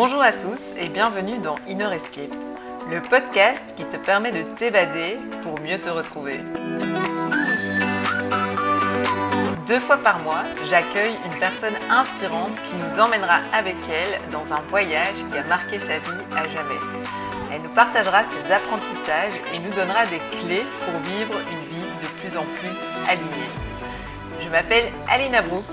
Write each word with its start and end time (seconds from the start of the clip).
Bonjour 0.00 0.22
à 0.22 0.30
tous 0.30 0.60
et 0.78 0.88
bienvenue 0.88 1.38
dans 1.38 1.56
Inner 1.66 1.92
Escape, 1.92 2.36
le 2.88 3.02
podcast 3.02 3.74
qui 3.76 3.84
te 3.84 3.96
permet 3.96 4.30
de 4.30 4.44
t'évader 4.54 5.18
pour 5.42 5.58
mieux 5.60 5.76
te 5.76 5.88
retrouver. 5.88 6.38
Deux 9.66 9.80
fois 9.80 9.96
par 9.96 10.20
mois, 10.20 10.44
j'accueille 10.70 11.16
une 11.26 11.40
personne 11.40 11.74
inspirante 11.90 12.54
qui 12.54 12.76
nous 12.76 13.02
emmènera 13.02 13.40
avec 13.52 13.74
elle 13.90 14.20
dans 14.30 14.44
un 14.54 14.60
voyage 14.70 15.16
qui 15.32 15.36
a 15.36 15.42
marqué 15.42 15.80
sa 15.80 15.98
vie 15.98 16.22
à 16.36 16.46
jamais. 16.46 16.78
Elle 17.52 17.62
nous 17.62 17.74
partagera 17.74 18.22
ses 18.30 18.52
apprentissages 18.52 19.34
et 19.52 19.58
nous 19.58 19.74
donnera 19.74 20.06
des 20.06 20.20
clés 20.38 20.64
pour 20.84 21.00
vivre 21.10 21.40
une 21.50 21.76
vie 21.76 21.86
de 22.02 22.06
plus 22.20 22.38
en 22.38 22.44
plus 22.44 23.10
alignée. 23.10 23.50
Je 24.44 24.48
m'appelle 24.48 24.92
Alina 25.10 25.42
Brook, 25.42 25.64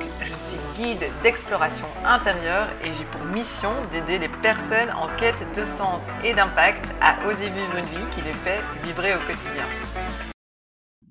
guide 0.75 1.09
d'exploration 1.23 1.87
intérieure 2.03 2.69
et 2.83 2.93
j'ai 2.93 3.05
pour 3.05 3.23
mission 3.25 3.71
d'aider 3.91 4.19
les 4.19 4.29
personnes 4.41 4.89
en 4.91 5.07
quête 5.17 5.39
de 5.55 5.63
sens 5.77 6.01
et 6.23 6.33
d'impact 6.33 6.83
à 7.01 7.25
oser 7.27 7.49
vivre 7.49 7.77
une 7.77 7.85
vie 7.85 8.09
qui 8.13 8.21
les 8.21 8.33
fait 8.33 8.59
vibrer 8.83 9.15
au 9.15 9.19
quotidien. 9.19 9.65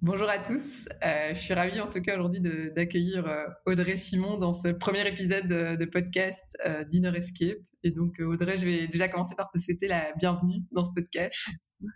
Bonjour 0.03 0.29
à 0.29 0.39
tous, 0.39 0.87
euh, 1.03 1.35
je 1.35 1.41
suis 1.41 1.55
ravie 1.55 1.81
en 1.81 1.89
tout 1.89 2.03
cas 2.03 2.15
aujourd'hui 2.15 2.41
d'accueillir 2.77 3.27
euh, 3.27 3.47
Audrey 3.65 3.97
Simon 3.97 4.37
dans 4.37 4.53
ce 4.53 4.69
premier 4.69 5.09
épisode 5.09 5.47
de, 5.47 5.85
podcast 5.87 6.59
euh, 6.67 6.85
Dinner 6.85 7.17
Escape. 7.17 7.57
Et 7.83 7.91
donc 7.91 8.21
Audrey, 8.21 8.59
je 8.59 8.67
vais 8.67 8.87
déjà 8.87 9.09
commencer 9.09 9.35
par 9.35 9.49
te 9.49 9.59
souhaiter 9.59 9.89
la 9.89 10.13
bienvenue 10.19 10.63
dans 10.73 10.85
ce 10.85 10.93
podcast. 10.95 11.39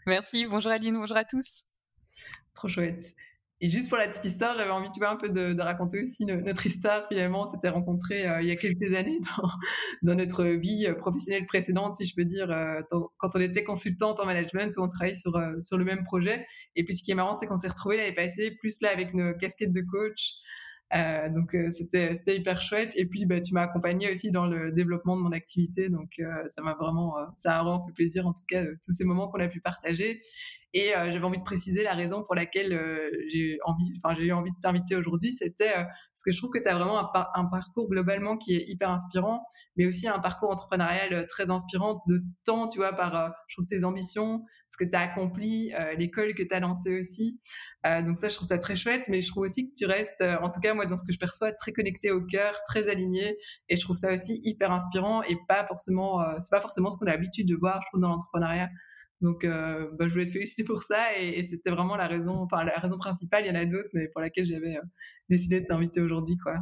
Merci, 0.07 0.47
bonjour 0.47 0.73
Aline, 0.73 0.95
bonjour 0.95 1.19
à 1.19 1.25
tous. 1.25 1.65
Trop 2.55 2.69
chouette. 2.69 3.15
Et 3.61 3.71
juste 3.71 3.89
pour 3.89 3.99
la 3.99 4.07
petite 4.07 4.25
histoire, 4.25 4.57
j'avais 4.57 4.71
envie, 4.71 4.89
un 5.01 5.17
peu 5.17 5.29
de, 5.31 5.61
raconter 5.61 6.01
aussi 6.03 6.25
notre 6.25 6.65
histoire. 6.67 7.09
Finalement, 7.09 7.43
on 7.43 7.47
s'était 7.47 7.69
rencontrés 7.69 8.25
euh, 8.29 8.41
il 8.41 8.49
y 8.49 8.53
a 8.53 8.57
quelques 8.57 8.95
années 8.95 9.19
dans, 9.37 9.49
dans, 10.03 10.15
notre 10.15 10.45
vie 10.45 10.87
euh, 10.87 10.95
professionnelle 10.95 11.45
précédente, 11.45 11.97
si 11.97 12.05
je 12.05 12.15
peux 12.15 12.25
dire, 12.25 12.51
euh, 12.53 12.81
quand 13.17 13.31
on 13.35 13.41
était 13.41 13.65
consultante 13.65 14.21
en 14.21 14.27
management, 14.27 14.77
où 14.77 14.83
on 14.83 14.89
travaillait 14.89 15.17
sur, 15.17 15.33
sur 15.61 15.77
le 15.77 15.85
même 15.85 16.05
projet. 16.05 16.47
Et 16.77 16.85
puis, 16.85 16.95
ce 16.95 17.03
qui 17.03 17.11
est 17.11 17.17
marrant, 17.17 17.35
c'est 17.35 17.47
qu'on 17.47 17.57
s'est 17.57 17.69
retrouvés 17.69 17.97
l'année 17.97 18.15
passée, 18.15 18.57
plus 18.61 18.81
là 18.81 18.91
avec 18.93 19.13
nos 19.13 19.35
casquettes 19.35 19.73
de 19.73 19.81
coach. 19.81 20.35
donc, 21.35 21.57
c'était 21.73 22.37
hyper 22.37 22.63
chouette. 22.63 22.93
Et 22.95 23.07
puis, 23.07 23.27
bah, 23.27 23.41
tu 23.41 23.55
m'as 23.55 23.63
accompagné 23.63 24.09
aussi 24.09 24.31
dans 24.31 24.47
le 24.47 24.71
développement 24.71 25.17
de 25.17 25.23
mon 25.23 25.33
activité. 25.33 25.89
Donc, 25.89 26.21
ça 26.49 26.63
m'a 26.63 26.75
vraiment, 26.75 27.17
ça 27.37 27.59
a 27.59 27.63
vraiment 27.65 27.85
fait 27.85 27.93
plaisir, 27.93 28.25
en 28.25 28.33
tout 28.33 28.45
cas, 28.49 28.65
tous 28.85 28.93
ces 28.93 29.05
moments 29.05 29.29
qu'on 29.29 29.41
a 29.41 29.49
pu 29.49 29.61
partager. 29.61 30.21
Et 30.75 30.95
euh, 30.95 31.11
j'avais 31.11 31.25
envie 31.25 31.39
de 31.39 31.45
préciser 31.45 31.83
la 31.83 31.95
raison 31.95 32.23
pour 32.25 32.35
laquelle 32.35 32.75
euh, 32.75 33.11
j'ai 33.31 33.59
envie, 33.65 33.91
enfin 33.97 34.15
j'ai 34.15 34.27
eu 34.27 34.33
envie 34.33 34.51
de 34.51 34.57
t'inviter 34.61 34.97
aujourd'hui, 34.97 35.33
c'était 35.33 35.71
euh, 35.71 35.83
parce 35.85 36.23
que 36.25 36.31
je 36.31 36.37
trouve 36.37 36.51
que 36.51 36.59
tu 36.59 36.69
as 36.69 36.75
vraiment 36.75 36.99
un, 36.99 37.45
parcours 37.47 37.89
globalement 37.89 38.37
qui 38.37 38.55
est 38.55 38.69
hyper 38.69 38.91
inspirant, 38.91 39.47
mais 39.77 39.87
aussi 39.87 40.09
un 40.09 40.19
parcours 40.19 40.51
entrepreneurial 40.51 41.27
très 41.29 41.51
inspirant 41.51 42.03
de 42.07 42.21
temps, 42.45 42.69
tu 42.69 42.79
vois, 42.79 42.93
par 42.93 43.33
je 43.49 43.57
trouve 43.57 43.67
tes 43.67 43.85
ambitions, 43.85 44.45
ce 44.69 44.77
que 44.77 44.89
tu 44.89 44.95
as 44.95 45.01
accompli, 45.01 45.73
l'école 45.97 46.35
que 46.35 46.43
tu 46.43 46.55
as 46.55 46.61
lancée 46.61 46.99
aussi. 46.99 47.41
donc 47.85 48.19
ça, 48.19 48.29
je 48.29 48.35
trouve 48.35 48.49
ça 48.49 48.59
très 48.59 48.77
chouette, 48.77 49.09
mais 49.09 49.23
je 49.23 49.29
trouve 49.29 49.45
aussi 49.45 49.71
que 49.71 49.75
tu 49.75 49.87
restes, 49.87 50.23
en 50.23 50.51
tout 50.51 50.61
cas 50.61 50.75
moi 50.75 50.85
dans 50.85 50.97
ce 50.97 51.05
que 51.07 51.13
je 51.13 51.19
perçois, 51.19 51.53
très 51.53 51.73
connecté 51.73 52.11
au 52.11 52.21
cœur, 52.27 52.61
très 52.67 52.89
aligné, 52.89 53.39
et 53.69 53.77
je 53.77 53.81
trouve 53.81 53.97
ça 53.97 54.13
aussi 54.13 54.41
hyper 54.45 54.73
inspirant 54.73 55.23
et 55.23 55.37
pas 55.47 55.65
forcément, 55.65 56.23
c'est 56.43 56.51
pas 56.51 56.61
forcément 56.61 56.91
ce 56.91 56.99
qu'on 56.99 57.07
a 57.07 57.13
l'habitude 57.13 57.49
de 57.49 57.57
voir, 57.57 57.81
je 57.83 57.87
trouve, 57.87 58.01
dans 58.01 58.09
l'entrepreneuriat. 58.09 58.69
Donc, 59.21 59.45
euh, 59.45 59.89
bah, 59.99 60.07
je 60.09 60.13
voulais 60.13 60.27
te 60.27 60.33
féliciter 60.33 60.65
pour 60.65 60.83
ça 60.83 61.19
et, 61.19 61.43
c'était 61.45 61.71
vraiment 61.71 61.97
la 61.97 62.07
raison, 62.07 62.37
enfin 62.37 62.65
la 62.65 62.79
raison 62.79 62.99
principale. 62.99 63.45
Il 63.45 63.49
y 63.49 63.51
en 63.51 63.61
a 63.61 63.65
d'autres, 63.65 63.91
mais 63.95 64.09
pour 64.09 64.21
laquelle 64.21 64.47
j'avais 64.47 64.77
euh, 64.77 64.83
décidé 65.29 65.61
de 65.61 65.67
t'inviter 65.67 66.01
aujourd'hui, 66.01 66.37
quoi. 66.39 66.57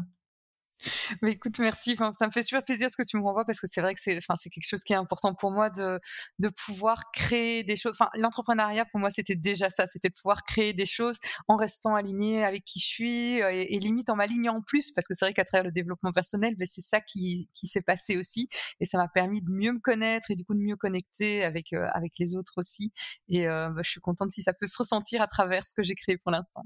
Mais 1.22 1.32
écoute, 1.32 1.58
merci. 1.58 1.92
Enfin, 1.92 2.12
ça 2.18 2.26
me 2.26 2.32
fait 2.32 2.42
super 2.42 2.64
plaisir 2.64 2.90
ce 2.90 2.96
que 2.96 3.02
tu 3.02 3.16
me 3.16 3.22
renvoies 3.22 3.44
parce 3.44 3.60
que 3.60 3.66
c'est 3.66 3.80
vrai 3.80 3.94
que 3.94 4.00
c'est, 4.00 4.16
enfin, 4.18 4.34
c'est 4.36 4.50
quelque 4.50 4.68
chose 4.68 4.82
qui 4.84 4.92
est 4.92 4.96
important 4.96 5.34
pour 5.34 5.50
moi 5.50 5.70
de, 5.70 6.00
de 6.38 6.48
pouvoir 6.48 7.10
créer 7.12 7.64
des 7.64 7.76
choses. 7.76 7.96
Enfin, 7.98 8.10
l'entrepreneuriat 8.14 8.84
pour 8.86 9.00
moi 9.00 9.10
c'était 9.10 9.34
déjà 9.34 9.70
ça, 9.70 9.86
c'était 9.86 10.08
de 10.08 10.14
pouvoir 10.14 10.44
créer 10.44 10.72
des 10.72 10.86
choses 10.86 11.18
en 11.48 11.56
restant 11.56 11.94
aligné 11.94 12.44
avec 12.44 12.64
qui 12.64 12.80
je 12.80 12.86
suis 12.86 13.42
euh, 13.42 13.50
et, 13.52 13.78
limite 13.78 14.10
en 14.10 14.16
m'alignant 14.16 14.56
en 14.56 14.62
plus 14.62 14.90
parce 14.92 15.06
que 15.06 15.14
c'est 15.14 15.24
vrai 15.24 15.34
qu'à 15.34 15.44
travers 15.44 15.64
le 15.64 15.72
développement 15.72 16.12
personnel, 16.12 16.54
ben, 16.56 16.66
c'est 16.66 16.80
ça 16.80 17.00
qui, 17.00 17.48
qui 17.54 17.66
s'est 17.66 17.82
passé 17.82 18.16
aussi 18.16 18.48
et 18.80 18.84
ça 18.84 18.98
m'a 18.98 19.08
permis 19.08 19.42
de 19.42 19.50
mieux 19.50 19.72
me 19.72 19.80
connaître 19.80 20.30
et 20.30 20.36
du 20.36 20.44
coup 20.44 20.54
de 20.54 20.60
mieux 20.60 20.76
connecter 20.76 21.44
avec 21.44 21.72
euh, 21.72 21.86
avec 21.92 22.12
les 22.18 22.36
autres 22.36 22.54
aussi. 22.56 22.92
Et 23.28 23.48
euh, 23.48 23.68
bah, 23.70 23.82
je 23.82 23.90
suis 23.90 24.00
contente 24.00 24.30
si 24.30 24.42
ça 24.42 24.52
peut 24.52 24.66
se 24.66 24.76
ressentir 24.78 25.22
à 25.22 25.26
travers 25.26 25.66
ce 25.66 25.74
que 25.74 25.82
j'ai 25.82 25.94
créé 25.94 26.18
pour 26.18 26.32
l'instant. 26.32 26.62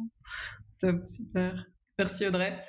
Top, 0.80 1.06
super. 1.06 1.66
Merci 1.98 2.26
Audrey. 2.26 2.64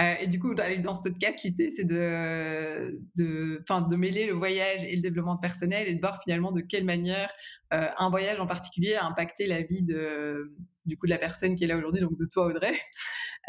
Euh, 0.00 0.14
et 0.20 0.26
du 0.26 0.38
coup, 0.38 0.54
dans 0.54 0.94
ce 0.94 1.02
podcast, 1.02 1.40
l'idée, 1.44 1.70
c'est 1.70 1.84
de, 1.84 3.00
de, 3.16 3.62
de 3.90 3.96
mêler 3.96 4.26
le 4.26 4.32
voyage 4.32 4.82
et 4.84 4.96
le 4.96 5.02
développement 5.02 5.36
personnel 5.36 5.88
et 5.88 5.94
de 5.94 6.00
voir 6.00 6.22
finalement 6.22 6.52
de 6.52 6.60
quelle 6.60 6.84
manière 6.84 7.30
euh, 7.74 7.86
un 7.98 8.08
voyage 8.08 8.40
en 8.40 8.46
particulier 8.46 8.94
a 8.94 9.04
impacté 9.04 9.46
la 9.46 9.62
vie 9.62 9.82
de, 9.82 10.54
du 10.86 10.96
coup, 10.96 11.06
de 11.06 11.10
la 11.10 11.18
personne 11.18 11.54
qui 11.54 11.64
est 11.64 11.66
là 11.66 11.76
aujourd'hui, 11.76 12.00
donc 12.00 12.16
de 12.16 12.24
toi, 12.30 12.46
Audrey. 12.46 12.72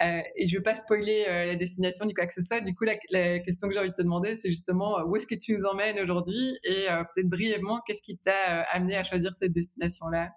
Euh, 0.02 0.22
et 0.36 0.48
je 0.48 0.56
ne 0.56 0.60
veux 0.60 0.64
pas 0.64 0.74
spoiler 0.74 1.26
la 1.28 1.56
destination 1.56 2.06
du 2.06 2.16
quoi 2.16 2.26
que 2.26 2.34
ce 2.34 2.42
soit. 2.42 2.62
Du 2.62 2.74
coup, 2.74 2.86
la 2.86 3.40
question 3.40 3.68
que 3.68 3.74
j'ai 3.74 3.80
envie 3.80 3.90
de 3.90 3.94
te 3.94 4.02
demander, 4.02 4.36
c'est 4.38 4.50
justement 4.50 5.04
où 5.06 5.16
est-ce 5.16 5.28
que 5.28 5.36
tu 5.36 5.54
nous 5.54 5.66
emmènes 5.66 6.00
aujourd'hui? 6.00 6.58
Et 6.64 6.88
peut-être 7.14 7.28
brièvement, 7.28 7.82
qu'est-ce 7.86 8.02
qui 8.02 8.18
t'a 8.18 8.62
amené 8.72 8.96
à 8.96 9.04
choisir 9.04 9.36
cette 9.36 9.52
destination-là? 9.52 10.32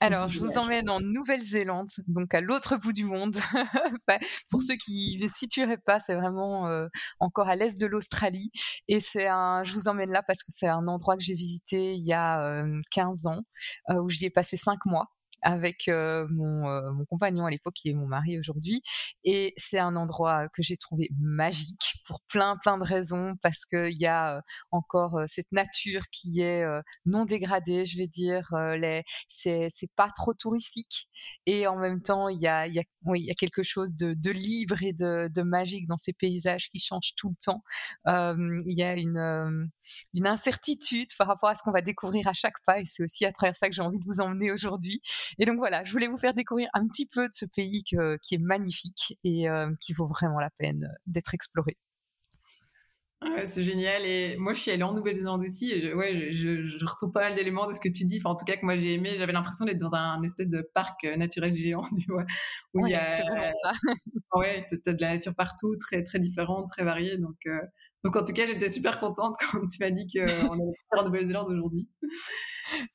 Alors, 0.00 0.28
je 0.28 0.40
vous 0.40 0.58
emmène 0.58 0.90
en 0.90 1.00
Nouvelle-Zélande, 1.00 1.88
donc 2.08 2.34
à 2.34 2.40
l'autre 2.40 2.76
bout 2.76 2.92
du 2.92 3.04
monde. 3.04 3.36
Pour 4.50 4.62
ceux 4.62 4.76
qui 4.76 5.18
ne 5.20 5.26
situeraient 5.26 5.78
pas, 5.78 5.98
c'est 5.98 6.14
vraiment 6.14 6.68
euh, 6.68 6.88
encore 7.20 7.48
à 7.48 7.56
l'est 7.56 7.80
de 7.80 7.86
l'Australie. 7.86 8.50
Et 8.88 9.00
c'est 9.00 9.26
un, 9.26 9.62
je 9.64 9.72
vous 9.72 9.88
emmène 9.88 10.10
là 10.10 10.22
parce 10.26 10.42
que 10.42 10.50
c'est 10.50 10.68
un 10.68 10.86
endroit 10.88 11.16
que 11.16 11.22
j'ai 11.22 11.34
visité 11.34 11.94
il 11.94 12.04
y 12.04 12.12
a 12.12 12.64
15 12.90 13.26
euh, 13.26 13.28
ans, 13.30 13.42
euh, 13.90 14.02
où 14.02 14.08
j'y 14.08 14.26
ai 14.26 14.30
passé 14.30 14.56
5 14.56 14.78
mois 14.86 15.08
avec 15.42 15.88
mon, 15.88 16.92
mon, 16.92 17.04
compagnon 17.06 17.46
à 17.46 17.50
l'époque 17.50 17.74
qui 17.74 17.90
est 17.90 17.94
mon 17.94 18.06
mari 18.06 18.38
aujourd'hui 18.38 18.82
et 19.24 19.54
c'est 19.56 19.78
un 19.78 19.96
endroit 19.96 20.48
que 20.48 20.62
j'ai 20.62 20.76
trouvé 20.76 21.10
magique 21.18 21.94
pour 22.06 22.20
plein 22.28 22.56
plein 22.62 22.78
de 22.78 22.84
raisons 22.84 23.34
parce 23.42 23.64
qu'il 23.64 24.00
y 24.00 24.06
a 24.06 24.42
encore 24.70 25.20
cette 25.26 25.50
nature 25.52 26.02
qui 26.12 26.40
est 26.40 26.64
non 27.06 27.24
dégradée 27.24 27.84
je 27.84 27.98
vais 27.98 28.06
dire 28.06 28.48
les 28.78 29.02
c'est 29.28 29.70
pas 29.96 30.10
trop 30.14 30.34
touristique 30.34 31.08
et 31.46 31.66
en 31.66 31.76
même 31.76 32.02
temps 32.02 32.28
il 32.28 32.40
y 32.40 32.46
a 32.46 32.66
y 32.66 32.78
a 32.78 32.82
oui 33.04 33.22
y 33.22 33.30
a 33.30 33.34
quelque 33.34 33.62
chose 33.62 33.96
de, 33.96 34.14
de 34.14 34.30
libre 34.30 34.82
et 34.82 34.92
de, 34.92 35.28
de 35.34 35.42
magique 35.42 35.86
dans 35.86 35.96
ces 35.96 36.12
paysages 36.12 36.68
qui 36.70 36.78
changent 36.78 37.14
tout 37.16 37.30
le 37.30 37.36
temps. 37.44 37.62
Il 38.06 38.78
y 38.78 38.82
a 38.82 38.94
une 38.94 39.70
une 40.14 40.26
incertitude 40.26 41.08
par 41.18 41.26
rapport 41.26 41.48
à 41.48 41.54
ce 41.54 41.62
qu'on 41.62 41.72
va 41.72 41.82
découvrir 41.82 42.28
à 42.28 42.32
chaque 42.32 42.62
pas 42.66 42.80
et 42.80 42.84
c'est 42.84 43.02
aussi 43.02 43.24
à 43.24 43.32
travers 43.32 43.56
ça 43.56 43.68
que 43.68 43.74
j'ai 43.74 43.82
envie 43.82 43.98
de 43.98 44.04
vous 44.04 44.20
emmener 44.20 44.50
aujourd'hui 44.52 45.00
et 45.38 45.44
donc 45.44 45.56
voilà, 45.56 45.84
je 45.84 45.92
voulais 45.92 46.08
vous 46.08 46.18
faire 46.18 46.34
découvrir 46.34 46.68
un 46.74 46.86
petit 46.86 47.06
peu 47.06 47.26
de 47.26 47.32
ce 47.32 47.46
pays 47.46 47.82
qui 47.84 48.34
est 48.34 48.38
magnifique 48.38 49.18
et 49.24 49.48
euh, 49.48 49.70
qui 49.80 49.92
vaut 49.92 50.06
vraiment 50.06 50.40
la 50.40 50.50
peine 50.58 50.84
euh, 50.84 50.96
d'être 51.06 51.34
exploré. 51.34 51.76
c'est 53.46 53.64
génial. 53.64 54.04
Et 54.04 54.36
moi, 54.36 54.52
je 54.52 54.60
suis 54.60 54.70
allée 54.70 54.82
en 54.82 54.92
Nouvelle-Zélande 54.94 55.42
aussi. 55.42 55.72
Et 55.72 55.80
je, 55.80 55.94
ouais, 55.94 56.32
je, 56.32 56.84
retrouve 56.84 57.12
pas 57.12 57.20
mal 57.20 57.34
d'éléments 57.34 57.66
de 57.66 57.74
ce 57.74 57.80
que 57.80 57.88
tu 57.88 58.04
dis. 58.04 58.18
Enfin, 58.18 58.30
en 58.30 58.36
tout 58.36 58.44
cas, 58.44 58.56
que 58.56 58.64
moi, 58.64 58.78
j'ai 58.78 58.94
aimé. 58.94 59.16
J'avais 59.18 59.32
l'impression 59.32 59.64
d'être 59.64 59.78
dans 59.78 59.94
un 59.94 60.22
espèce 60.22 60.48
de 60.48 60.62
parc 60.74 61.04
euh, 61.04 61.16
naturel 61.16 61.54
géant, 61.54 61.84
tu 62.00 62.10
vois. 62.10 62.24
Où 62.74 62.86
il 62.86 62.92
y 62.92 62.94
a, 62.94 63.06
c'est 63.08 63.22
vraiment 63.22 63.50
ça. 63.62 63.72
ouais, 64.34 64.66
tu 64.68 64.78
as 64.86 64.92
de 64.92 65.00
la 65.00 65.14
nature 65.14 65.34
partout, 65.34 65.76
très, 65.76 66.02
très 66.02 66.18
différente, 66.18 66.68
très 66.68 66.84
variée. 66.84 67.18
Donc, 67.18 67.36
donc 68.04 68.16
en 68.16 68.24
tout 68.24 68.32
cas, 68.32 68.46
j'étais 68.46 68.68
super 68.68 68.98
contente 68.98 69.36
quand 69.50 69.66
tu 69.68 69.78
m'as 69.80 69.90
dit 69.90 70.06
qu'on 70.06 70.22
allait 70.22 70.72
faire 70.90 71.02
en 71.02 71.04
Nouvelle-Zélande 71.04 71.50
aujourd'hui. 71.52 71.88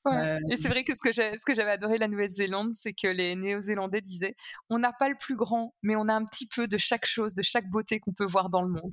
Ouais. 0.05 0.39
Et 0.49 0.57
c'est 0.57 0.69
vrai 0.69 0.83
que 0.83 0.95
ce 0.95 1.01
que, 1.01 1.13
ce 1.13 1.45
que 1.45 1.53
j'avais 1.53 1.71
adoré 1.71 1.97
la 1.97 2.07
Nouvelle-Zélande, 2.07 2.73
c'est 2.73 2.93
que 2.93 3.07
les 3.07 3.35
Néo-Zélandais 3.35 4.01
disaient 4.01 4.35
on 4.69 4.79
n'a 4.79 4.91
pas 4.91 5.07
le 5.07 5.15
plus 5.19 5.35
grand, 5.35 5.75
mais 5.81 5.95
on 5.95 6.09
a 6.09 6.13
un 6.13 6.25
petit 6.25 6.47
peu 6.47 6.67
de 6.67 6.77
chaque 6.77 7.05
chose, 7.05 7.35
de 7.35 7.43
chaque 7.43 7.69
beauté 7.69 7.99
qu'on 7.99 8.13
peut 8.13 8.25
voir 8.25 8.49
dans 8.49 8.61
le 8.61 8.69
monde. 8.69 8.91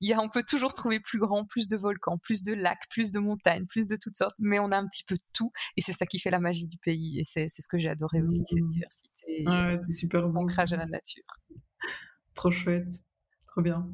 Il 0.00 0.08
y 0.08 0.12
a, 0.12 0.20
on 0.20 0.28
peut 0.28 0.44
toujours 0.46 0.74
trouver 0.74 1.00
plus 1.00 1.18
grand, 1.18 1.44
plus 1.44 1.68
de 1.68 1.76
volcans, 1.76 2.18
plus 2.18 2.42
de 2.42 2.52
lacs, 2.52 2.88
plus 2.90 3.10
de 3.10 3.18
montagnes, 3.18 3.66
plus 3.66 3.86
de 3.86 3.96
toutes 3.96 4.16
sortes, 4.16 4.36
mais 4.38 4.58
on 4.58 4.70
a 4.70 4.76
un 4.76 4.86
petit 4.86 5.04
peu 5.04 5.16
de 5.16 5.24
tout. 5.32 5.50
Et 5.76 5.82
c'est 5.82 5.92
ça 5.92 6.06
qui 6.06 6.18
fait 6.18 6.30
la 6.30 6.40
magie 6.40 6.68
du 6.68 6.78
pays. 6.78 7.18
Et 7.18 7.24
c'est 7.24 7.48
ce 7.48 7.68
que 7.68 7.78
j'ai 7.78 7.88
adoré 7.88 8.22
aussi, 8.22 8.42
cette 8.46 8.62
mmh. 8.62 8.68
diversité. 8.68 9.44
Ouais, 9.46 9.76
c'est 9.78 9.92
super 9.92 10.28
bon. 10.28 10.42
Ancrage 10.42 10.72
à 10.72 10.76
la 10.76 10.86
nature. 10.86 11.24
Trop 12.34 12.50
chouette. 12.50 12.88
Trop 13.46 13.62
bien. 13.62 13.88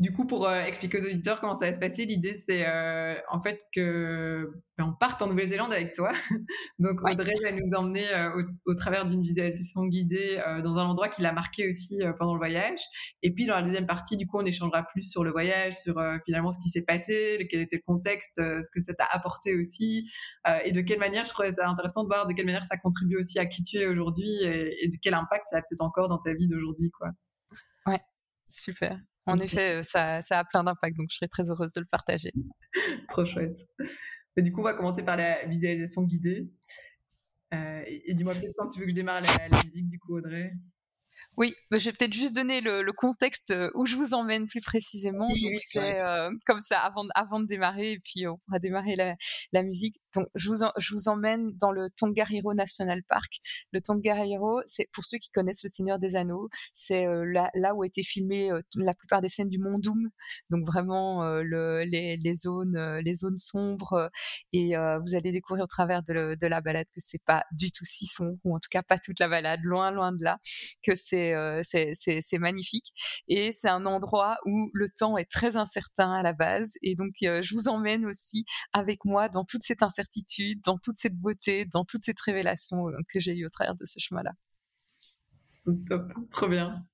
Du 0.00 0.12
coup, 0.12 0.26
pour 0.26 0.48
euh, 0.48 0.62
expliquer 0.62 0.98
aux 0.98 1.04
auditeurs 1.04 1.42
comment 1.42 1.54
ça 1.54 1.66
va 1.66 1.74
se 1.74 1.78
passer, 1.78 2.06
l'idée 2.06 2.32
c'est 2.32 2.66
euh, 2.66 3.14
en 3.28 3.42
fait 3.42 3.60
que 3.70 4.50
ben, 4.78 4.86
on 4.86 4.94
parte 4.94 5.20
en 5.20 5.26
Nouvelle-Zélande 5.26 5.74
avec 5.74 5.92
toi. 5.92 6.12
Donc 6.78 7.02
Audrey 7.02 7.34
va 7.42 7.52
nous 7.52 7.74
emmener 7.76 8.08
euh, 8.14 8.42
au, 8.64 8.74
travers 8.74 9.04
d'une 9.04 9.20
visualisation 9.20 9.84
guidée 9.84 10.42
dans 10.64 10.78
un 10.78 10.86
endroit 10.86 11.10
qui 11.10 11.20
l'a 11.20 11.34
marqué 11.34 11.68
aussi 11.68 11.98
pendant 12.18 12.32
le 12.32 12.38
voyage. 12.38 12.80
Et 13.22 13.34
puis 13.34 13.44
dans 13.44 13.54
la 13.56 13.60
deuxième 13.60 13.86
partie, 13.86 14.16
du 14.16 14.26
coup, 14.26 14.38
on 14.38 14.46
échangera 14.46 14.84
plus 14.84 15.02
sur 15.02 15.22
le 15.22 15.32
voyage, 15.32 15.74
sur 15.74 16.02
finalement 16.24 16.50
ce 16.50 16.58
qui 16.62 16.70
s'est 16.70 16.84
passé, 16.84 17.46
quel 17.50 17.60
était 17.60 17.76
le 17.76 17.82
contexte, 17.86 18.36
ce 18.36 18.70
que 18.74 18.80
ça 18.82 18.94
t'a 18.94 19.04
apporté 19.04 19.54
aussi, 19.54 20.08
et 20.64 20.72
de 20.72 20.80
quelle 20.80 20.98
manière. 20.98 21.26
Je 21.26 21.30
trouvais 21.30 21.52
ça 21.52 21.68
intéressant 21.68 22.04
de 22.04 22.08
voir 22.08 22.26
de 22.26 22.32
quelle 22.32 22.46
manière 22.46 22.64
ça 22.64 22.78
contribue 22.78 23.18
aussi 23.18 23.38
à 23.38 23.44
qui 23.44 23.62
tu 23.62 23.76
es 23.76 23.86
aujourd'hui 23.86 24.30
et, 24.44 24.82
et 24.82 24.88
de 24.88 24.96
quel 25.02 25.12
impact 25.12 25.48
ça 25.50 25.58
a 25.58 25.60
peut-être 25.60 25.82
encore 25.82 26.08
dans 26.08 26.18
ta 26.18 26.32
vie 26.32 26.48
d'aujourd'hui, 26.48 26.90
quoi. 26.90 27.10
Ouais, 27.84 28.00
super. 28.48 28.98
En 29.26 29.38
effet, 29.38 29.82
ça, 29.82 30.22
ça 30.22 30.40
a 30.40 30.44
plein 30.44 30.64
d'impact, 30.64 30.96
donc 30.96 31.08
je 31.10 31.16
serais 31.16 31.28
très 31.28 31.50
heureuse 31.50 31.72
de 31.72 31.80
le 31.80 31.86
partager. 31.86 32.32
Trop 33.08 33.24
chouette. 33.24 33.60
Et 34.36 34.42
du 34.42 34.52
coup, 34.52 34.60
on 34.60 34.64
va 34.64 34.74
commencer 34.74 35.04
par 35.04 35.16
la 35.16 35.44
visualisation 35.46 36.02
guidée. 36.02 36.50
et, 37.52 38.14
dis-moi 38.14 38.34
peut-être 38.34 38.54
quand 38.56 38.68
tu 38.68 38.80
veux 38.80 38.86
que 38.86 38.90
je 38.90 38.96
démarre 38.96 39.20
la, 39.20 39.48
la 39.48 39.62
musique, 39.64 39.88
du 39.88 39.98
coup, 39.98 40.16
Audrey? 40.16 40.52
Oui, 41.36 41.54
bah, 41.70 41.78
je 41.78 41.86
vais 41.86 41.96
peut-être 41.96 42.12
juste 42.12 42.34
donner 42.34 42.60
le, 42.60 42.90
contexte 42.92 43.52
euh, 43.52 43.70
où 43.74 43.86
je 43.86 43.96
vous 43.96 44.14
emmène 44.14 44.46
plus 44.46 44.60
précisément. 44.60 45.28
c'est 45.58 46.00
euh, 46.00 46.30
comme 46.44 46.60
ça 46.60 46.80
avant, 46.80 47.06
avant 47.14 47.40
de 47.40 47.46
démarrer, 47.46 47.92
et 47.92 47.98
puis 47.98 48.26
on 48.26 48.36
pourra 48.38 48.58
démarrer 48.58 48.96
la, 48.96 49.62
musique. 49.62 49.96
Donc, 50.14 50.26
je 50.34 50.48
vous, 50.48 50.64
je 50.76 50.94
vous 50.94 51.08
emmène 51.08 51.52
dans 51.56 51.70
le 51.70 51.88
Tongariro 51.96 52.52
National 52.54 53.02
Park. 53.08 53.38
Le 53.72 53.80
Tongariro, 53.80 54.60
c'est 54.66 54.88
pour 54.92 55.04
ceux 55.04 55.18
qui 55.18 55.30
connaissent 55.30 55.62
Le 55.62 55.68
Seigneur 55.68 55.98
des 55.98 56.16
Anneaux, 56.16 56.48
c'est 56.74 57.06
euh, 57.06 57.24
là, 57.24 57.50
là, 57.54 57.74
où 57.74 57.82
a 57.82 57.86
été 57.86 58.02
filmé 58.02 58.50
la 58.74 58.94
plupart 58.94 59.22
des 59.22 59.28
scènes 59.28 59.48
du 59.48 59.58
Mont 59.58 59.78
Doom. 59.78 60.10
Donc 60.50 60.66
vraiment 60.66 61.24
le, 61.24 61.84
les, 61.84 62.16
les, 62.16 62.34
zones, 62.34 62.98
les 63.02 63.14
zones 63.14 63.38
sombres. 63.38 64.10
Et 64.52 64.74
vous 64.76 65.14
allez 65.14 65.32
découvrir 65.32 65.64
au 65.64 65.68
travers 65.68 66.02
de, 66.02 66.36
de 66.38 66.46
la 66.46 66.60
balade 66.60 66.86
que 66.94 67.00
c'est 67.00 67.22
pas 67.24 67.44
du 67.52 67.70
tout 67.70 67.84
si 67.84 68.06
sombre, 68.06 68.38
ou 68.44 68.54
en 68.54 68.58
tout 68.58 68.68
cas 68.70 68.82
pas 68.82 68.98
toute 68.98 69.20
la 69.20 69.28
balade, 69.28 69.60
loin, 69.62 69.90
loin 69.90 70.12
de 70.12 70.22
là, 70.24 70.38
que 70.82 70.94
c'est 70.94 71.09
c'est 71.10 72.38
magnifique. 72.38 72.92
Et 73.28 73.52
c'est 73.52 73.68
un 73.68 73.86
endroit 73.86 74.38
où 74.46 74.70
le 74.72 74.88
temps 74.88 75.16
est 75.18 75.30
très 75.30 75.56
incertain 75.56 76.12
à 76.12 76.22
la 76.22 76.32
base. 76.32 76.74
Et 76.82 76.94
donc, 76.94 77.12
je 77.20 77.54
vous 77.54 77.68
emmène 77.68 78.06
aussi 78.06 78.44
avec 78.72 79.04
moi 79.04 79.28
dans 79.28 79.44
toute 79.44 79.62
cette 79.62 79.82
incertitude, 79.82 80.60
dans 80.64 80.78
toute 80.78 80.98
cette 80.98 81.16
beauté, 81.16 81.64
dans 81.64 81.84
toute 81.84 82.04
cette 82.04 82.20
révélation 82.20 82.86
que 83.12 83.20
j'ai 83.20 83.36
eue 83.36 83.46
au 83.46 83.50
travers 83.50 83.74
de 83.74 83.84
ce 83.84 83.98
chemin-là. 83.98 84.32
Top, 85.86 86.12
trop 86.30 86.48
bien. 86.48 86.84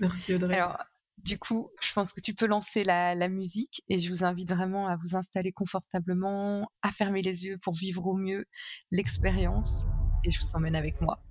Merci 0.00 0.34
Audrey. 0.34 0.54
Alors, 0.54 0.78
du 1.18 1.38
coup, 1.38 1.70
je 1.82 1.92
pense 1.92 2.12
que 2.12 2.20
tu 2.20 2.34
peux 2.34 2.46
lancer 2.46 2.84
la, 2.84 3.14
la, 3.14 3.28
musique 3.28 3.82
et 3.88 3.98
je 3.98 4.08
vous 4.08 4.24
invite 4.24 4.50
vraiment 4.50 4.88
à 4.88 4.96
vous 4.96 5.14
installer 5.14 5.52
confortablement, 5.52 6.70
à 6.82 6.90
fermer 6.90 7.20
les 7.20 7.44
yeux 7.44 7.58
pour 7.58 7.74
vivre 7.74 8.06
au 8.06 8.14
mieux 8.14 8.46
l'expérience 8.90 9.84
et 10.24 10.30
je 10.30 10.40
vous 10.40 10.56
emmène 10.56 10.76
avec 10.76 11.00
moi. 11.00 11.22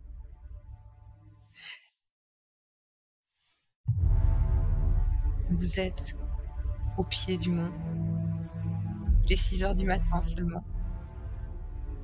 Vous 5.51 5.79
êtes 5.79 6.15
au 6.97 7.03
pied 7.03 7.37
du 7.37 7.49
mont. 7.49 7.71
Il 9.25 9.33
est 9.33 9.35
6 9.35 9.63
heures 9.63 9.75
du 9.75 9.85
matin 9.85 10.21
seulement. 10.21 10.63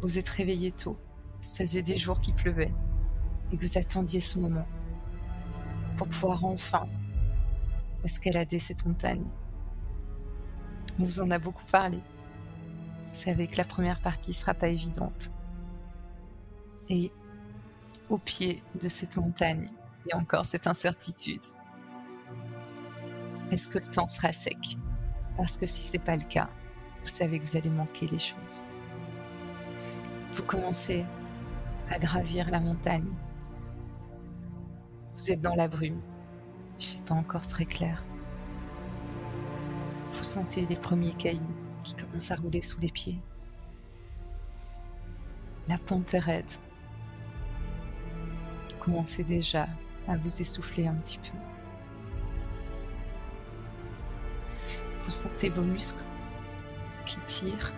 Vous 0.01 0.17
êtes 0.17 0.29
réveillé 0.29 0.71
tôt. 0.71 0.97
Ça 1.41 1.63
faisait 1.65 1.83
des 1.83 1.95
jours 1.95 2.19
qu'il 2.19 2.33
pleuvait 2.33 2.73
et 3.51 3.57
vous 3.57 3.77
attendiez 3.77 4.19
ce 4.19 4.39
moment 4.39 4.67
pour 5.95 6.07
pouvoir 6.07 6.43
enfin 6.43 6.87
escalader 8.03 8.57
cette 8.57 8.85
montagne. 8.85 9.25
On 10.99 11.03
vous 11.03 11.19
en 11.19 11.29
a 11.29 11.37
beaucoup 11.37 11.65
parlé. 11.71 11.97
Vous 11.97 13.21
savez 13.21 13.47
que 13.47 13.57
la 13.57 13.65
première 13.65 13.99
partie 14.01 14.33
sera 14.33 14.53
pas 14.53 14.69
évidente. 14.69 15.31
Et 16.89 17.11
au 18.09 18.17
pied 18.17 18.61
de 18.81 18.89
cette 18.89 19.17
montagne, 19.17 19.69
il 20.05 20.09
y 20.09 20.11
a 20.13 20.17
encore 20.17 20.45
cette 20.45 20.67
incertitude 20.67 21.41
est-ce 23.51 23.69
que 23.69 23.79
le 23.79 23.85
temps 23.85 24.07
sera 24.07 24.31
sec? 24.31 24.77
Parce 25.37 25.57
que 25.57 25.65
si 25.65 25.83
ce 25.83 25.93
n'est 25.93 26.03
pas 26.03 26.15
le 26.15 26.23
cas, 26.23 26.49
vous 27.01 27.11
savez 27.11 27.39
que 27.39 27.45
vous 27.45 27.57
allez 27.57 27.69
manquer 27.69 28.07
les 28.07 28.19
choses. 28.19 28.63
Vous 30.35 30.43
commencez 30.43 31.05
à 31.89 31.99
gravir 31.99 32.49
la 32.49 32.59
montagne. 32.59 33.07
Vous 35.17 35.31
êtes 35.31 35.41
dans 35.41 35.55
la 35.55 35.67
brume. 35.67 36.01
Il 36.79 36.85
ne 36.85 36.89
fait 36.91 37.05
pas 37.05 37.15
encore 37.15 37.47
très 37.47 37.65
clair. 37.65 38.03
Vous 40.11 40.23
sentez 40.23 40.65
les 40.65 40.75
premiers 40.75 41.13
cailloux 41.13 41.41
qui 41.83 41.95
commencent 41.95 42.31
à 42.31 42.35
rouler 42.35 42.61
sous 42.61 42.79
les 42.79 42.91
pieds. 42.91 43.19
La 45.67 45.77
pente 45.77 46.13
est 46.13 46.19
raide. 46.19 46.51
Vous 48.69 48.83
commencez 48.83 49.23
déjà 49.23 49.67
à 50.07 50.17
vous 50.17 50.41
essouffler 50.41 50.87
un 50.87 50.95
petit 50.95 51.19
peu. 51.19 51.54
Vous 55.05 55.11
sentez 55.11 55.49
vos 55.49 55.61
muscles 55.61 56.03
qui 57.05 57.19
tirent. 57.27 57.73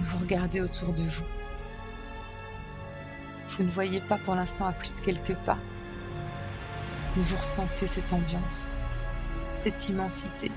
Et 0.00 0.02
vous 0.02 0.18
regardez 0.18 0.60
autour 0.60 0.92
de 0.92 1.02
vous. 1.02 1.24
Vous 3.50 3.62
ne 3.62 3.70
voyez 3.70 4.00
pas 4.00 4.18
pour 4.18 4.34
l'instant 4.34 4.66
à 4.66 4.72
plus 4.72 4.92
de 4.94 5.00
quelques 5.00 5.36
pas. 5.44 5.58
Mais 7.16 7.22
vous 7.22 7.36
ressentez 7.36 7.86
cette 7.86 8.12
ambiance, 8.12 8.72
cette 9.56 9.88
immensité. 9.88 10.50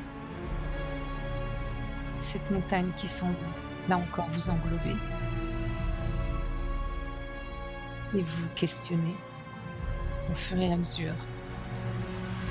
Cette 2.22 2.50
montagne 2.50 2.90
qui 2.98 3.08
semble, 3.08 3.36
là 3.88 3.98
encore, 3.98 4.28
vous 4.32 4.50
englober. 4.50 4.96
Et 8.16 8.22
vous 8.22 8.44
vous 8.44 8.50
questionnez 8.56 9.16
au 10.32 10.34
fur 10.34 10.58
et 10.58 10.74
à 10.74 10.78
mesure 10.78 11.14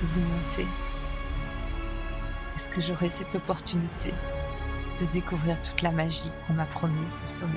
que 0.00 0.06
vous 0.06 0.20
montez 0.20 0.66
que 2.74 2.80
j'aurai 2.80 3.08
cette 3.08 3.36
opportunité 3.36 4.12
de 5.00 5.06
découvrir 5.06 5.56
toute 5.62 5.82
la 5.82 5.92
magie 5.92 6.30
qu'on 6.46 6.54
m'a 6.54 6.66
promise 6.66 7.22
ce 7.24 7.26
sommet 7.26 7.52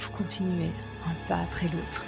Vous 0.00 0.10
continuez 0.10 0.70
un 1.06 1.28
pas 1.28 1.40
après 1.40 1.68
l'autre 1.68 2.04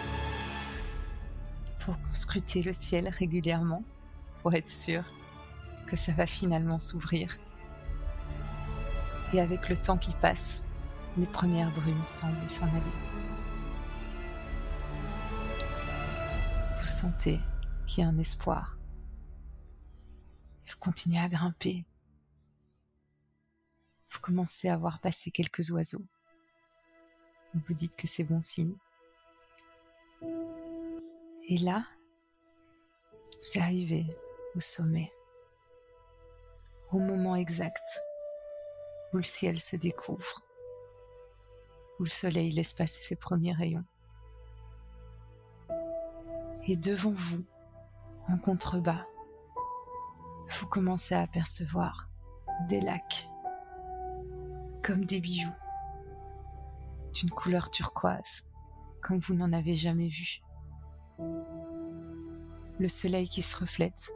pour 1.79 1.97
scruter 2.11 2.63
le 2.63 2.73
ciel 2.73 3.09
régulièrement 3.09 3.85
pour 4.43 4.55
être 4.55 4.71
sûr 4.71 5.05
que 5.87 5.97
ça 5.97 6.13
va 6.13 6.27
finalement 6.27 6.79
s'ouvrir. 6.79 7.37
Et 9.33 9.41
avec 9.41 9.69
le 9.69 9.77
temps 9.77 9.99
qui 9.99 10.13
passe, 10.13 10.65
les 11.17 11.27
premières 11.27 11.71
brumes 11.71 12.05
semblent 12.05 12.51
s'en 12.51 12.67
aller. 12.67 13.14
Sentez 17.05 17.39
qu'il 17.87 18.03
y 18.03 18.07
a 18.07 18.09
un 18.09 18.19
espoir. 18.19 18.79
Vous 20.67 20.77
continuez 20.81 21.19
à 21.19 21.29
grimper. 21.29 21.85
Vous 24.11 24.21
commencez 24.21 24.71
à 24.71 24.79
voir 24.79 25.01
passer 25.01 25.31
quelques 25.31 25.71
oiseaux. 25.71 26.07
Vous 27.53 27.61
vous 27.69 27.75
dites 27.75 27.95
que 27.95 28.07
c'est 28.07 28.25
bon 28.25 28.41
signe. 28.41 28.75
Et 31.47 31.59
là, 31.59 31.85
vous 33.33 33.61
arrivez 33.61 34.07
au 34.57 34.61
sommet, 34.61 35.13
au 36.91 36.99
moment 36.99 37.37
exact 37.37 37.87
où 39.13 39.19
le 39.19 39.23
ciel 39.23 39.61
se 39.61 39.77
découvre, 39.77 40.41
où 41.99 42.05
le 42.05 42.09
soleil 42.09 42.51
laisse 42.53 42.73
passer 42.73 43.03
ses 43.03 43.17
premiers 43.17 43.53
rayons 43.53 43.85
et 46.67 46.77
devant 46.77 47.15
vous, 47.15 47.45
en 48.29 48.39
contrebas, 48.39 49.07
vous 50.49 50.67
commencez 50.67 51.15
à 51.15 51.21
apercevoir 51.21 52.09
des 52.69 52.81
lacs 52.81 53.27
comme 54.83 55.05
des 55.05 55.21
bijoux 55.21 55.53
d'une 57.13 57.31
couleur 57.31 57.71
turquoise 57.71 58.51
comme 59.03 59.19
vous 59.19 59.35
n'en 59.35 59.53
avez 59.53 59.75
jamais 59.75 60.09
vu. 60.09 60.41
Le 62.79 62.89
soleil 62.89 63.29
qui 63.29 63.43
se 63.43 63.57
reflète 63.57 64.11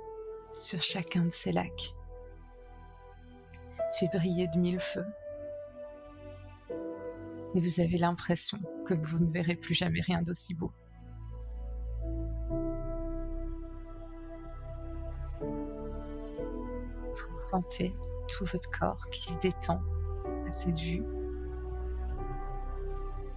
sur 0.54 0.82
chacun 0.82 1.24
de 1.24 1.30
ces 1.30 1.52
lacs 1.52 1.94
fait 3.98 4.08
briller 4.12 4.48
de 4.48 4.58
mille 4.58 4.80
feux. 4.80 5.06
Et 7.54 7.60
vous 7.60 7.80
avez 7.80 7.98
l'impression 7.98 8.58
que 8.86 8.94
vous 8.94 9.18
ne 9.18 9.30
verrez 9.30 9.54
plus 9.54 9.74
jamais 9.74 10.00
rien 10.00 10.22
d'aussi 10.22 10.54
beau. 10.54 10.72
Sentez 17.38 17.94
tout 18.28 18.44
votre 18.44 18.70
corps 18.70 19.08
qui 19.10 19.32
se 19.32 19.38
détend 19.40 19.80
à 20.46 20.52
cette 20.52 20.78
vue. 20.78 21.02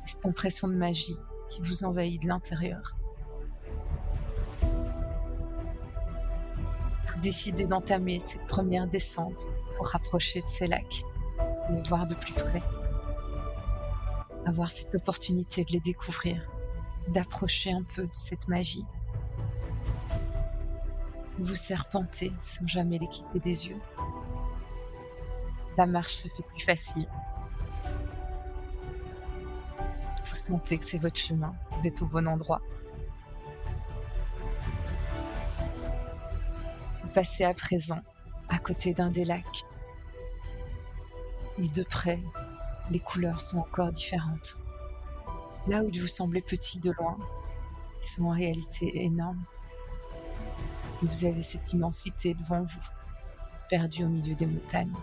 Cette 0.05 0.25
impression 0.25 0.67
de 0.67 0.75
magie 0.75 1.17
qui 1.49 1.61
vous 1.61 1.83
envahit 1.83 2.21
de 2.21 2.27
l'intérieur. 2.27 2.95
Vous 7.13 7.19
décidez 7.21 7.67
d'entamer 7.67 8.19
cette 8.19 8.47
première 8.47 8.87
descente 8.87 9.45
pour 9.77 9.87
rapprocher 9.87 10.41
de 10.41 10.47
ces 10.47 10.67
lacs, 10.67 11.03
les 11.69 11.81
voir 11.87 12.07
de 12.07 12.15
plus 12.15 12.33
près, 12.33 12.63
avoir 14.45 14.71
cette 14.71 14.95
opportunité 14.95 15.63
de 15.63 15.71
les 15.71 15.79
découvrir, 15.79 16.49
d'approcher 17.09 17.71
un 17.71 17.83
peu 17.83 18.07
cette 18.11 18.47
magie. 18.47 18.85
Vous 21.41 21.55
serpentez 21.55 22.31
sans 22.39 22.67
jamais 22.67 22.99
les 22.99 23.07
quitter 23.07 23.39
des 23.39 23.67
yeux 23.67 23.81
la 25.77 25.85
marche 25.85 26.13
se 26.13 26.27
fait 26.27 26.43
plus 26.43 26.63
facile. 26.63 27.07
Vous 30.25 30.35
sentez 30.35 30.77
que 30.77 30.85
c'est 30.85 30.97
votre 30.97 31.17
chemin, 31.17 31.55
vous 31.71 31.87
êtes 31.87 32.01
au 32.01 32.05
bon 32.05 32.27
endroit. 32.27 32.61
Vous 37.01 37.09
passez 37.13 37.43
à 37.43 37.53
présent 37.53 37.99
à 38.49 38.59
côté 38.59 38.93
d'un 38.93 39.09
des 39.09 39.25
lacs. 39.25 39.65
Et 41.57 41.67
de 41.67 41.83
près, 41.83 42.19
les 42.91 42.99
couleurs 42.99 43.41
sont 43.41 43.57
encore 43.57 43.91
différentes. 43.91 44.57
Là 45.67 45.83
où 45.83 45.91
vous 45.91 46.07
semblez 46.07 46.41
petit 46.41 46.79
de 46.79 46.91
loin, 46.91 47.17
ils 48.01 48.07
sont 48.07 48.25
en 48.25 48.31
réalité 48.31 49.03
énormes. 49.03 49.43
Vous 51.01 51.25
avez 51.25 51.41
cette 51.41 51.73
immensité 51.73 52.35
devant 52.35 52.61
vous, 52.61 52.89
perdue 53.69 54.03
au 54.03 54.07
milieu 54.07 54.35
des 54.35 54.45
montagnes. 54.45 54.93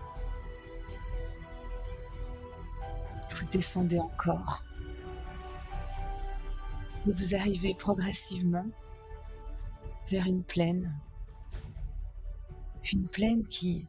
Vous 3.34 3.46
descendez 3.46 3.98
encore. 3.98 4.64
Et 7.06 7.12
vous 7.12 7.34
arrivez 7.34 7.74
progressivement 7.74 8.66
vers 10.08 10.26
une 10.26 10.44
plaine. 10.44 10.92
Une 12.92 13.08
plaine 13.08 13.46
qui, 13.46 13.86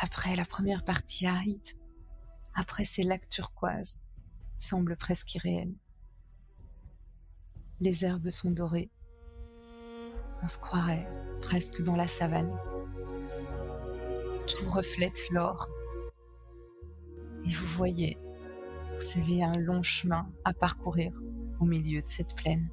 après 0.00 0.36
la 0.36 0.44
première 0.44 0.84
partie 0.84 1.26
aride, 1.26 1.68
après 2.54 2.84
ces 2.84 3.02
lacs 3.02 3.28
turquoises, 3.28 4.00
semble 4.58 4.96
presque 4.96 5.34
irréelle. 5.34 5.74
Les 7.80 8.06
herbes 8.06 8.30
sont 8.30 8.50
dorées. 8.50 8.90
On 10.46 10.48
se 10.48 10.58
croirait 10.58 11.08
presque 11.40 11.82
dans 11.82 11.96
la 11.96 12.06
savane. 12.06 12.56
Tout 14.46 14.70
reflète 14.70 15.28
l'or. 15.32 15.68
Et 17.44 17.52
vous 17.52 17.66
voyez, 17.76 18.16
vous 18.96 19.20
avez 19.20 19.42
un 19.42 19.58
long 19.58 19.82
chemin 19.82 20.24
à 20.44 20.52
parcourir 20.52 21.20
au 21.58 21.64
milieu 21.64 22.00
de 22.00 22.08
cette 22.08 22.36
plaine. 22.36 22.70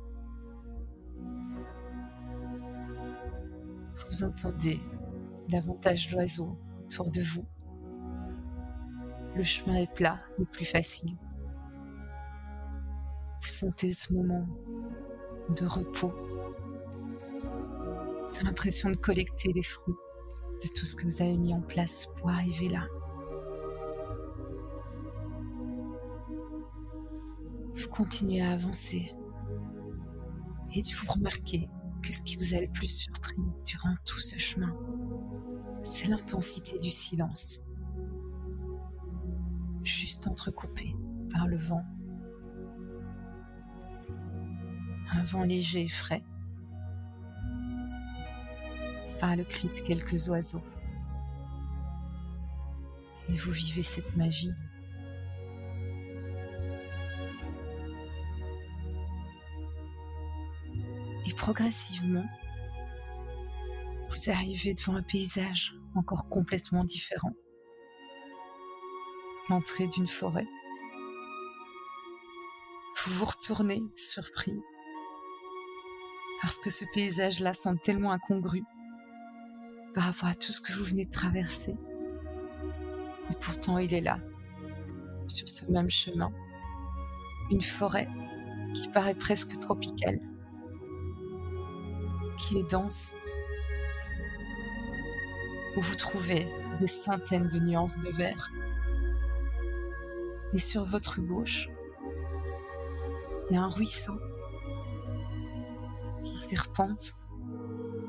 Vous 4.06 4.24
entendez 4.24 4.80
davantage 5.50 6.12
d'oiseaux 6.12 6.56
autour 6.86 7.10
de 7.10 7.22
vous. 7.22 7.46
Le 9.36 9.44
chemin 9.44 9.77
est 9.77 9.92
plat 9.96 10.20
et 10.39 10.46
plus 10.46 10.65
facile. 10.65 11.18
Vous 13.42 13.48
sentez 13.48 13.94
ce 13.94 14.13
moment 14.13 14.46
de 15.50 15.65
repos. 15.65 16.13
C'est 18.25 18.44
l'impression 18.44 18.89
de 18.89 18.96
collecter 18.96 19.51
les 19.53 19.63
fruits 19.63 19.96
de 20.63 20.68
tout 20.70 20.86
ce 20.86 20.96
que 20.96 21.03
vous 21.03 21.22
avez 21.22 21.38
mis 21.38 21.53
en 21.53 21.62
place 21.62 22.08
pour 22.15 22.30
arriver 22.30 22.70
là. 22.70 22.88
Vous 27.75 27.89
continuez 27.89 28.42
à 28.42 28.51
avancer. 28.51 29.12
Et 30.74 30.82
vous 30.82 31.12
remarquez 31.12 31.70
que 32.01 32.13
ce 32.13 32.22
qui 32.22 32.38
vous 32.38 32.53
a 32.56 32.62
le 32.62 32.68
plus 32.68 32.89
surpris 32.89 33.38
durant 33.65 33.96
tout 34.06 34.20
ce 34.20 34.38
chemin, 34.39 34.75
c'est 35.84 36.08
l'intensité 36.08 36.80
du 36.80 36.89
silence, 36.89 37.62
juste 39.84 40.27
entrecoupé 40.27 40.96
par 41.32 41.48
le 41.48 41.58
vent. 41.58 41.84
Un 45.12 45.24
vent 45.24 45.44
léger 45.44 45.84
et 45.84 45.89
frais, 45.89 46.24
le 49.36 49.44
cri 49.44 49.70
de 49.70 49.80
quelques 49.80 50.27
oiseaux. 50.30 50.63
Et 53.30 53.34
vous 53.34 53.51
vivez 53.51 53.84
cette 53.84 54.15
magie. 54.15 54.51
Et 61.25 61.34
progressivement, 61.36 62.25
vous 64.10 64.30
arrivez 64.30 64.74
devant 64.74 64.96
un 64.96 65.03
paysage 65.03 65.74
encore 65.96 66.27
complètement 66.27 66.84
différent. 66.84 67.34
L'entrée 69.50 69.88
d'une 69.88 70.08
forêt. 70.08 70.48
Vous 73.06 73.13
vous 73.15 73.25
retournez 73.25 73.82
surpris 73.96 74.60
parce 76.42 76.60
que 76.60 76.70
ce 76.70 76.84
paysage-là 76.94 77.53
semble 77.53 77.80
tellement 77.80 78.12
incongru 78.12 78.63
par 79.94 80.06
rapport 80.06 80.30
à 80.30 80.36
tout 80.36 80.52
ce 80.52 80.62
que 80.62 80.74
vous 80.74 80.84
venez 80.84 81.06
de 81.06 81.12
traverser. 81.12 81.76
Et 83.30 83.36
pourtant, 83.40 83.78
il 83.78 83.94
est 83.94 84.02
là, 84.02 84.20
sur 85.28 85.48
ce 85.48 85.72
même 85.72 85.90
chemin. 85.90 86.32
Une 87.52 87.62
forêt 87.62 88.10
qui 88.74 88.90
paraît 88.90 89.16
presque 89.16 89.58
tropicale, 89.60 90.20
qui 92.38 92.58
est 92.58 92.72
dense, 92.72 93.16
où 95.76 95.82
vous 95.82 95.96
trouvez 95.96 96.48
des 96.80 96.88
centaines 96.88 97.48
de 97.48 97.60
nuances 97.60 98.00
de 98.02 98.10
vert. 98.12 98.52
Et 100.54 100.58
sur 100.58 100.86
votre 100.86 101.22
gauche, 101.22 101.70
il 103.50 103.56
y 103.56 103.58
a 103.58 103.64
un 103.64 103.70
ruisseau 103.70 104.20
qui 106.24 106.38
serpente, 106.38 107.16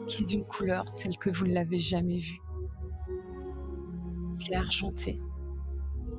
qui 0.06 0.22
est 0.22 0.26
d'une 0.26 0.44
couleur 0.44 0.84
telle 0.94 1.16
que 1.16 1.30
vous 1.30 1.46
ne 1.46 1.54
l'avez 1.54 1.78
jamais 1.78 2.18
vue. 2.18 2.40
Il 4.40 4.52
est 4.52 4.56
argenté. 4.56 5.20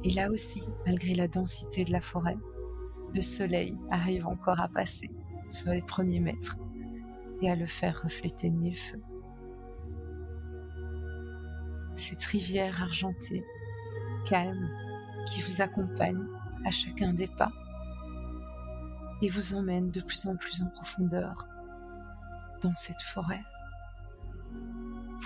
Et 0.03 0.09
là 0.11 0.29
aussi, 0.31 0.61
malgré 0.85 1.13
la 1.13 1.27
densité 1.27 1.85
de 1.85 1.91
la 1.91 2.01
forêt, 2.01 2.37
le 3.13 3.21
soleil 3.21 3.77
arrive 3.91 4.27
encore 4.27 4.59
à 4.59 4.67
passer 4.67 5.09
sur 5.49 5.71
les 5.71 5.81
premiers 5.81 6.19
mètres 6.19 6.57
et 7.41 7.49
à 7.49 7.55
le 7.55 7.65
faire 7.65 8.01
refléter 8.03 8.49
mille 8.49 8.77
feux. 8.77 9.01
Cette 11.95 12.23
rivière 12.23 12.81
argentée, 12.81 13.43
calme, 14.25 14.69
qui 15.27 15.41
vous 15.41 15.61
accompagne 15.61 16.23
à 16.65 16.71
chacun 16.71 17.13
des 17.13 17.27
pas 17.27 17.51
et 19.21 19.29
vous 19.29 19.53
emmène 19.53 19.91
de 19.91 20.01
plus 20.01 20.27
en 20.27 20.35
plus 20.35 20.61
en 20.61 20.69
profondeur 20.69 21.47
dans 22.61 22.75
cette 22.75 23.01
forêt. 23.01 23.41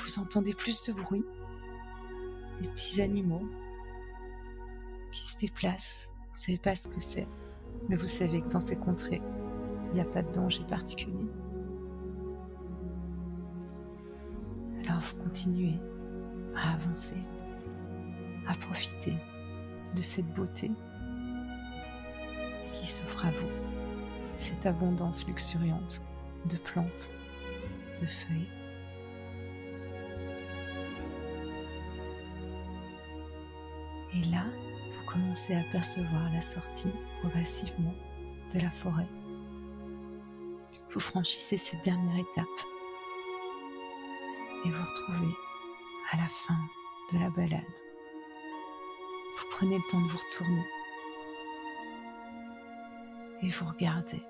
Vous 0.04 0.20
entendez 0.20 0.54
plus 0.54 0.84
de 0.84 0.94
bruit, 0.94 1.26
des 2.62 2.68
petits 2.68 3.02
animaux 3.02 3.48
qui 5.12 5.28
se 5.28 5.38
déplacent. 5.38 6.10
Vous 6.28 6.34
ne 6.34 6.38
savez 6.38 6.58
pas 6.58 6.76
ce 6.76 6.88
que 6.88 7.00
c'est, 7.00 7.28
mais 7.88 7.96
vous 7.96 8.06
savez 8.06 8.42
que 8.42 8.50
dans 8.50 8.60
ces 8.60 8.78
contrées, 8.78 9.22
il 9.88 9.94
n'y 9.94 10.02
a 10.02 10.06
pas 10.06 10.22
de 10.22 10.32
danger 10.32 10.64
particulier. 10.64 11.28
Alors 14.88 15.02
vous 15.02 15.24
continuez 15.24 15.76
à 16.56 16.74
avancer, 16.74 17.18
à 18.48 18.56
profiter 18.56 19.16
de 19.96 20.02
cette 20.02 20.32
beauté 20.34 20.72
qui 22.72 22.86
s'offre 22.86 23.26
à 23.26 23.32
vous, 23.32 23.50
cette 24.38 24.66
abondance 24.66 25.28
luxuriante 25.28 26.02
de 26.46 26.58
plantes, 26.58 27.12
de 28.02 28.08
feuilles. 28.08 28.59
Et 34.14 34.24
là, 34.32 34.44
vous 34.46 35.12
commencez 35.12 35.56
à 35.56 35.64
percevoir 35.72 36.32
la 36.34 36.42
sortie 36.42 36.92
progressivement 37.22 37.94
de 38.54 38.60
la 38.60 38.72
forêt. 38.72 39.08
Vous 40.92 41.00
franchissez 41.00 41.58
cette 41.58 41.84
dernière 41.84 42.18
étape 42.18 42.46
et 44.66 44.70
vous 44.70 44.84
retrouvez 44.84 45.34
à 46.12 46.18
la 46.18 46.28
fin 46.28 46.58
de 47.14 47.20
la 47.20 47.30
balade. 47.30 47.62
Vous 49.38 49.46
prenez 49.52 49.78
le 49.78 49.92
temps 49.92 50.02
de 50.02 50.08
vous 50.10 50.18
retourner 50.18 50.66
et 53.42 53.50
vous 53.50 53.66
regardez 53.66 54.22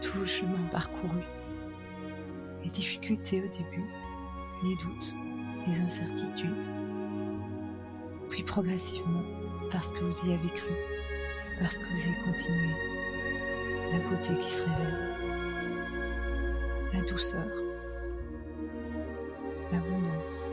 tout 0.00 0.18
le 0.18 0.26
chemin 0.26 0.62
parcouru 0.70 1.20
les 2.64 2.70
difficultés 2.70 3.42
au 3.42 3.48
début, 3.48 3.84
les 4.64 4.76
doutes, 4.76 5.14
les 5.66 5.80
incertitudes. 5.80 6.70
Puis 8.32 8.42
progressivement, 8.42 9.22
parce 9.70 9.92
que 9.92 10.04
vous 10.04 10.26
y 10.26 10.32
avez 10.32 10.48
cru, 10.48 10.72
parce 11.60 11.76
que 11.76 11.84
vous 11.84 12.00
avez 12.00 12.16
continué, 12.24 12.74
la 13.92 13.98
beauté 14.08 14.34
qui 14.40 14.50
se 14.50 14.62
révèle, 14.62 15.08
la 16.94 17.00
douceur, 17.02 17.46
l'abondance, 19.70 20.50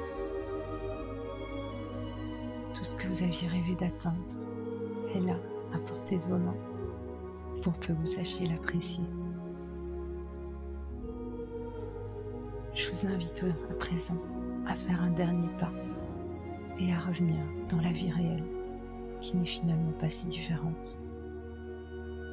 tout 2.74 2.84
ce 2.84 2.98
que 2.98 3.08
vous 3.08 3.24
aviez 3.24 3.48
rêvé 3.48 3.76
d'atteindre 3.76 4.18
est 5.16 5.22
là, 5.22 5.38
à 5.74 5.78
portée 5.78 6.18
de 6.18 6.26
vos 6.26 6.38
mains, 6.38 6.58
pour 7.62 7.80
que 7.80 7.94
vous 7.94 8.06
sachiez 8.06 8.46
l'apprécier. 8.48 9.06
je 12.76 12.90
vous 12.92 13.06
invite 13.08 13.46
à 13.70 13.74
présent 13.76 14.18
à 14.68 14.76
faire 14.76 15.02
un 15.02 15.12
dernier 15.12 15.48
pas 15.60 15.72
et 16.80 16.94
à 16.94 17.00
revenir 17.00 17.38
dans 17.70 17.82
la 17.82 17.92
vie 17.92 18.12
réelle 18.12 18.44
qui 19.22 19.36
n'est 19.38 19.46
finalement 19.46 19.92
pas 20.00 20.10
si 20.10 20.28
différente 20.28 20.98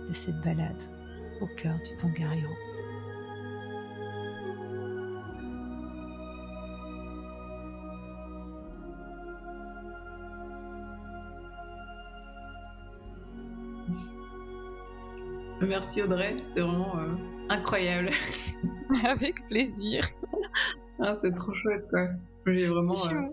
de 0.06 0.12
cette 0.12 0.40
balade 0.42 0.82
au 1.40 1.46
cœur 1.56 1.74
du 1.84 1.96
Tongariro. 1.96 2.52
Merci 15.60 16.02
Audrey, 16.02 16.36
c'était 16.42 16.60
vraiment 16.60 16.96
euh, 16.98 17.14
incroyable. 17.48 18.10
Avec 19.04 19.44
plaisir. 19.48 20.04
Ah, 21.00 21.14
c'est 21.14 21.32
trop 21.32 21.52
chouette 21.54 21.86
quoi. 21.90 22.08
J'ai 22.46 22.68
vraiment. 22.68 22.94
Euh, 22.94 23.28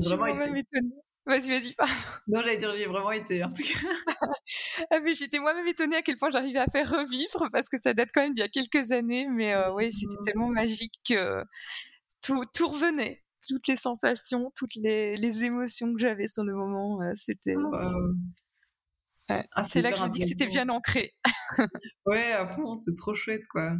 vraiment 0.16 0.26
été- 0.26 0.60
étonnée. 0.74 0.94
Vas-y, 1.26 1.48
vas-y, 1.50 1.74
pardon. 1.74 1.92
Non, 2.28 2.40
j'allais 2.40 2.56
dire, 2.56 2.74
j'y 2.74 2.82
ai 2.82 2.86
vraiment 2.86 3.10
été 3.12 3.44
en 3.44 3.50
tout 3.50 3.62
cas. 3.62 3.88
Ah, 4.90 5.00
mais 5.00 5.14
j'étais 5.14 5.38
moi-même 5.38 5.66
étonnée 5.66 5.96
à 5.96 6.02
quel 6.02 6.16
point 6.16 6.30
j'arrivais 6.30 6.58
à 6.60 6.66
faire 6.66 6.90
revivre 6.90 7.48
parce 7.52 7.68
que 7.68 7.78
ça 7.78 7.92
date 7.92 8.08
quand 8.14 8.22
même 8.22 8.32
d'il 8.32 8.40
y 8.40 8.44
a 8.44 8.48
quelques 8.48 8.92
années. 8.92 9.26
Mais 9.30 9.52
euh, 9.54 9.72
oui, 9.74 9.92
c'était 9.92 10.16
Mhm. 10.16 10.24
tellement 10.24 10.48
magique 10.48 10.94
que 11.06 11.42
tout, 12.22 12.42
tout 12.54 12.68
revenait. 12.68 13.22
Toutes 13.46 13.66
les 13.66 13.76
sensations, 13.76 14.50
toutes 14.56 14.74
les, 14.76 15.14
les 15.16 15.44
émotions 15.44 15.92
que 15.94 15.98
j'avais 16.00 16.26
sur 16.28 16.44
le 16.44 16.54
moment, 16.54 17.00
euh, 17.02 17.12
c'était. 17.16 17.56
Euh, 17.56 18.12
Ouais. 19.30 19.46
ah, 19.52 19.64
C'est 19.64 19.82
là 19.82 19.92
que 19.92 19.98
je 19.98 20.02
me 20.04 20.08
dis 20.08 20.20
que 20.20 20.26
c'était 20.28 20.46
bien 20.46 20.70
ancré. 20.70 21.12
Ouais, 22.06 22.32
à 22.32 22.46
fond, 22.46 22.76
c'est 22.78 22.94
trop 22.96 23.14
chouette 23.14 23.46
quoi. 23.50 23.72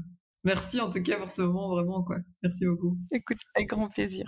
Merci 0.45 0.79
en 0.81 0.91
tout 0.91 1.03
cas 1.03 1.17
pour 1.19 1.31
ce 1.31 1.41
moment 1.41 1.69
vraiment 1.71 2.03
quoi. 2.05 2.17
Merci 2.43 2.67
beaucoup. 2.67 2.99
Écoute, 3.11 3.39
avec 3.55 3.69
grand 3.71 3.89
plaisir. 3.89 4.27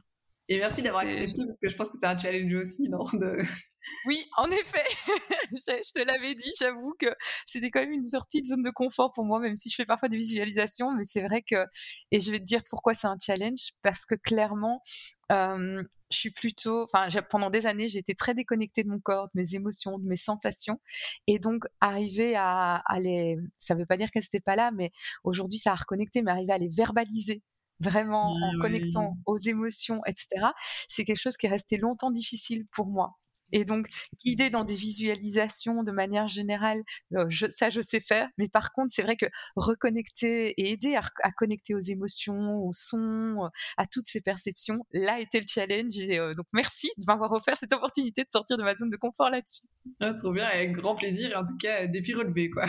Et 0.51 0.59
merci 0.59 0.83
d'avoir 0.83 1.05
accepté 1.05 1.45
parce 1.47 1.59
que 1.61 1.69
je 1.69 1.77
pense 1.77 1.91
que 1.91 1.97
c'est 1.97 2.07
un 2.07 2.19
challenge 2.19 2.53
aussi, 2.55 2.89
non 2.89 3.05
de... 3.13 3.39
Oui, 4.07 4.25
en 4.37 4.51
effet, 4.51 4.85
je 5.53 5.59
je 5.59 5.93
te 5.93 6.05
l'avais 6.05 6.35
dit, 6.35 6.53
j'avoue 6.59 6.95
que 6.99 7.07
c'était 7.47 7.71
quand 7.71 7.81
même 7.81 7.93
une 7.93 8.05
sortie 8.05 8.43
de 8.43 8.47
zone 8.47 8.63
de 8.63 8.71
confort 8.71 9.13
pour 9.13 9.25
moi, 9.25 9.39
même 9.39 9.57
si 9.57 9.69
je 9.69 9.75
fais 9.75 9.85
parfois 9.85 10.09
des 10.09 10.17
visualisations, 10.17 10.93
mais 10.93 11.05
c'est 11.05 11.23
vrai 11.23 11.43
que, 11.43 11.67
et 12.11 12.19
je 12.19 12.33
vais 12.33 12.39
te 12.39 12.45
dire 12.45 12.63
pourquoi 12.69 12.95
c'est 12.95 13.07
un 13.07 13.17
challenge, 13.21 13.73
parce 13.83 14.07
que 14.07 14.15
clairement, 14.17 14.83
euh, 15.31 15.83
je 16.11 16.17
suis 16.17 16.31
plutôt, 16.31 16.85
enfin, 16.85 17.09
pendant 17.31 17.51
des 17.51 17.67
années, 17.67 17.89
j'ai 17.89 17.99
été 17.99 18.15
très 18.15 18.35
déconnectée 18.35 18.83
de 18.83 18.89
mon 18.89 19.01
corps, 19.01 19.27
de 19.35 19.41
mes 19.41 19.55
émotions, 19.55 19.99
de 19.99 20.07
mes 20.07 20.17
sensations, 20.17 20.81
et 21.27 21.39
donc 21.39 21.65
arriver 21.81 22.35
à, 22.37 22.83
à 22.87 22.99
les, 22.99 23.37
ça 23.59 23.75
veut 23.75 23.87
pas 23.87 23.97
dire 23.97 24.11
qu'elles 24.11 24.25
n'étaient 24.25 24.41
pas 24.41 24.57
là, 24.57 24.71
mais 24.73 24.91
aujourd'hui 25.25 25.59
ça 25.59 25.73
a 25.73 25.77
reconnecté, 25.77 26.23
mais 26.23 26.33
arriver 26.33 26.53
à 26.53 26.59
les 26.59 26.69
verbaliser 26.69 27.43
vraiment 27.81 28.33
Oui, 28.35 28.43
en 28.45 28.53
oui. 28.53 28.59
connectant 28.61 29.17
aux 29.27 29.39
émotions, 29.39 30.01
etc. 30.07 30.47
C'est 30.89 31.05
quelque 31.05 31.21
chose 31.21 31.37
qui 31.37 31.47
est 31.47 31.51
resté 31.51 31.77
longtemps 31.77 32.11
difficile 32.11 32.67
pour 32.73 32.87
moi. 32.87 33.17
Et 33.53 33.65
donc, 33.65 33.89
guider 34.25 34.49
dans 34.49 34.63
des 34.63 34.77
visualisations 34.77 35.83
de 35.83 35.91
manière 35.91 36.29
générale, 36.29 36.83
euh, 37.17 37.27
je, 37.31 37.47
ça 37.51 37.69
je 37.69 37.81
sais 37.81 37.99
faire. 37.99 38.29
Mais 38.39 38.49
par 38.49 38.71
contre, 38.73 38.93
c'est 38.95 39.03
vrai 39.03 39.17
que 39.17 39.27
reconnecter 39.57 40.51
et 40.51 40.71
aider 40.71 40.95
à, 40.95 41.03
à 41.25 41.33
connecter 41.33 41.75
aux 41.75 41.81
émotions, 41.81 42.59
aux 42.59 42.73
sons, 42.73 43.49
à 43.77 43.87
toutes 43.87 44.07
ces 44.07 44.21
perceptions, 44.21 44.87
là 44.93 45.19
était 45.19 45.41
le 45.41 45.47
challenge. 45.49 45.97
Et 45.99 46.19
euh, 46.21 46.35
donc, 46.35 46.47
merci 46.53 46.91
de 46.97 47.03
m'avoir 47.09 47.33
offert 47.33 47.57
cette 47.57 47.73
opportunité 47.73 48.23
de 48.23 48.31
sortir 48.31 48.57
de 48.57 48.63
ma 48.63 48.77
zone 48.77 48.91
de 48.91 48.97
confort 48.97 49.31
là-dessus. 49.31 49.63
Ah, 49.99 50.15
trop 50.15 50.31
bien, 50.33 50.45
avec 50.47 50.71
grand 50.73 50.95
plaisir 50.95 51.33
et 51.33 51.35
en 51.37 51.45
tout 51.45 51.57
cas 51.57 51.89
défi 51.89 52.15
relevé 52.15 52.51
quoi. 52.51 52.67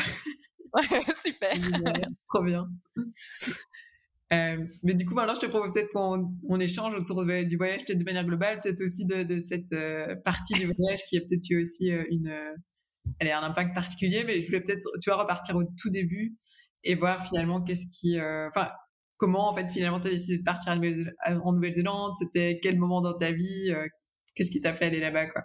Super. 1.24 1.53
Trop 2.30 2.44
bien. 2.44 2.68
Euh, 4.34 4.66
mais 4.84 4.94
du 4.94 5.06
coup, 5.06 5.14
maintenant, 5.14 5.36
je 5.36 5.42
te 5.42 5.46
propose 5.46 5.74
peut-être 5.74 5.92
qu'on 5.92 6.34
on 6.48 6.60
échange 6.60 6.94
autour 6.96 7.26
du 7.26 7.58
voyage, 7.58 7.84
peut-être 7.86 8.00
de 8.00 8.04
manière 8.04 8.26
globale, 8.26 8.60
peut-être 8.62 8.82
aussi 8.82 9.06
de, 9.06 9.24
de 9.24 9.40
cette 9.40 9.74
euh, 9.74 10.16
partie 10.24 10.54
du 10.54 10.66
voyage 10.66 11.02
qui 11.10 11.18
a 11.18 11.22
peut-être 11.22 11.50
eu 11.50 11.62
aussi 11.62 11.92
euh, 11.92 12.04
une, 12.10 12.30
euh, 12.30 12.54
allez, 13.20 13.32
un 13.32 13.42
impact 13.42 13.74
particulier. 13.76 14.24
Mais 14.26 14.42
je 14.42 14.48
voulais 14.48 14.62
peut-être, 14.62 14.88
tu 15.02 15.10
vois, 15.10 15.22
repartir 15.22 15.56
au 15.58 15.64
tout 15.64 15.90
début 15.90 16.36
et 16.84 16.96
voir 16.96 17.26
finalement 17.28 17.62
qu'est-ce 17.62 17.86
qui, 18.00 18.20
enfin, 18.20 18.70
comment 19.18 19.50
en 19.50 19.54
fait 19.56 19.70
finalement 19.70 20.00
tu 20.00 20.08
as 20.08 20.12
décidé 20.12 20.40
de 20.40 20.44
partir 20.44 20.74
en 20.74 21.54
Nouvelle-Zélande. 21.54 22.13
C'était 22.20 22.56
quel 22.63 22.80
moment 22.80 23.02
dans 23.02 23.13
ta 23.13 23.32
vie 23.32 23.72
Qu'est-ce 24.36 24.50
qui 24.52 24.62
t'a 24.62 24.74
fait 24.74 24.86
aller 24.86 25.00
là-bas, 25.00 25.28
quoi? 25.28 25.44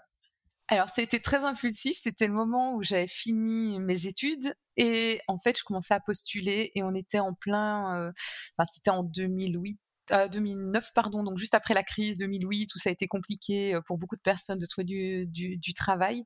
Alors, 0.68 0.88
c'était 0.88 1.20
très 1.20 1.44
impulsif. 1.44 1.96
C'était 2.00 2.26
le 2.26 2.32
moment 2.32 2.74
où 2.74 2.82
j'avais 2.82 3.06
fini 3.08 3.78
mes 3.80 4.06
études 4.06 4.54
et 4.76 5.20
en 5.28 5.38
fait, 5.38 5.56
je 5.58 5.64
commençais 5.64 5.94
à 5.94 6.00
postuler 6.00 6.72
et 6.74 6.82
on 6.82 6.94
était 6.94 7.20
en 7.20 7.34
plein. 7.34 7.96
euh, 8.08 8.12
Enfin, 8.58 8.64
c'était 8.70 8.90
en 8.90 9.02
2008. 9.04 9.78
Euh, 10.12 10.28
2009 10.28 10.92
pardon 10.94 11.22
donc 11.22 11.38
juste 11.38 11.54
après 11.54 11.74
la 11.74 11.82
crise 11.82 12.16
2008 12.18 12.74
où 12.74 12.78
ça 12.78 12.90
a 12.90 12.92
été 12.92 13.06
compliqué 13.06 13.74
euh, 13.74 13.80
pour 13.80 13.98
beaucoup 13.98 14.16
de 14.16 14.20
personnes 14.22 14.58
de 14.58 14.66
trouver 14.66 14.84
du, 14.84 15.26
du, 15.26 15.56
du 15.56 15.74
travail. 15.74 16.24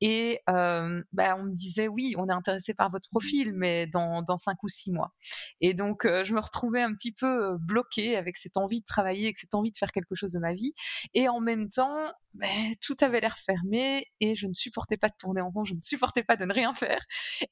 Et 0.00 0.40
euh, 0.50 1.02
bah, 1.12 1.36
on 1.38 1.44
me 1.44 1.54
disait 1.54 1.88
oui 1.88 2.14
on 2.18 2.28
est 2.28 2.32
intéressé 2.32 2.74
par 2.74 2.90
votre 2.90 3.08
profil 3.08 3.52
mais 3.54 3.86
dans, 3.86 4.22
dans 4.22 4.36
cinq 4.36 4.62
ou 4.62 4.68
six 4.68 4.92
mois. 4.92 5.12
Et 5.60 5.74
donc 5.74 6.04
euh, 6.04 6.24
je 6.24 6.34
me 6.34 6.40
retrouvais 6.40 6.82
un 6.82 6.92
petit 6.94 7.12
peu 7.12 7.52
euh, 7.52 7.56
bloquée 7.58 8.16
avec 8.16 8.36
cette 8.36 8.56
envie 8.56 8.80
de 8.80 8.86
travailler 8.86 9.24
avec 9.24 9.38
cette 9.38 9.54
envie 9.54 9.72
de 9.72 9.76
faire 9.76 9.92
quelque 9.92 10.14
chose 10.14 10.32
de 10.32 10.38
ma 10.38 10.52
vie. 10.52 10.72
Et 11.14 11.28
en 11.28 11.40
même 11.40 11.68
temps 11.68 12.12
ben, 12.34 12.74
tout 12.82 12.96
avait 13.00 13.20
l'air 13.20 13.38
fermé 13.38 14.06
et 14.20 14.34
je 14.34 14.46
ne 14.46 14.52
supportais 14.52 14.98
pas 14.98 15.08
de 15.08 15.14
tourner 15.18 15.40
en 15.40 15.50
rond, 15.50 15.64
je 15.64 15.72
ne 15.72 15.80
supportais 15.80 16.22
pas 16.22 16.36
de 16.36 16.44
ne 16.44 16.52
rien 16.52 16.74
faire. 16.74 17.00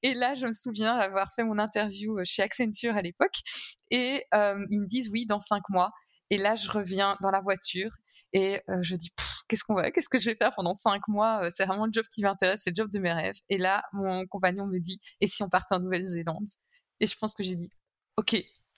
Et 0.02 0.12
là, 0.12 0.34
je 0.34 0.46
me 0.46 0.52
souviens 0.52 0.94
avoir 0.96 1.32
fait 1.32 1.42
mon 1.42 1.58
interview 1.58 2.18
chez 2.24 2.42
Accenture 2.42 2.94
à 2.94 3.00
l'époque 3.00 3.40
et 3.94 4.24
euh, 4.34 4.66
ils 4.70 4.80
me 4.80 4.86
disent 4.86 5.08
oui, 5.10 5.24
dans 5.24 5.38
cinq 5.38 5.62
mois. 5.70 5.92
Et 6.30 6.36
là, 6.36 6.56
je 6.56 6.68
reviens 6.68 7.16
dans 7.22 7.30
la 7.30 7.40
voiture 7.40 7.90
et 8.32 8.60
euh, 8.68 8.78
je 8.82 8.96
dis 8.96 9.12
qu'est-ce 9.46 9.62
qu'on 9.62 9.74
va, 9.74 9.92
qu'est-ce 9.92 10.08
que 10.08 10.18
je 10.18 10.30
vais 10.30 10.36
faire 10.36 10.50
pendant 10.56 10.74
cinq 10.74 11.06
mois 11.06 11.44
Euh, 11.44 11.50
C'est 11.50 11.64
vraiment 11.64 11.86
le 11.86 11.92
job 11.92 12.04
qui 12.12 12.22
m'intéresse, 12.22 12.62
c'est 12.64 12.70
le 12.70 12.74
job 12.76 12.90
de 12.90 12.98
mes 12.98 13.12
rêves. 13.12 13.36
Et 13.48 13.58
là, 13.58 13.84
mon 13.92 14.26
compagnon 14.26 14.66
me 14.66 14.80
dit 14.80 14.98
et 15.20 15.28
si 15.28 15.44
on 15.44 15.48
partait 15.48 15.76
en 15.76 15.80
Nouvelle-Zélande? 15.80 16.48
Et 16.98 17.06
je 17.06 17.16
pense 17.16 17.34
que 17.34 17.44
j'ai 17.44 17.54
dit 17.56 17.70
ok. 18.16 18.36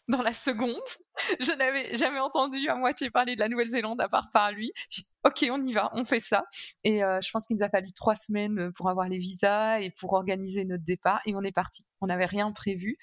Dans 0.09 0.23
la 0.23 0.33
seconde, 0.33 0.77
je 1.41 1.53
n'avais 1.53 1.97
jamais 1.97 2.21
entendu 2.21 2.69
à 2.69 2.77
moitié 2.77 3.11
parler 3.11 3.35
de 3.35 3.41
la 3.41 3.49
Nouvelle-Zélande 3.49 4.01
à 4.01 4.09
part 4.09 4.31
par 4.33 4.53
lui. 4.53 4.73
Dit, 4.91 5.07
ok, 5.25 5.47
on 5.51 5.63
y 5.63 5.73
va, 5.73 5.91
on 5.93 6.05
fait 6.05 6.21
ça. 6.21 6.45
Et 6.85 7.03
euh, 7.03 7.21
je 7.21 7.31
pense 7.31 7.47
qu'il 7.47 7.57
nous 7.57 7.65
a 7.65 7.69
fallu 7.69 7.93
trois 7.93 8.15
semaines 8.15 8.73
pour 8.73 8.89
avoir 8.89 9.09
les 9.09 9.19
visas 9.19 9.81
et 9.81 9.91
pour 9.91 10.13
organiser 10.13 10.65
notre 10.65 10.85
départ. 10.85 11.21
Et 11.27 11.35
on 11.35 11.43
est 11.43 11.53
parti. 11.53 11.87
On 12.01 12.07
n'avait 12.07 12.27
rien 12.27 12.53
prévu. 12.53 12.99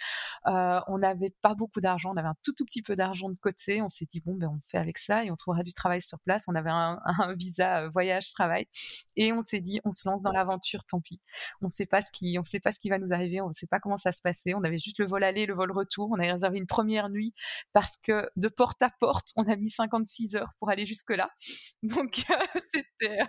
Euh, 0.47 0.79
on 0.87 0.99
n'avait 0.99 1.33
pas 1.41 1.55
beaucoup 1.55 1.81
d'argent. 1.81 2.11
On 2.13 2.17
avait 2.17 2.27
un 2.27 2.35
tout 2.43 2.53
tout 2.53 2.65
petit 2.65 2.81
peu 2.81 2.95
d'argent 2.95 3.29
de 3.29 3.35
côté. 3.35 3.81
On 3.81 3.89
s'est 3.89 4.05
dit 4.05 4.21
bon 4.21 4.35
ben 4.35 4.47
on 4.47 4.59
fait 4.67 4.77
avec 4.77 4.97
ça 4.97 5.23
et 5.25 5.31
on 5.31 5.35
trouvera 5.35 5.63
du 5.63 5.73
travail 5.73 6.01
sur 6.01 6.19
place. 6.21 6.45
On 6.47 6.55
avait 6.55 6.69
un, 6.69 6.99
visa 7.35 7.83
euh, 7.83 7.89
voyage 7.89 8.31
travail 8.31 8.67
et 9.15 9.33
on 9.33 9.41
s'est 9.41 9.61
dit 9.61 9.79
on 9.83 9.91
se 9.91 10.07
lance 10.07 10.23
dans 10.23 10.31
l'aventure. 10.31 10.83
Tant 10.85 11.01
pis. 11.01 11.19
On 11.61 11.69
sait 11.69 11.85
pas 11.85 12.01
ce 12.01 12.11
qui 12.11 12.37
on 12.39 12.43
sait 12.43 12.59
pas 12.59 12.71
ce 12.71 12.79
qui 12.79 12.89
va 12.89 12.99
nous 12.99 13.13
arriver. 13.13 13.41
On 13.41 13.49
ne 13.49 13.53
sait 13.53 13.67
pas 13.67 13.79
comment 13.79 13.97
ça 13.97 14.11
se 14.11 14.21
passer. 14.21 14.53
On 14.53 14.63
avait 14.63 14.79
juste 14.79 14.99
le 14.99 15.07
vol 15.07 15.23
aller, 15.23 15.45
le 15.45 15.55
vol 15.55 15.71
retour. 15.71 16.09
On 16.11 16.19
avait 16.19 16.31
réservé 16.31 16.59
une 16.59 16.67
première 16.67 17.09
nuit 17.09 17.33
parce 17.73 17.97
que 18.03 18.29
de 18.35 18.47
porte 18.47 18.81
à 18.81 18.89
porte, 18.99 19.29
on 19.37 19.43
a 19.43 19.55
mis 19.55 19.69
56 19.69 20.35
heures 20.35 20.51
pour 20.59 20.69
aller 20.69 20.85
jusque 20.85 21.11
là. 21.11 21.29
Donc 21.83 22.25
euh, 22.29 22.35
c'était 22.61 23.19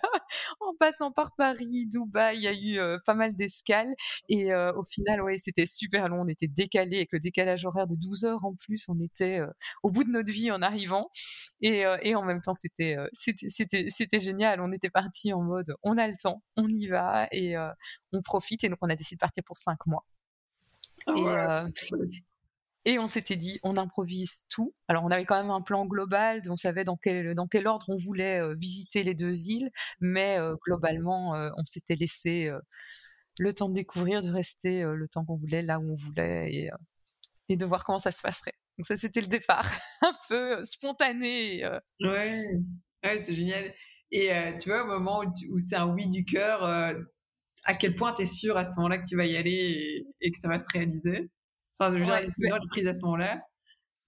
en 0.60 0.74
passant 0.78 1.12
par 1.12 1.34
Paris, 1.36 1.86
Dubaï, 1.86 2.36
il 2.36 2.42
y 2.42 2.48
a 2.48 2.52
eu 2.52 2.78
euh, 2.78 2.98
pas 3.04 3.14
mal 3.14 3.34
d'escales 3.34 3.94
et 4.28 4.52
euh, 4.52 4.72
au 4.74 4.84
final 4.84 5.22
ouais, 5.22 5.38
c'était 5.38 5.66
super 5.66 6.08
long, 6.08 6.22
on 6.22 6.28
était 6.28 6.48
décalé 6.48 6.96
avec 6.96 7.12
le 7.12 7.20
décalage 7.20 7.64
horaire 7.64 7.86
de 7.86 7.96
12 7.96 8.24
heures 8.24 8.44
en 8.44 8.54
plus, 8.54 8.86
on 8.88 9.00
était 9.00 9.38
euh, 9.40 9.50
au 9.82 9.90
bout 9.90 10.04
de 10.04 10.10
notre 10.10 10.30
vie 10.30 10.50
en 10.50 10.62
arrivant 10.62 11.00
et, 11.60 11.86
euh, 11.86 11.96
et 12.02 12.14
en 12.14 12.22
même 12.22 12.40
temps 12.40 12.54
c'était 12.54 12.96
euh, 12.96 13.08
c'était 13.12 13.48
c'était 13.48 13.88
c'était 13.90 14.20
génial, 14.20 14.60
on 14.60 14.72
était 14.72 14.90
parti 14.90 15.32
en 15.32 15.42
mode 15.42 15.74
on 15.82 15.96
a 15.98 16.06
le 16.08 16.14
temps, 16.20 16.42
on 16.56 16.68
y 16.68 16.86
va 16.86 17.28
et 17.32 17.56
euh, 17.56 17.70
on 18.12 18.22
profite 18.22 18.64
et 18.64 18.68
donc 18.68 18.78
on 18.82 18.88
a 18.90 18.96
décidé 18.96 19.16
de 19.16 19.20
partir 19.20 19.44
pour 19.44 19.56
cinq 19.56 19.86
mois. 19.86 20.04
Ah 21.06 21.12
Et, 21.16 21.22
ouais, 21.22 21.30
euh. 21.30 21.68
Et 22.86 22.98
on 22.98 23.08
s'était 23.08 23.36
dit, 23.36 23.58
on 23.62 23.76
improvise 23.76 24.46
tout. 24.50 24.74
Alors, 24.88 25.04
on 25.04 25.10
avait 25.10 25.24
quand 25.24 25.40
même 25.40 25.50
un 25.50 25.62
plan 25.62 25.86
global, 25.86 26.42
on 26.50 26.56
savait 26.56 26.84
dans 26.84 26.96
quel, 26.96 27.34
dans 27.34 27.46
quel 27.46 27.66
ordre 27.66 27.86
on 27.88 27.96
voulait 27.96 28.40
euh, 28.40 28.54
visiter 28.58 29.02
les 29.02 29.14
deux 29.14 29.48
îles, 29.48 29.70
mais 30.00 30.38
euh, 30.38 30.54
globalement, 30.66 31.34
euh, 31.34 31.50
on 31.56 31.64
s'était 31.64 31.94
laissé 31.94 32.50
le 33.38 33.54
temps 33.54 33.68
de 33.68 33.74
découvrir, 33.74 34.20
de 34.20 34.30
rester 34.30 34.82
le 34.82 35.08
temps 35.08 35.24
qu'on 35.24 35.36
voulait, 35.36 35.62
là 35.62 35.78
où 35.78 35.92
on 35.92 35.96
voulait, 35.96 36.70
et, 37.48 37.56
de 37.56 37.64
voir 37.64 37.84
comment 37.84 37.98
ça 37.98 38.10
se 38.10 38.22
passerait. 38.22 38.54
Donc 38.78 38.86
ça, 38.86 38.96
c'était 38.96 39.20
le 39.20 39.28
départ, 39.28 39.70
un 40.02 40.12
peu 40.28 40.62
spontané. 40.64 41.66
Ouais, 42.00 42.52
ouais 43.02 43.22
c'est 43.22 43.34
génial. 43.34 43.72
Et 44.10 44.30
tu 44.60 44.68
vois, 44.68 44.84
au 44.84 44.86
moment 44.86 45.24
où, 45.52 45.58
c'est 45.58 45.76
un 45.76 45.88
oui 45.88 46.08
du 46.08 46.24
cœur, 46.24 46.62
à 46.62 47.74
quel 47.74 47.94
point 47.94 48.12
tu 48.12 48.22
es 48.22 48.26
sûr 48.26 48.58
à 48.58 48.64
ce 48.64 48.76
moment-là 48.76 48.98
que 48.98 49.06
tu 49.08 49.16
vas 49.16 49.26
y 49.26 49.36
aller 49.36 50.04
et 50.20 50.30
que 50.30 50.38
ça 50.38 50.48
va 50.48 50.58
se 50.58 50.68
réaliser? 50.72 51.30
Enfin, 51.78 51.92
je 51.92 51.98
veux 51.98 52.04
dire, 52.04 52.14
Ouais, 52.14 52.20
la 52.20 52.26
décision 52.26 52.56
prise 52.70 52.86
à 52.86 52.94
ce 52.94 53.02
moment-là. 53.02 53.40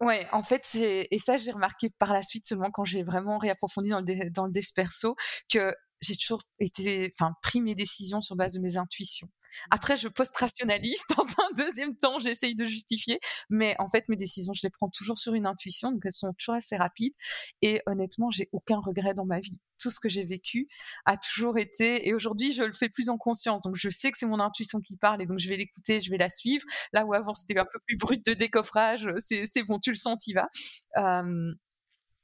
Ouais, 0.00 0.26
en 0.32 0.42
fait, 0.42 0.60
c'est- 0.64 1.08
et 1.10 1.18
ça, 1.18 1.36
j'ai 1.38 1.50
remarqué 1.52 1.88
par 1.98 2.12
la 2.12 2.22
suite 2.22 2.46
seulement 2.46 2.70
quand 2.70 2.84
j'ai 2.84 3.02
vraiment 3.02 3.38
réapprofondi 3.38 3.88
dans 3.88 3.98
le, 4.00 4.04
dé- 4.04 4.30
dans 4.30 4.44
le 4.46 4.52
dev 4.52 4.66
perso 4.74 5.16
que 5.50 5.74
j'ai 6.02 6.16
toujours 6.16 6.42
été, 6.58 7.12
enfin, 7.18 7.32
pris 7.42 7.62
mes 7.62 7.74
décisions 7.74 8.20
sur 8.20 8.36
base 8.36 8.52
de 8.54 8.60
mes 8.60 8.76
intuitions. 8.76 9.28
Après, 9.70 9.96
je 9.96 10.08
post-rationalise. 10.08 11.00
Dans 11.16 11.24
un 11.24 11.64
deuxième 11.64 11.96
temps, 11.96 12.18
j'essaye 12.18 12.54
de 12.54 12.66
justifier. 12.66 13.20
Mais 13.50 13.76
en 13.78 13.88
fait, 13.88 14.08
mes 14.08 14.16
décisions, 14.16 14.52
je 14.54 14.62
les 14.62 14.70
prends 14.70 14.88
toujours 14.88 15.18
sur 15.18 15.34
une 15.34 15.46
intuition. 15.46 15.92
Donc, 15.92 16.02
elles 16.04 16.12
sont 16.12 16.32
toujours 16.34 16.54
assez 16.54 16.76
rapides. 16.76 17.14
Et 17.62 17.82
honnêtement, 17.86 18.30
j'ai 18.30 18.48
aucun 18.52 18.78
regret 18.78 19.14
dans 19.14 19.26
ma 19.26 19.40
vie. 19.40 19.58
Tout 19.78 19.90
ce 19.90 20.00
que 20.00 20.08
j'ai 20.08 20.24
vécu 20.24 20.68
a 21.04 21.16
toujours 21.16 21.58
été, 21.58 22.08
et 22.08 22.14
aujourd'hui, 22.14 22.52
je 22.52 22.62
le 22.62 22.72
fais 22.72 22.88
plus 22.88 23.08
en 23.08 23.18
conscience. 23.18 23.62
Donc, 23.62 23.76
je 23.76 23.90
sais 23.90 24.10
que 24.10 24.18
c'est 24.18 24.26
mon 24.26 24.40
intuition 24.40 24.80
qui 24.80 24.96
parle 24.96 25.22
et 25.22 25.26
donc 25.26 25.38
je 25.38 25.48
vais 25.48 25.56
l'écouter, 25.56 26.00
je 26.00 26.10
vais 26.10 26.16
la 26.16 26.30
suivre. 26.30 26.64
Là 26.92 27.04
où 27.04 27.12
avant, 27.12 27.34
c'était 27.34 27.58
un 27.58 27.66
peu 27.70 27.78
plus 27.86 27.96
brut 27.96 28.24
de 28.24 28.32
décoffrage. 28.32 29.08
C'est 29.18 29.62
bon, 29.64 29.78
tu 29.78 29.90
le 29.90 29.96
sens, 29.96 30.18
tu 30.24 30.32
vas. 30.32 30.48
Euh, 30.96 31.52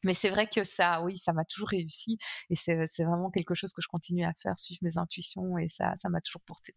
mais 0.04 0.14
c'est 0.14 0.30
vrai 0.30 0.48
que 0.48 0.64
ça, 0.64 1.02
oui, 1.02 1.16
ça 1.16 1.32
m'a 1.32 1.44
toujours 1.44 1.68
réussi 1.68 2.18
et 2.50 2.54
c'est 2.54 3.04
vraiment 3.04 3.30
quelque 3.30 3.54
chose 3.54 3.72
que 3.72 3.82
je 3.82 3.88
continue 3.88 4.24
à 4.24 4.32
faire, 4.34 4.58
suivre 4.58 4.80
mes 4.82 4.98
intuitions 4.98 5.58
et 5.58 5.68
ça, 5.68 5.94
ça 5.96 6.08
m'a 6.08 6.20
toujours 6.20 6.42
porté. 6.42 6.74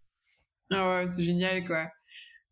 Ah 0.71 1.03
ouais, 1.03 1.09
c'est 1.09 1.23
génial, 1.23 1.65
quoi. 1.65 1.85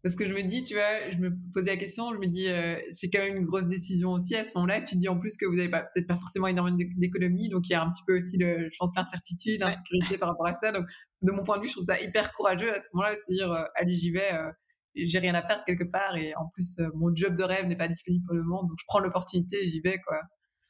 Parce 0.04 0.16
que 0.16 0.26
je 0.26 0.34
me 0.34 0.44
dis, 0.44 0.64
tu 0.64 0.74
vois, 0.74 1.12
je 1.12 1.18
me 1.18 1.32
posais 1.54 1.72
la 1.72 1.78
question, 1.78 2.14
je 2.14 2.20
me 2.20 2.28
dis, 2.28 2.48
euh, 2.48 2.78
c'est 2.92 3.10
quand 3.10 3.20
même 3.20 3.38
une 3.38 3.46
grosse 3.46 3.68
décision 3.70 4.12
aussi 4.12 4.36
à 4.36 4.44
ce 4.44 4.52
moment-là. 4.56 4.82
Tu 4.84 4.98
dis 4.98 5.08
en 5.08 5.18
plus 5.20 5.38
que 5.38 5.46
vous 5.46 5.56
n'avez 5.56 5.70
peut-être 5.70 6.08
pas 6.08 6.18
forcément 6.18 6.48
énormément 6.48 6.78
d'économie, 6.98 7.50
donc 7.50 7.70
il 7.70 7.72
y 7.72 7.76
a 7.76 7.84
un 7.84 7.90
petit 7.90 8.04
peu 8.06 8.18
aussi, 8.18 8.38
le, 8.38 8.70
je 8.72 8.78
pense, 8.78 8.92
l'incertitude, 8.96 9.62
l'insécurité 9.62 10.18
par 10.18 10.30
rapport 10.30 10.48
à 10.48 10.54
ça. 10.56 10.72
Donc, 10.74 10.86
de 11.22 11.32
mon 11.32 11.44
point 11.44 11.58
de 11.58 11.64
vue, 11.64 11.70
je 11.70 11.74
trouve 11.74 11.86
ça 11.86 12.02
hyper 12.02 12.34
courageux 12.34 12.72
à 12.72 12.82
ce 12.82 12.90
moment-là 12.94 13.16
de 13.16 13.22
se 13.22 13.34
dire, 13.34 13.52
euh, 13.52 13.64
allez, 13.76 13.96
j'y 13.96 14.12
vais, 14.12 14.34
euh, 14.34 14.52
j'ai 14.96 15.20
rien 15.20 15.34
à 15.36 15.42
perdre 15.42 15.64
quelque 15.66 15.86
part, 15.86 16.18
et 16.18 16.36
en 16.36 16.50
plus, 16.54 16.78
mon 16.96 17.16
job 17.16 17.36
de 17.36 17.44
rêve 17.44 17.66
n'est 17.68 17.78
pas 17.78 17.88
disponible 17.88 18.26
pour 18.26 18.36
le 18.36 18.44
moment, 18.44 18.64
donc 18.64 18.78
je 18.80 18.86
prends 18.88 19.00
l'opportunité 19.00 19.64
et 19.64 19.68
j'y 19.70 19.80
vais, 19.82 20.00
quoi. 20.06 20.18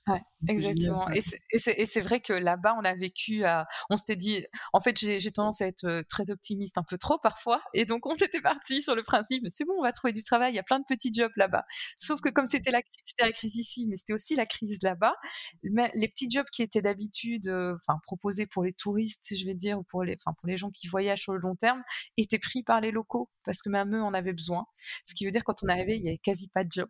Ouais, 0.08 0.22
exactement. 0.50 1.10
Et 1.12 1.22
c'est 1.58 2.02
vrai 2.02 2.20
que 2.20 2.34
là-bas, 2.34 2.76
on 2.80 2.84
a 2.84 2.94
vécu 2.94 3.46
à. 3.46 3.68
On 3.90 3.98
s'est 3.98 4.16
dit. 4.16 4.46
En 4.74 4.82
fait, 4.82 4.98
j'ai 4.98 5.32
tendance 5.32 5.62
à 5.62 5.68
être 5.68 5.86
euh, 5.86 6.04
très 6.10 6.30
optimiste 6.30 6.78
un 6.78 6.84
peu 6.84 6.98
trop 6.98 7.18
parfois. 7.18 7.62
Et 7.74 7.86
donc, 7.86 8.06
on 8.06 8.16
était 8.16 8.42
parti 8.42 8.82
sur 8.82 8.96
le 8.96 9.04
principe 9.04 9.44
c'est 9.50 9.66
bon, 9.66 9.74
on 9.78 9.84
va 9.84 9.92
trouver 9.92 10.14
du 10.14 10.24
travail. 10.24 10.52
Il 10.52 10.56
y 10.56 10.60
a 10.60 10.64
plein 10.64 10.80
de 10.80 10.86
petits 10.88 11.14
jobs 11.14 11.32
là-bas. 11.36 11.66
Sauf 11.96 12.22
que 12.22 12.30
comme 12.30 12.46
c'était 12.46 12.72
la, 12.72 12.82
la 13.20 13.32
crise 13.32 13.56
ici, 13.56 13.86
mais 13.88 13.98
c'était 13.98 14.14
aussi 14.14 14.36
la 14.36 14.46
crise 14.46 14.80
là-bas, 14.84 15.16
les 15.64 16.08
petits 16.08 16.30
jobs 16.30 16.48
qui 16.52 16.64
étaient 16.64 16.82
d'habitude 16.82 17.48
euh, 17.48 17.76
enfin 17.82 18.00
proposés 18.04 18.46
pour 18.46 18.64
les 18.64 18.74
touristes, 18.74 19.34
je 19.38 19.46
vais 19.46 19.54
dire, 19.54 19.80
ou 19.80 19.84
pour 19.84 20.04
les, 20.04 20.16
enfin, 20.16 20.36
pour 20.40 20.48
les 20.50 20.58
gens 20.58 20.70
qui 20.72 20.88
voyagent 20.88 21.22
sur 21.22 21.34
le 21.34 21.40
long 21.40 21.56
terme, 21.56 21.82
étaient 22.18 22.40
pris 22.40 22.64
par 22.64 22.82
les 22.82 22.92
locaux 22.92 23.30
parce 23.46 23.62
que 23.62 23.70
même 23.70 23.96
eux 23.96 24.02
en 24.04 24.14
avaient 24.14 24.34
besoin. 24.34 24.66
Ce 25.04 25.14
qui 25.14 25.26
veut 25.26 25.32
dire, 25.32 25.44
quand 25.44 25.64
on 25.64 25.68
arrivait, 25.68 25.98
il 25.98 26.04
y 26.04 26.08
avait 26.08 26.18
quasi 26.18 26.48
pas 26.50 26.64
de 26.64 26.72
job. 26.72 26.90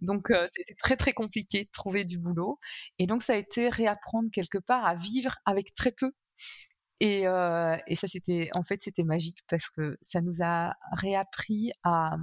Donc, 0.00 0.30
euh, 0.30 0.46
c'était 0.50 0.74
très, 0.74 0.96
très 0.96 1.12
compliqué 1.12 1.64
de 1.64 1.70
trouver 1.72 2.04
du 2.04 2.18
boulot. 2.18 2.39
Et 2.98 3.06
donc, 3.06 3.22
ça 3.22 3.34
a 3.34 3.36
été 3.36 3.68
réapprendre 3.68 4.30
quelque 4.32 4.58
part 4.58 4.84
à 4.84 4.94
vivre 4.94 5.36
avec 5.46 5.74
très 5.74 5.92
peu. 5.92 6.12
Et, 7.00 7.26
euh, 7.26 7.76
et, 7.86 7.94
ça, 7.94 8.08
c'était, 8.08 8.50
en 8.54 8.62
fait, 8.62 8.82
c'était 8.82 9.04
magique 9.04 9.38
parce 9.48 9.70
que 9.70 9.96
ça 10.02 10.20
nous 10.20 10.42
a 10.42 10.74
réappris 10.92 11.72
à, 11.82 12.16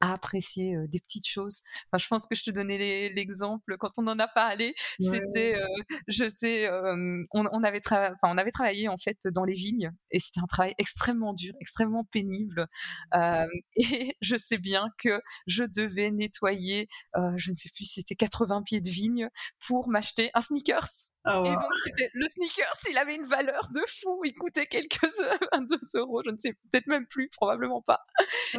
à 0.00 0.12
apprécier 0.12 0.76
euh, 0.76 0.86
des 0.86 1.00
petites 1.00 1.26
choses. 1.26 1.62
Enfin, 1.90 1.98
je 1.98 2.06
pense 2.08 2.26
que 2.26 2.34
je 2.34 2.42
te 2.44 2.50
donnais 2.50 3.08
l'exemple 3.14 3.76
quand 3.78 3.92
on 3.98 4.06
en 4.06 4.18
a 4.18 4.28
parlé. 4.28 4.74
C'était, 5.00 5.56
euh, 5.56 5.66
je 6.08 6.28
sais, 6.28 6.68
euh, 6.68 7.24
on, 7.32 7.44
on, 7.52 7.62
avait 7.62 7.80
enfin, 7.86 8.14
on 8.22 8.38
avait 8.38 8.50
travaillé 8.50 8.88
en 8.88 8.98
fait 8.98 9.26
dans 9.28 9.44
les 9.44 9.54
vignes 9.54 9.90
et 10.10 10.18
c'était 10.18 10.40
un 10.40 10.46
travail 10.46 10.74
extrêmement 10.78 11.32
dur, 11.34 11.54
extrêmement 11.60 12.04
pénible. 12.04 12.66
Euh, 13.14 13.46
et 13.76 14.16
je 14.20 14.36
sais 14.36 14.58
bien 14.58 14.88
que 14.98 15.20
je 15.46 15.64
devais 15.64 16.10
nettoyer, 16.10 16.88
je 17.36 17.50
ne 17.50 17.56
sais 17.56 17.70
plus, 17.74 17.84
c'était 17.84 18.14
80 18.14 18.62
pieds 18.62 18.80
de 18.80 18.90
vigne 18.90 19.28
pour 19.66 19.88
m'acheter 19.88 20.30
un 20.34 20.40
sneakers. 20.40 21.12
Oh, 21.24 21.44
Et 21.46 21.52
donc, 21.52 21.70
c'était 21.84 22.10
le 22.14 22.28
sneakers, 22.28 22.76
il 22.90 22.98
avait 22.98 23.14
une 23.14 23.26
valeur 23.26 23.70
de 23.72 23.80
fou. 23.86 24.01
Il 24.24 24.34
coûtait 24.34 24.66
quelques 24.66 25.02
22 25.52 25.78
euros, 25.96 26.22
je 26.24 26.30
ne 26.30 26.36
sais 26.36 26.52
peut-être 26.70 26.86
même 26.86 27.06
plus, 27.06 27.28
probablement 27.28 27.82
pas. 27.82 28.00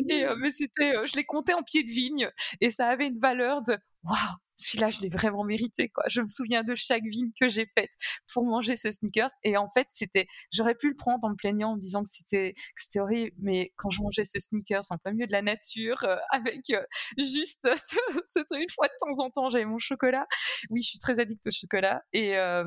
Et, 0.10 0.26
euh, 0.26 0.36
mais 0.38 0.52
c'était, 0.52 0.96
euh, 0.96 1.06
je 1.06 1.16
l'ai 1.16 1.24
compté 1.24 1.54
en 1.54 1.64
pied 1.64 1.84
de 1.84 1.90
vigne 1.90 2.30
et 2.62 2.72
ça 2.72 2.88
avait 2.88 3.08
une 3.08 3.20
valeur 3.20 3.62
de 3.64 3.78
waouh, 4.04 4.18
celui-là, 4.64 4.90
je 4.90 5.02
l'ai 5.02 5.10
vraiment 5.10 5.44
mérité, 5.44 5.90
quoi. 5.90 6.04
Je 6.08 6.22
me 6.22 6.28
souviens 6.28 6.64
de 6.64 6.76
chaque 6.76 7.04
vigne 7.04 7.32
que 7.40 7.48
j'ai 7.48 7.66
faite 7.78 7.92
pour 8.32 8.46
manger 8.46 8.76
ce 8.76 8.92
sneakers. 8.92 9.30
Et 9.44 9.58
en 9.58 9.70
fait, 9.70 9.88
c'était, 9.90 10.28
j'aurais 10.52 10.76
pu 10.76 10.90
le 10.90 10.96
prendre 10.96 11.26
en 11.26 11.32
me 11.32 11.36
plaignant, 11.36 11.72
en 11.72 11.76
me 11.76 11.82
disant 11.82 12.04
que 12.04 12.10
c'était, 12.10 12.54
que 12.54 12.82
c'était 12.82 13.00
horrible. 13.00 13.36
Mais 13.40 13.74
quand 13.76 13.90
je 13.90 14.02
mangeais 14.02 14.26
ce 14.26 14.40
sneakers 14.40 14.84
en 14.90 14.98
plein 14.98 15.14
milieu 15.14 15.28
de 15.28 15.32
la 15.32 15.42
nature, 15.42 16.04
euh, 16.04 16.18
avec 16.32 16.70
euh, 16.72 16.84
juste 17.18 17.62
ce, 17.76 17.98
ce, 18.28 18.56
une 18.56 18.70
fois 18.70 18.88
de 18.88 18.94
temps 19.00 19.24
en 19.24 19.30
temps, 19.30 19.50
j'avais 19.50 19.66
mon 19.66 19.80
chocolat. 19.80 20.26
Oui, 20.70 20.82
je 20.82 20.90
suis 20.90 21.00
très 21.00 21.20
addict 21.20 21.46
au 21.48 21.52
chocolat. 21.52 22.02
Et, 22.14 22.38
euh, 22.38 22.66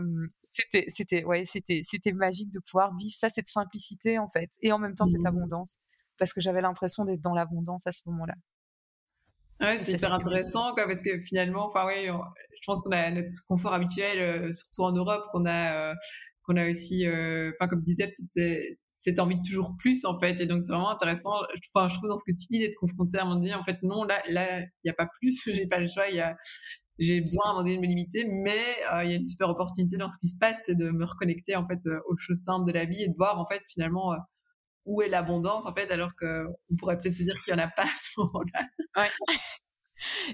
c'était, 0.51 0.87
c'était, 0.89 1.25
ouais, 1.25 1.45
c'était, 1.45 1.83
c'était 1.85 2.13
magique 2.13 2.51
de 2.51 2.61
pouvoir 2.61 2.97
vivre 2.97 3.15
ça, 3.15 3.29
cette 3.29 3.49
simplicité, 3.49 4.19
en 4.19 4.31
fait. 4.31 4.51
Et 4.63 4.73
en 4.73 4.79
même 4.79 4.95
temps, 4.95 5.07
cette 5.07 5.21
mmh. 5.21 5.27
abondance. 5.27 5.81
Parce 6.19 6.33
que 6.33 6.41
j'avais 6.41 6.63
l'impression 6.63 7.05
d'être 7.05 7.21
dans 7.21 7.35
l'abondance 7.35 7.87
à 7.87 7.93
ce 7.93 8.09
moment-là. 8.09 8.35
Ouais, 9.61 9.79
c'est 9.79 9.93
hyper 9.93 10.13
intéressant, 10.13 10.75
quoi, 10.75 10.87
parce 10.87 11.01
que 11.01 11.19
finalement, 11.21 11.67
enfin, 11.67 11.87
oui, 11.87 12.07
je 12.07 12.67
pense 12.67 12.81
qu'on 12.83 12.91
a 12.91 13.11
notre 13.11 13.31
confort 13.49 13.73
habituel, 13.73 14.19
euh, 14.19 14.53
surtout 14.53 14.83
en 14.83 14.93
Europe, 14.93 15.25
qu'on 15.33 15.47
a, 15.47 15.93
euh, 15.93 15.95
qu'on 16.43 16.57
a 16.57 16.69
aussi, 16.71 17.07
euh, 17.07 17.53
enfin, 17.59 17.69
comme 17.69 17.83
disais, 17.83 18.07
peut-être 18.09 18.79
cette 18.93 19.19
envie 19.19 19.37
de 19.37 19.43
toujours 19.43 19.75
plus, 19.79 20.05
en 20.05 20.19
fait. 20.19 20.41
Et 20.41 20.47
donc, 20.47 20.65
c'est 20.65 20.73
vraiment 20.73 20.91
intéressant. 20.91 21.31
Enfin, 21.75 21.89
je 21.89 21.95
trouve 21.95 22.09
dans 22.09 22.17
ce 22.17 22.25
que 22.27 22.33
tu 22.37 22.47
dis 22.51 22.59
d'être 22.61 22.75
confronté 22.77 23.19
à 23.19 23.23
un 23.23 23.25
moment 23.27 23.41
donné, 23.41 23.55
en 23.55 23.65
fait, 23.65 23.79
non, 23.83 24.05
là, 24.05 24.23
là, 24.29 24.61
il 24.61 24.71
n'y 24.85 24.91
a 24.91 24.95
pas 24.95 25.09
plus, 25.21 25.43
j'ai 25.55 25.67
pas 25.67 25.79
le 25.79 25.87
choix, 25.87 26.09
il 26.09 26.17
y 26.17 26.21
a, 26.21 26.37
j'ai 26.99 27.21
besoin 27.21 27.45
à 27.47 27.49
un 27.51 27.53
moment 27.53 27.65
donné 27.65 27.77
de 27.77 27.83
me 27.83 27.87
limiter, 27.87 28.27
mais 28.27 28.61
il 29.05 29.11
y 29.11 29.13
a 29.13 29.17
une 29.17 29.27
super 29.27 29.51
opportunité 29.51 29.97
dans 29.97 30.09
ce 30.09 30.19
qui 30.19 30.29
se 30.29 30.39
passe, 30.39 30.63
c'est 30.67 30.75
de 30.77 30.91
me 30.91 31.05
reconnecter, 31.05 31.57
en 31.57 31.67
fait, 31.67 31.81
aux 32.09 32.17
choses 32.17 32.43
simples 32.43 32.67
de 32.67 32.73
la 32.73 32.85
vie 32.87 33.03
et 33.03 33.09
de 33.09 33.15
voir, 33.17 33.39
en 33.39 33.47
fait, 33.47 33.63
finalement, 33.69 34.15
où 34.87 35.03
est 35.03 35.09
l'abondance 35.09 35.67
en 35.67 35.75
fait, 35.75 35.91
alors 35.91 36.13
qu'on 36.19 36.77
pourrait 36.79 36.99
peut-être 36.99 37.17
se 37.17 37.25
dire 37.25 37.35
qu'il 37.45 37.55
n'y 37.55 37.61
en 37.61 37.65
a 37.65 37.69
pas 37.69 37.83
à 37.83 37.87
ce 37.87 38.21
moment-là. 38.21 38.67
Ouais. 38.97 39.11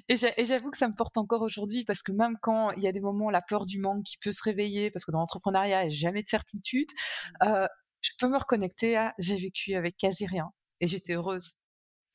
Et 0.08 0.44
j'avoue 0.44 0.70
que 0.70 0.76
ça 0.76 0.88
me 0.88 0.94
porte 0.94 1.16
encore 1.18 1.42
aujourd'hui 1.42 1.84
parce 1.84 2.02
que 2.02 2.12
même 2.12 2.36
quand 2.42 2.72
il 2.72 2.82
y 2.82 2.88
a 2.88 2.92
des 2.92 3.00
moments, 3.00 3.30
la 3.30 3.42
peur 3.42 3.64
du 3.64 3.78
manque 3.78 4.04
qui 4.04 4.18
peut 4.18 4.32
se 4.32 4.42
réveiller, 4.42 4.90
parce 4.90 5.04
que 5.04 5.12
dans 5.12 5.20
l'entrepreneuriat, 5.20 5.84
il 5.84 5.88
n'y 5.88 5.94
a 5.94 5.96
jamais 5.96 6.22
de 6.22 6.28
certitude, 6.28 6.88
mmh. 6.90 7.48
euh, 7.48 7.66
je 8.00 8.10
peux 8.18 8.28
me 8.28 8.36
reconnecter 8.36 8.96
à 8.96 9.14
j'ai 9.18 9.36
vécu 9.36 9.74
avec 9.74 9.96
quasi 9.96 10.26
rien 10.26 10.50
et 10.80 10.86
j'étais 10.86 11.14
heureuse. 11.14 11.58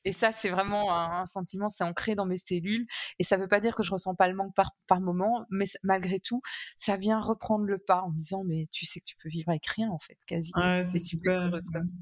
Et 0.04 0.12
ça, 0.12 0.32
c'est 0.32 0.48
vraiment 0.48 0.94
un, 0.94 1.26
sentiment, 1.26 1.68
c'est 1.68 1.84
ancré 1.84 2.14
dans 2.14 2.24
mes 2.24 2.38
cellules. 2.38 2.86
Et 3.18 3.24
ça 3.24 3.36
ne 3.36 3.42
veut 3.42 3.48
pas 3.48 3.60
dire 3.60 3.74
que 3.74 3.82
je 3.82 3.90
ressens 3.90 4.14
pas 4.14 4.28
le 4.28 4.34
manque 4.34 4.54
par, 4.54 4.70
par 4.86 5.00
moment, 5.00 5.44
mais 5.50 5.64
malgré 5.82 6.20
tout, 6.20 6.40
ça 6.76 6.96
vient 6.96 7.20
reprendre 7.20 7.64
le 7.64 7.78
pas 7.78 8.02
en 8.02 8.10
me 8.10 8.18
disant, 8.18 8.44
mais 8.44 8.68
tu 8.70 8.86
sais 8.86 9.00
que 9.00 9.04
tu 9.04 9.16
peux 9.16 9.28
vivre 9.28 9.50
avec 9.50 9.66
rien, 9.66 9.90
en 9.90 9.98
fait, 9.98 10.16
quasi. 10.26 10.52
Ouais, 10.56 10.84
c'est 10.90 11.00
super. 11.00 11.50
Comme 11.50 11.60
ça. 11.60 11.98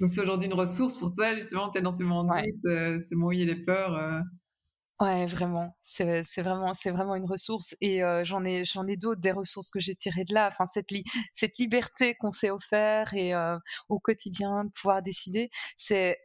Donc 0.00 0.12
c'est 0.12 0.20
aujourd'hui 0.20 0.46
une 0.48 0.54
ressource 0.54 0.96
pour 0.96 1.12
toi, 1.12 1.34
justement, 1.34 1.70
tu 1.70 1.78
es 1.78 1.82
dans 1.82 1.92
ces 1.92 2.04
moments 2.04 2.24
de 2.24 2.42
doute, 2.42 2.64
euh, 2.66 3.00
ces 3.00 3.14
moments 3.14 3.28
où 3.28 3.32
il 3.32 3.40
y 3.40 3.50
a 3.50 3.54
des 3.54 3.64
peurs. 3.64 3.94
Euh. 3.94 4.20
Ouais, 5.00 5.26
vraiment. 5.26 5.76
C'est, 5.84 6.22
vraiment, 6.38 6.74
c'est 6.74 6.90
vraiment 6.90 7.14
une 7.14 7.24
ressource. 7.24 7.76
Et 7.80 8.02
euh, 8.02 8.24
j'en 8.24 8.44
ai, 8.44 8.64
j'en 8.64 8.86
ai 8.86 8.96
d'autres 8.96 9.20
des 9.20 9.32
ressources 9.32 9.70
que 9.70 9.80
j'ai 9.80 9.94
tirées 9.94 10.24
de 10.24 10.34
là. 10.34 10.48
Enfin, 10.48 10.66
cette, 10.66 10.88
cette 11.34 11.58
liberté 11.58 12.14
qu'on 12.16 12.32
s'est 12.32 12.50
offert 12.50 13.14
et 13.14 13.32
au 13.88 14.00
quotidien 14.00 14.64
de 14.64 14.70
pouvoir 14.70 15.02
décider, 15.02 15.50
c'est 15.76 16.18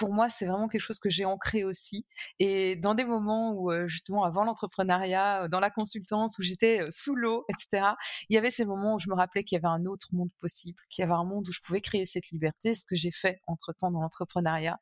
pour 0.00 0.14
moi, 0.14 0.30
c'est 0.30 0.46
vraiment 0.46 0.66
quelque 0.66 0.80
chose 0.80 0.98
que 0.98 1.10
j'ai 1.10 1.26
ancré 1.26 1.62
aussi. 1.62 2.06
Et 2.38 2.74
dans 2.74 2.94
des 2.94 3.04
moments 3.04 3.52
où, 3.52 3.70
euh, 3.70 3.86
justement, 3.86 4.24
avant 4.24 4.44
l'entrepreneuriat, 4.44 5.44
euh, 5.44 5.48
dans 5.48 5.60
la 5.60 5.68
consultance, 5.68 6.38
où 6.38 6.42
j'étais 6.42 6.80
euh, 6.80 6.86
sous 6.90 7.14
l'eau, 7.14 7.44
etc., 7.50 7.86
il 8.30 8.34
y 8.34 8.38
avait 8.38 8.50
ces 8.50 8.64
moments 8.64 8.94
où 8.94 8.98
je 8.98 9.10
me 9.10 9.14
rappelais 9.14 9.44
qu'il 9.44 9.56
y 9.56 9.58
avait 9.58 9.68
un 9.68 9.84
autre 9.84 10.08
monde 10.12 10.30
possible, 10.40 10.80
qu'il 10.88 11.02
y 11.02 11.04
avait 11.04 11.12
un 11.12 11.24
monde 11.24 11.46
où 11.46 11.52
je 11.52 11.60
pouvais 11.60 11.82
créer 11.82 12.06
cette 12.06 12.30
liberté, 12.30 12.74
ce 12.74 12.86
que 12.86 12.96
j'ai 12.96 13.10
fait 13.10 13.42
entre-temps 13.46 13.90
dans 13.90 14.00
l'entrepreneuriat. 14.00 14.78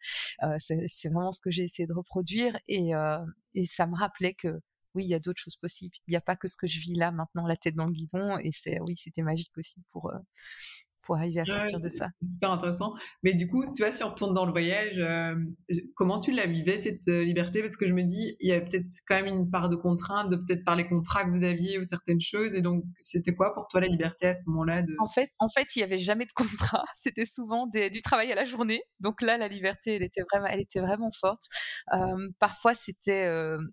c'est 0.58 1.08
vraiment 1.08 1.32
ce 1.32 1.40
que 1.40 1.50
j'ai 1.50 1.64
essayé 1.64 1.88
de 1.88 1.94
reproduire. 1.94 2.56
Et, 2.68 2.92
et 3.54 3.64
ça 3.64 3.86
me 3.88 3.96
rappelait 3.96 4.34
que 4.34 4.60
oui, 4.94 5.04
il 5.04 5.08
y 5.08 5.14
a 5.14 5.18
d'autres 5.18 5.40
choses 5.40 5.56
possibles. 5.56 5.96
Il 6.06 6.12
n'y 6.12 6.16
a 6.16 6.20
pas 6.20 6.36
que 6.36 6.46
ce 6.46 6.56
que 6.56 6.68
je 6.68 6.78
vis 6.80 6.94
là 6.94 7.10
maintenant, 7.10 7.46
la 7.46 7.56
tête 7.56 7.74
dans 7.74 7.86
le 7.86 7.92
guidon. 7.92 8.38
Et 8.38 8.50
oui, 8.80 8.94
c'était 8.94 9.22
magique 9.22 9.56
aussi 9.58 9.82
pour 9.90 10.12
pour 11.08 11.16
arriver 11.16 11.40
à 11.40 11.46
sortir 11.46 11.80
de 11.80 11.88
ça. 11.88 12.06
C'est 12.20 12.32
super 12.32 12.50
intéressant. 12.50 12.92
Mais 13.22 13.32
du 13.32 13.48
coup, 13.48 13.64
tu 13.74 13.82
vois, 13.82 13.90
si 13.90 14.04
on 14.04 14.08
retourne 14.08 14.34
dans 14.34 14.44
le 14.44 14.52
voyage, 14.52 14.98
euh, 14.98 15.34
comment 15.94 16.20
tu 16.20 16.32
la 16.32 16.46
vivais, 16.46 16.76
cette 16.76 17.08
euh, 17.08 17.24
liberté? 17.24 17.62
Parce 17.62 17.78
que 17.78 17.88
je 17.88 17.94
me 17.94 18.02
dis, 18.02 18.36
il 18.40 18.50
y 18.50 18.52
a 18.52 18.60
peut-être 18.60 18.84
quand 19.06 19.14
même 19.14 19.34
une 19.34 19.50
part 19.50 19.70
de 19.70 19.76
contrainte, 19.76 20.28
de 20.28 20.36
peut-être 20.36 20.66
par 20.66 20.76
les 20.76 20.86
contrats 20.86 21.24
que 21.24 21.30
vous 21.30 21.44
aviez 21.44 21.78
ou 21.78 21.84
certaines 21.84 22.20
choses. 22.20 22.54
Et 22.54 22.60
donc, 22.60 22.84
c'était 23.00 23.34
quoi 23.34 23.54
pour 23.54 23.68
toi 23.68 23.80
la 23.80 23.86
liberté 23.86 24.26
à 24.26 24.34
ce 24.34 24.42
moment-là 24.48 24.82
de... 24.82 24.94
En 24.98 25.08
fait, 25.08 25.30
en 25.38 25.48
fait, 25.48 25.76
il 25.76 25.78
n'y 25.78 25.82
avait 25.82 25.98
jamais 25.98 26.26
de 26.26 26.32
contrat. 26.34 26.84
C'était 26.94 27.24
souvent 27.24 27.66
du 27.66 28.02
travail 28.02 28.30
à 28.30 28.34
la 28.34 28.44
journée. 28.44 28.82
Donc 29.00 29.22
là, 29.22 29.38
la 29.38 29.48
liberté, 29.48 29.94
elle 29.94 30.02
était 30.02 30.24
vraiment, 30.30 30.46
elle 30.46 30.60
était 30.60 30.80
vraiment 30.80 31.10
forte. 31.10 31.44
Euh, 31.94 32.28
parfois, 32.38 32.74
c'était 32.74 33.26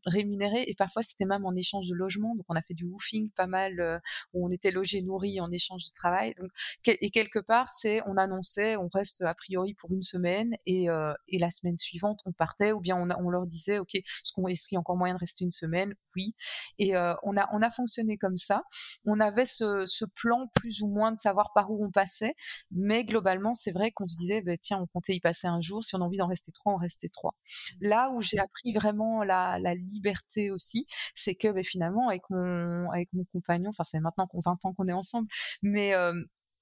rémunéré 0.06 0.64
et 0.68 0.74
parfois, 0.74 1.04
c'était 1.04 1.26
même 1.26 1.46
en 1.46 1.54
échange 1.54 1.90
de 1.90 1.96
logement. 1.96 2.34
Donc, 2.36 2.46
on 2.48 2.56
a 2.56 2.62
fait 2.62 2.76
du 2.76 2.86
woofing 2.86 3.30
pas 3.32 3.48
mal, 3.48 4.02
où 4.34 4.48
on 4.48 4.52
était 4.52 4.72
logé, 4.72 5.02
nourri 5.02 5.42
en 5.42 5.52
échange 5.52 5.84
de 5.84 5.92
travail. 5.94 6.34
Donc, 6.40 6.52
et 6.88 7.10
quelque 7.26 7.46
part, 7.46 7.70
c'est 7.70 8.02
on 8.08 8.18
annonçait, 8.18 8.76
on 8.78 8.90
reste 8.94 9.22
a 9.22 9.34
priori 9.34 9.74
pour 9.74 9.92
une 9.92 10.02
semaine 10.02 10.56
et, 10.66 10.90
euh, 10.90 11.14
et 11.28 11.40
la 11.40 11.52
semaine 11.52 11.78
suivante 11.78 12.20
on 12.26 12.32
partait 12.32 12.72
ou 12.72 12.80
bien 12.80 12.96
on, 12.96 13.10
on 13.10 13.30
leur 13.30 13.46
disait 13.46 13.80
ok, 13.80 13.96
est-ce 13.96 14.68
qu'il 14.68 14.76
y 14.76 14.78
a 14.78 14.80
encore 14.80 14.98
moyen 14.98 15.16
de 15.16 15.20
rester 15.20 15.44
une 15.44 15.52
semaine? 15.52 15.94
Oui. 16.16 16.36
Et 16.80 16.96
euh, 16.96 17.14
on 17.24 17.36
a 17.38 17.48
on 17.54 17.62
a 17.62 17.70
fonctionné 17.70 18.18
comme 18.18 18.38
ça. 18.38 18.64
On 19.06 19.20
avait 19.20 19.46
ce, 19.46 19.86
ce, 19.86 20.06
plan 20.16 20.48
plus 20.56 20.82
ou 20.82 20.88
moins 20.88 21.12
de 21.12 21.18
savoir 21.18 21.52
par 21.54 21.72
où 21.72 21.84
on 21.84 21.92
passait, 21.92 22.36
mais 22.72 23.04
globalement 23.04 23.54
c'est 23.54 23.72
vrai 23.72 23.92
qu'on 23.92 24.08
se 24.08 24.16
disait 24.18 24.42
bah, 24.42 24.58
tiens 24.62 24.80
on 24.82 24.88
comptait 24.88 25.16
y 25.16 25.20
passer 25.20 25.48
un 25.48 25.62
jour, 25.62 25.84
si 25.84 25.96
on 25.96 26.02
a 26.02 26.06
envie 26.06 26.18
d'en 26.18 26.28
rester 26.28 26.52
trois, 26.52 26.74
on 26.74 26.78
restait 26.78 27.10
trois. 27.10 27.36
Là 27.82 28.12
où 28.14 28.22
j'ai 28.22 28.40
appris 28.40 28.72
vraiment 28.72 29.24
la, 29.24 29.60
la 29.60 29.74
liberté 29.74 30.52
aussi, 30.52 30.86
c'est 31.16 31.36
que 31.36 31.52
bah, 31.52 31.64
finalement 31.64 32.10
avec 32.10 32.24
mon 32.30 32.90
avec 32.92 33.10
mon 33.14 33.26
compagnon, 33.26 33.72
enfin 33.72 33.84
c'est 33.84 34.00
maintenant 34.00 34.28
qu'on 34.28 34.40
20 34.40 34.66
ans 34.66 34.74
qu'on 34.74 34.88
est 34.88 34.94
ensemble, 34.94 35.28
mais 35.62 35.94
euh, 35.94 36.14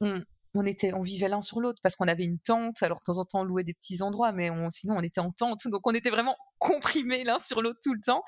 on, 0.01 0.21
on 0.55 0.65
était, 0.65 0.93
on 0.93 1.01
vivait 1.01 1.29
l'un 1.29 1.41
sur 1.41 1.59
l'autre 1.59 1.79
parce 1.81 1.95
qu'on 1.95 2.07
avait 2.07 2.23
une 2.23 2.39
tente. 2.39 2.83
Alors 2.83 2.99
de 2.99 3.03
temps 3.03 3.17
en 3.17 3.25
temps, 3.25 3.41
on 3.41 3.43
louait 3.43 3.63
des 3.63 3.73
petits 3.73 4.01
endroits, 4.01 4.31
mais 4.31 4.49
sinon 4.69 4.95
on 4.97 5.01
était 5.01 5.21
en 5.21 5.31
tente, 5.31 5.67
donc 5.67 5.81
on 5.85 5.93
était 5.93 6.09
vraiment 6.09 6.37
comprimés 6.59 7.23
l'un 7.23 7.39
sur 7.39 7.61
l'autre 7.61 7.79
tout 7.83 7.93
le 7.93 8.01
temps. 8.01 8.23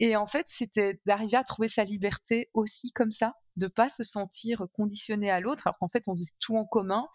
Et 0.00 0.16
en 0.16 0.26
fait, 0.26 0.46
c'était 0.48 1.00
d'arriver 1.06 1.36
à 1.36 1.44
trouver 1.44 1.68
sa 1.68 1.84
liberté 1.84 2.50
aussi 2.52 2.92
comme 2.92 3.12
ça, 3.12 3.34
de 3.56 3.66
pas 3.68 3.88
se 3.88 4.02
sentir 4.02 4.66
conditionné 4.72 5.30
à 5.30 5.40
l'autre, 5.40 5.66
alors 5.66 5.78
qu'en 5.78 5.88
fait 5.88 6.08
on 6.08 6.16
faisait 6.16 6.32
tout 6.40 6.56
en 6.56 6.64
commun. 6.64 7.06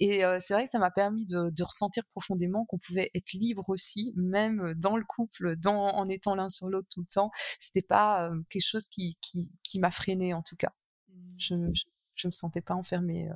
Et 0.00 0.24
euh, 0.24 0.38
c'est 0.40 0.54
vrai 0.54 0.64
que 0.64 0.70
ça 0.70 0.78
m'a 0.78 0.90
permis 0.90 1.26
de, 1.26 1.62
ressentir 1.62 2.04
profondément 2.10 2.64
qu'on 2.66 2.78
pouvait 2.78 3.10
être 3.14 3.32
libre 3.32 3.64
aussi, 3.68 4.12
même 4.16 4.74
dans 4.74 4.96
le 4.96 5.04
couple, 5.04 5.56
dans, 5.56 5.94
en 5.94 6.08
étant 6.08 6.34
l'un 6.34 6.48
sur 6.48 6.68
l'autre 6.68 6.88
tout 6.92 7.00
le 7.00 7.12
temps. 7.12 7.30
C'était 7.60 7.82
pas 7.82 8.28
euh, 8.28 8.40
quelque 8.50 8.66
chose 8.66 8.88
qui, 8.88 9.18
qui, 9.20 9.80
m'a 9.80 9.90
freiné 9.90 10.34
en 10.34 10.42
tout 10.42 10.56
cas. 10.56 10.72
Mmh. 11.08 11.34
Je, 11.38 11.54
je, 11.72 11.84
je 12.14 12.28
me 12.28 12.32
sentais 12.32 12.60
pas 12.60 12.74
enfermée 12.74 13.28
euh, 13.28 13.34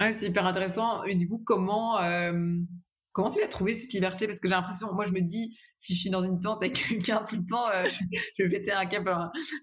Ouais, 0.00 0.12
c'est 0.12 0.26
hyper 0.26 0.46
intéressant. 0.46 1.04
Et 1.04 1.14
du 1.14 1.28
coup, 1.28 1.42
comment, 1.44 1.98
euh, 2.00 2.32
comment 3.18 3.30
tu 3.30 3.42
as 3.42 3.48
trouvé 3.48 3.74
cette 3.74 3.92
liberté? 3.92 4.28
Parce 4.28 4.38
que 4.38 4.46
j'ai 4.48 4.54
l'impression, 4.54 4.94
moi, 4.94 5.04
je 5.04 5.12
me 5.12 5.20
dis, 5.20 5.58
si 5.80 5.96
je 5.96 6.00
suis 6.02 6.10
dans 6.10 6.22
une 6.22 6.38
tente 6.38 6.62
avec 6.62 6.74
quelqu'un 6.88 7.24
tout 7.28 7.34
le 7.34 7.44
temps, 7.44 7.68
euh, 7.68 7.88
je, 7.88 8.44
vais 8.44 8.48
péter 8.48 8.70
un 8.70 8.86
câble. 8.86 9.12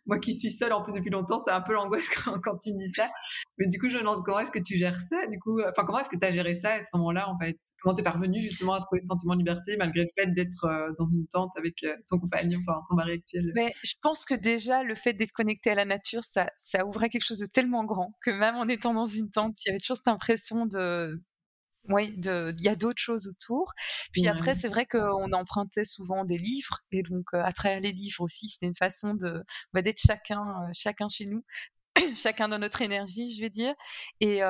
Moi 0.05 0.19
qui 0.19 0.37
suis 0.37 0.51
seule 0.51 0.73
en 0.73 0.83
plus 0.83 0.91
depuis 0.91 1.09
longtemps, 1.09 1.39
c'est 1.39 1.51
un 1.51 1.61
peu 1.61 1.73
l'angoisse 1.73 2.05
quand, 2.43 2.57
tu 2.57 2.73
me 2.73 2.79
dis 2.79 2.89
ça. 2.89 3.09
Mais 3.57 3.67
du 3.67 3.79
coup, 3.79 3.87
je 3.87 3.95
me 3.95 4.01
demande 4.01 4.25
comment 4.25 4.39
est-ce 4.39 4.51
que 4.51 4.59
tu 4.59 4.75
gères 4.75 4.99
ça 4.99 5.25
Du 5.31 5.39
coup, 5.39 5.61
enfin, 5.61 5.85
comment 5.85 5.99
est-ce 5.99 6.09
que 6.09 6.17
tu 6.17 6.25
as 6.25 6.31
géré 6.31 6.53
ça 6.53 6.73
à 6.73 6.81
ce 6.81 6.97
moment-là 6.97 7.29
en 7.29 7.39
fait? 7.39 7.57
Comment 7.81 7.95
t'es 7.95 8.03
parvenu 8.03 8.41
justement 8.41 8.73
à 8.73 8.81
trouver 8.81 8.99
ce 8.99 9.07
sentiment 9.07 9.35
de 9.35 9.39
liberté 9.39 9.77
malgré 9.77 10.01
le 10.01 10.09
fait 10.13 10.27
d'être 10.33 10.65
euh, 10.65 10.91
dans 10.99 11.05
une 11.05 11.25
tente 11.27 11.51
avec 11.57 11.81
euh, 11.85 11.95
ton 12.09 12.19
compagnon, 12.19 12.59
enfin 12.67 12.81
ton 12.89 12.95
mari 12.95 13.13
actuel? 13.13 13.53
Mais 13.55 13.71
je 13.85 13.93
pense 14.01 14.25
que 14.25 14.33
déjà 14.33 14.83
le 14.83 14.95
fait 14.95 15.13
d'être 15.13 15.31
connecté 15.31 15.69
à 15.69 15.75
la 15.75 15.85
nature, 15.85 16.25
ça, 16.25 16.49
ça 16.57 16.85
ouvrait 16.85 17.07
quelque 17.07 17.25
chose 17.25 17.39
de 17.39 17.45
tellement 17.45 17.85
grand 17.85 18.11
que 18.21 18.31
même 18.31 18.55
en 18.55 18.67
étant 18.67 18.93
dans 18.93 19.05
une 19.05 19.31
tente, 19.31 19.55
il 19.63 19.69
y 19.69 19.71
avait 19.71 19.79
toujours 19.79 19.95
cette 19.95 20.09
impression 20.09 20.65
de 20.65 21.21
oui, 21.89 22.13
il 22.17 22.62
y 22.62 22.69
a 22.69 22.76
d'autres 22.76 23.02
choses 23.02 23.28
autour. 23.28 23.74
Puis 24.12 24.28
après, 24.28 24.56
c'est 24.56 24.69
vrai 24.69 24.86
qu'on 24.86 25.32
empruntait 25.34 25.86
souvent 25.86 26.26
des 26.26 26.38
livres, 26.38 26.80
et 26.91 27.04
donc 27.04 27.34
à 27.34 27.54
travers 27.54 27.80
les 27.80 27.91
livres 27.91 28.21
aussi, 28.21 28.50
c'était 28.50 28.67
une 28.67 28.76
façon 28.76 29.13
de 29.13 29.43
bah, 29.74 29.82
d'être 29.82 30.00
chacun, 30.00 30.45
chacun 30.74 31.10
chez 31.10 31.26
nous, 31.26 31.43
chacun 32.15 32.50
dans 32.50 32.60
notre 32.60 32.82
énergie, 32.82 33.34
je 33.34 33.41
vais 33.41 33.50
dire. 33.50 33.74
Et 34.19 34.41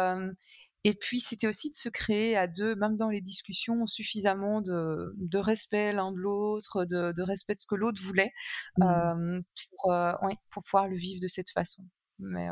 et 0.87 0.93
puis 0.93 1.19
c'était 1.19 1.47
aussi 1.47 1.71
de 1.71 1.75
se 1.75 1.89
créer 1.89 2.37
à 2.37 2.45
deux, 2.45 2.75
même 2.75 2.95
dans 2.95 3.09
les 3.09 3.21
discussions, 3.21 3.87
suffisamment 3.87 4.61
de, 4.61 5.15
de 5.17 5.37
respect 5.39 5.93
l'un 5.93 6.11
de 6.11 6.17
l'autre, 6.17 6.85
de, 6.85 7.11
de, 7.11 7.23
respect 7.23 7.55
de 7.55 7.59
ce 7.59 7.65
que 7.65 7.73
l'autre 7.73 7.99
voulait, 8.03 8.31
mmh. 8.77 9.39
pour, 9.77 9.89
ouais, 9.89 10.37
pour 10.51 10.61
pouvoir 10.61 10.87
le 10.87 10.95
vivre 10.95 11.19
de 11.19 11.27
cette 11.27 11.49
façon. 11.49 11.81
Mais 12.19 12.49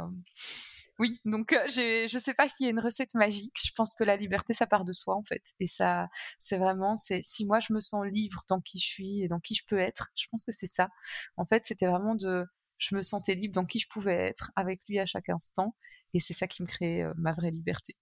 oui, 1.00 1.20
donc 1.26 1.56
je 1.70 2.08
je 2.08 2.20
sais 2.20 2.34
pas 2.34 2.48
s'il 2.48 2.66
y 2.66 2.68
a 2.68 2.72
une 2.72 2.80
recette 2.80 3.16
magique. 3.16 3.58
Je 3.66 3.72
pense 3.76 3.96
que 3.96 4.04
la 4.04 4.16
liberté, 4.16 4.54
ça 4.54 4.68
part 4.68 4.86
de 4.86 4.94
soi 4.94 5.16
en 5.16 5.24
fait, 5.24 5.44
et 5.60 5.68
ça, 5.68 6.08
c'est 6.40 6.58
vraiment, 6.58 6.96
c'est 6.96 7.22
si 7.24 7.46
moi 7.46 7.60
je 7.60 7.74
me 7.74 7.80
sens 7.80 8.06
libre 8.06 8.44
dans 8.48 8.62
qui 8.62 8.80
je 8.80 8.86
suis 8.86 9.24
et 9.24 9.28
dans 9.28 9.40
qui 9.40 9.56
je 9.56 9.64
peux 9.68 9.80
être, 9.80 10.10
je 10.16 10.28
pense 10.30 10.46
que 10.46 10.52
c'est 10.52 10.68
ça. 10.68 10.90
En 11.38 11.46
fait, 11.46 11.66
c'était 11.66 11.88
vraiment 11.88 12.16
de, 12.16 12.46
je 12.78 12.96
me 12.96 13.02
sentais 13.02 13.36
libre 13.36 13.56
dans 13.56 13.66
qui 13.66 13.80
je 13.80 13.88
pouvais 13.90 14.16
être 14.16 14.52
avec 14.56 14.82
lui 14.88 15.00
à 15.00 15.06
chaque 15.06 15.30
instant, 15.30 15.76
et 16.14 16.20
c'est 16.20 16.34
ça 16.34 16.48
qui 16.48 16.62
me 16.64 16.68
créait 16.68 17.06
ma 17.18 17.34
vraie 17.34 17.52
liberté. 17.52 17.98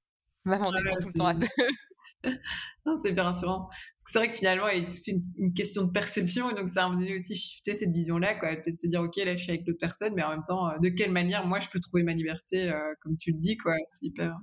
Même 0.46 0.62
en 0.66 0.72
étant 0.72 1.00
tout 1.02 1.08
le 1.08 1.14
temps 1.14 1.28
à 1.28 1.34
deux. 1.34 1.48
c'est 3.02 3.14
bien 3.14 3.24
rassurant. 3.24 3.68
Parce 3.68 4.04
que 4.06 4.12
c'est 4.12 4.18
vrai 4.20 4.30
que 4.30 4.36
finalement, 4.36 4.68
il 4.68 4.84
y 4.84 4.86
a 4.86 4.90
toute 4.90 5.08
une, 5.08 5.54
question 5.54 5.84
de 5.84 5.92
perception, 5.92 6.50
et 6.50 6.56
donc 6.56 6.70
ça 6.72 6.86
a 6.86 6.90
aussi 6.90 7.36
shifter 7.36 7.74
cette 7.74 7.92
vision-là, 7.92 8.36
quoi. 8.36 8.56
Peut-être 8.56 8.80
se 8.80 8.88
dire, 8.88 9.02
ok, 9.02 9.16
là, 9.18 9.36
je 9.36 9.44
suis 9.44 9.52
avec 9.52 9.66
l'autre 9.68 9.80
personne, 9.80 10.14
mais 10.16 10.24
en 10.24 10.30
même 10.30 10.44
temps, 10.48 10.70
euh, 10.70 10.78
de 10.80 10.90
quelle 10.90 11.12
manière 11.12 11.46
moi 11.46 11.60
je 11.60 11.70
peux 11.70 11.80
trouver 11.80 12.04
ma 12.04 12.14
liberté, 12.14 12.70
euh, 12.70 12.94
comme 13.02 13.18
tu 13.18 13.32
le 13.32 13.40
dis, 13.40 13.58
quoi. 13.58 13.76
C'est 13.90 14.06
hyper, 14.06 14.38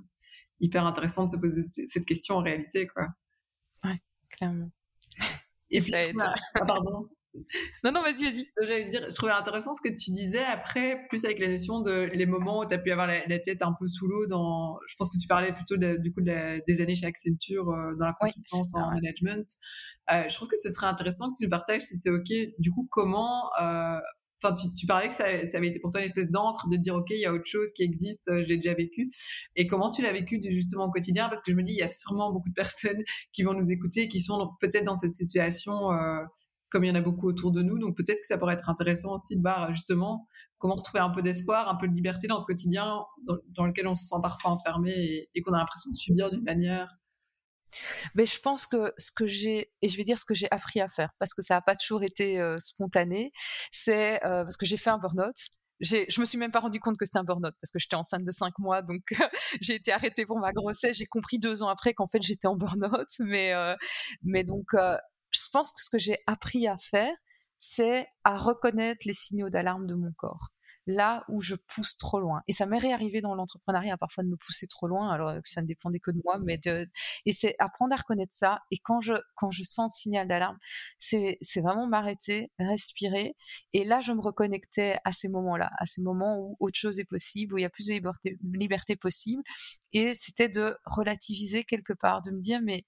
hyper 0.59 0.85
intéressant 0.85 1.25
de 1.25 1.31
se 1.31 1.37
poser 1.37 1.61
cette 1.85 2.05
question 2.05 2.35
en 2.35 2.43
réalité, 2.43 2.87
quoi. 2.87 3.07
Ouais, 3.83 3.99
clairement. 4.29 4.71
Et 5.71 5.81
puis, 5.81 5.93
ah, 5.93 6.33
pardon. 6.65 7.07
Non, 7.83 7.91
non, 7.91 8.01
vas-y, 8.01 8.23
vas-y. 8.23 8.47
J'allais 8.61 8.89
dire, 8.89 9.05
je 9.09 9.15
trouvais 9.15 9.31
intéressant 9.31 9.73
ce 9.73 9.81
que 9.81 9.93
tu 9.93 10.11
disais 10.11 10.43
après, 10.43 11.05
plus 11.09 11.25
avec 11.25 11.39
la 11.39 11.47
notion 11.47 11.81
de 11.81 12.09
les 12.13 12.25
moments 12.25 12.59
où 12.59 12.67
tu 12.67 12.73
as 12.73 12.79
pu 12.79 12.91
avoir 12.91 13.07
la, 13.07 13.39
tête 13.39 13.61
un 13.61 13.73
peu 13.79 13.87
sous 13.87 14.07
l'eau 14.07 14.25
dans. 14.27 14.77
Je 14.87 14.95
pense 14.97 15.09
que 15.09 15.17
tu 15.19 15.27
parlais 15.27 15.53
plutôt 15.53 15.77
du 15.77 16.13
coup 16.13 16.21
des 16.21 16.81
années 16.81 16.95
chez 16.95 17.05
Accenture 17.05 17.69
euh, 17.69 17.95
dans 17.97 18.05
la 18.05 18.13
consultance, 18.19 18.69
dans 18.71 18.89
le 18.89 18.95
management. 18.95 19.47
Euh, 20.11 20.27
je 20.27 20.35
trouve 20.35 20.47
que 20.47 20.57
ce 20.57 20.69
serait 20.69 20.87
intéressant 20.87 21.29
que 21.29 21.35
tu 21.37 21.43
nous 21.43 21.49
partages, 21.49 21.81
c'était 21.81 22.09
OK, 22.09 22.29
du 22.57 22.71
coup, 22.71 22.87
comment. 22.91 23.49
Euh, 23.61 23.99
enfin, 24.41 24.55
tu, 24.75 24.85
parlais 24.85 25.07
que 25.07 25.13
ça, 25.13 25.25
avait 25.25 25.67
été 25.67 25.79
pour 25.79 25.91
toi 25.91 26.01
une 26.01 26.07
espèce 26.07 26.29
d'encre 26.29 26.67
de 26.69 26.77
dire 26.77 26.95
ok, 26.95 27.11
il 27.11 27.19
y 27.19 27.25
a 27.25 27.33
autre 27.33 27.45
chose 27.45 27.71
qui 27.73 27.83
existe, 27.83 28.23
je 28.27 28.45
l'ai 28.45 28.57
déjà 28.57 28.73
vécu. 28.73 29.09
Et 29.55 29.67
comment 29.67 29.91
tu 29.91 30.01
l'as 30.01 30.13
vécu 30.13 30.39
justement 30.41 30.85
au 30.85 30.91
quotidien? 30.91 31.29
Parce 31.29 31.41
que 31.41 31.51
je 31.51 31.55
me 31.55 31.63
dis, 31.63 31.73
il 31.73 31.79
y 31.79 31.83
a 31.83 31.87
sûrement 31.87 32.31
beaucoup 32.31 32.49
de 32.49 32.55
personnes 32.55 33.01
qui 33.33 33.43
vont 33.43 33.53
nous 33.53 33.71
écouter, 33.71 34.07
qui 34.07 34.21
sont 34.21 34.49
peut-être 34.59 34.85
dans 34.85 34.95
cette 34.95 35.15
situation 35.15 35.91
comme 36.69 36.83
il 36.83 36.87
y 36.87 36.91
en 36.91 36.95
a 36.95 37.01
beaucoup 37.01 37.27
autour 37.27 37.51
de 37.51 37.61
nous. 37.61 37.79
Donc 37.79 37.97
peut-être 37.97 38.19
que 38.19 38.27
ça 38.27 38.37
pourrait 38.37 38.53
être 38.53 38.69
intéressant 38.69 39.15
aussi 39.15 39.35
de 39.35 39.41
voir 39.41 39.73
justement 39.73 40.27
comment 40.59 40.75
retrouver 40.75 40.99
un 40.99 41.09
peu 41.09 41.21
d'espoir, 41.21 41.69
un 41.69 41.75
peu 41.75 41.87
de 41.87 41.93
liberté 41.93 42.27
dans 42.27 42.37
ce 42.37 42.45
quotidien 42.45 43.03
dans, 43.55 43.65
lequel 43.65 43.87
on 43.87 43.95
se 43.95 44.05
sent 44.05 44.17
parfois 44.21 44.51
enfermé 44.51 45.29
et, 45.33 45.41
qu'on 45.41 45.53
a 45.53 45.57
l'impression 45.57 45.89
de 45.89 45.95
subir 45.95 46.29
d'une 46.29 46.43
manière. 46.43 46.89
Mais 48.15 48.25
je 48.25 48.39
pense 48.39 48.67
que 48.67 48.93
ce 48.97 49.11
que 49.11 49.27
j'ai, 49.27 49.71
et 49.81 49.89
je 49.89 49.97
vais 49.97 50.03
dire 50.03 50.17
ce 50.17 50.25
que 50.25 50.33
j'ai 50.33 50.51
appris 50.51 50.81
à 50.81 50.89
faire, 50.89 51.11
parce 51.19 51.33
que 51.33 51.41
ça 51.41 51.55
n'a 51.55 51.61
pas 51.61 51.75
toujours 51.75 52.03
été 52.03 52.39
euh, 52.39 52.57
spontané, 52.57 53.31
c'est 53.71 54.23
euh, 54.25 54.43
parce 54.43 54.57
que 54.57 54.65
j'ai 54.65 54.77
fait 54.77 54.89
un 54.89 54.97
burn-out. 54.97 55.35
Je 55.81 56.19
me 56.19 56.25
suis 56.25 56.37
même 56.37 56.51
pas 56.51 56.59
rendu 56.59 56.81
compte 56.81 56.97
que 56.97 57.05
c'était 57.05 57.19
un 57.19 57.23
burn-out 57.23 57.53
parce 57.61 57.71
que 57.71 57.79
j'étais 57.79 57.95
enceinte 57.95 58.25
de 58.25 58.31
cinq 58.31 58.57
mois, 58.59 58.81
donc 58.81 59.01
j'ai 59.61 59.75
été 59.75 59.93
arrêtée 59.93 60.25
pour 60.25 60.39
ma 60.39 60.51
grossesse. 60.51 60.97
J'ai 60.97 61.05
compris 61.05 61.39
deux 61.39 61.63
ans 61.63 61.69
après 61.69 61.93
qu'en 61.93 62.07
fait 62.07 62.21
j'étais 62.21 62.47
en 62.47 62.55
burn-out, 62.57 63.07
mais 63.19 63.53
euh, 63.53 63.75
mais 64.23 64.43
donc 64.43 64.73
je 65.31 65.41
pense 65.51 65.71
que 65.71 65.81
ce 65.83 65.89
que 65.89 65.99
j'ai 65.99 66.17
appris 66.27 66.67
à 66.67 66.77
faire, 66.77 67.13
c'est 67.59 68.07
à 68.23 68.37
reconnaître 68.37 69.01
les 69.05 69.13
signaux 69.13 69.49
d'alarme 69.49 69.85
de 69.85 69.95
mon 69.95 70.11
corps. 70.13 70.49
Là 70.87 71.23
où 71.27 71.43
je 71.43 71.53
pousse 71.53 71.97
trop 71.97 72.19
loin. 72.19 72.41
Et 72.47 72.53
ça 72.53 72.65
m'est 72.65 72.79
réarrivé 72.79 73.21
dans 73.21 73.35
l'entrepreneuriat 73.35 73.95
parfois 73.97 74.23
de 74.23 74.29
me 74.29 74.37
pousser 74.37 74.65
trop 74.65 74.87
loin, 74.87 75.11
alors 75.11 75.35
que 75.35 75.47
ça 75.49 75.61
ne 75.61 75.67
dépendait 75.67 75.99
que 75.99 76.09
de 76.09 76.19
moi, 76.25 76.39
mais 76.43 76.57
de, 76.57 76.89
et 77.27 77.33
c'est 77.33 77.55
apprendre 77.59 77.93
à 77.93 77.97
reconnaître 77.97 78.33
ça. 78.33 78.61
Et 78.71 78.79
quand 78.79 78.99
je, 78.99 79.13
quand 79.35 79.51
je 79.51 79.61
sens 79.63 79.93
le 79.95 80.01
signal 80.01 80.27
d'alarme, 80.27 80.57
c'est, 80.97 81.37
c'est 81.41 81.61
vraiment 81.61 81.85
m'arrêter, 81.85 82.51
respirer. 82.57 83.35
Et 83.73 83.83
là, 83.83 83.99
je 84.01 84.13
me 84.13 84.21
reconnectais 84.21 84.97
à 85.05 85.11
ces 85.11 85.27
moments-là, 85.29 85.69
à 85.77 85.85
ces 85.85 86.01
moments 86.01 86.39
où 86.39 86.57
autre 86.59 86.79
chose 86.79 86.97
est 86.97 87.05
possible, 87.05 87.53
où 87.53 87.57
il 87.59 87.61
y 87.61 87.65
a 87.65 87.69
plus 87.69 87.85
de 87.85 87.93
liberté, 87.93 88.39
liberté 88.53 88.95
possible. 88.95 89.43
Et 89.93 90.15
c'était 90.15 90.49
de 90.49 90.75
relativiser 90.85 91.65
quelque 91.65 91.93
part, 91.93 92.23
de 92.23 92.31
me 92.31 92.41
dire, 92.41 92.61
mais 92.63 92.85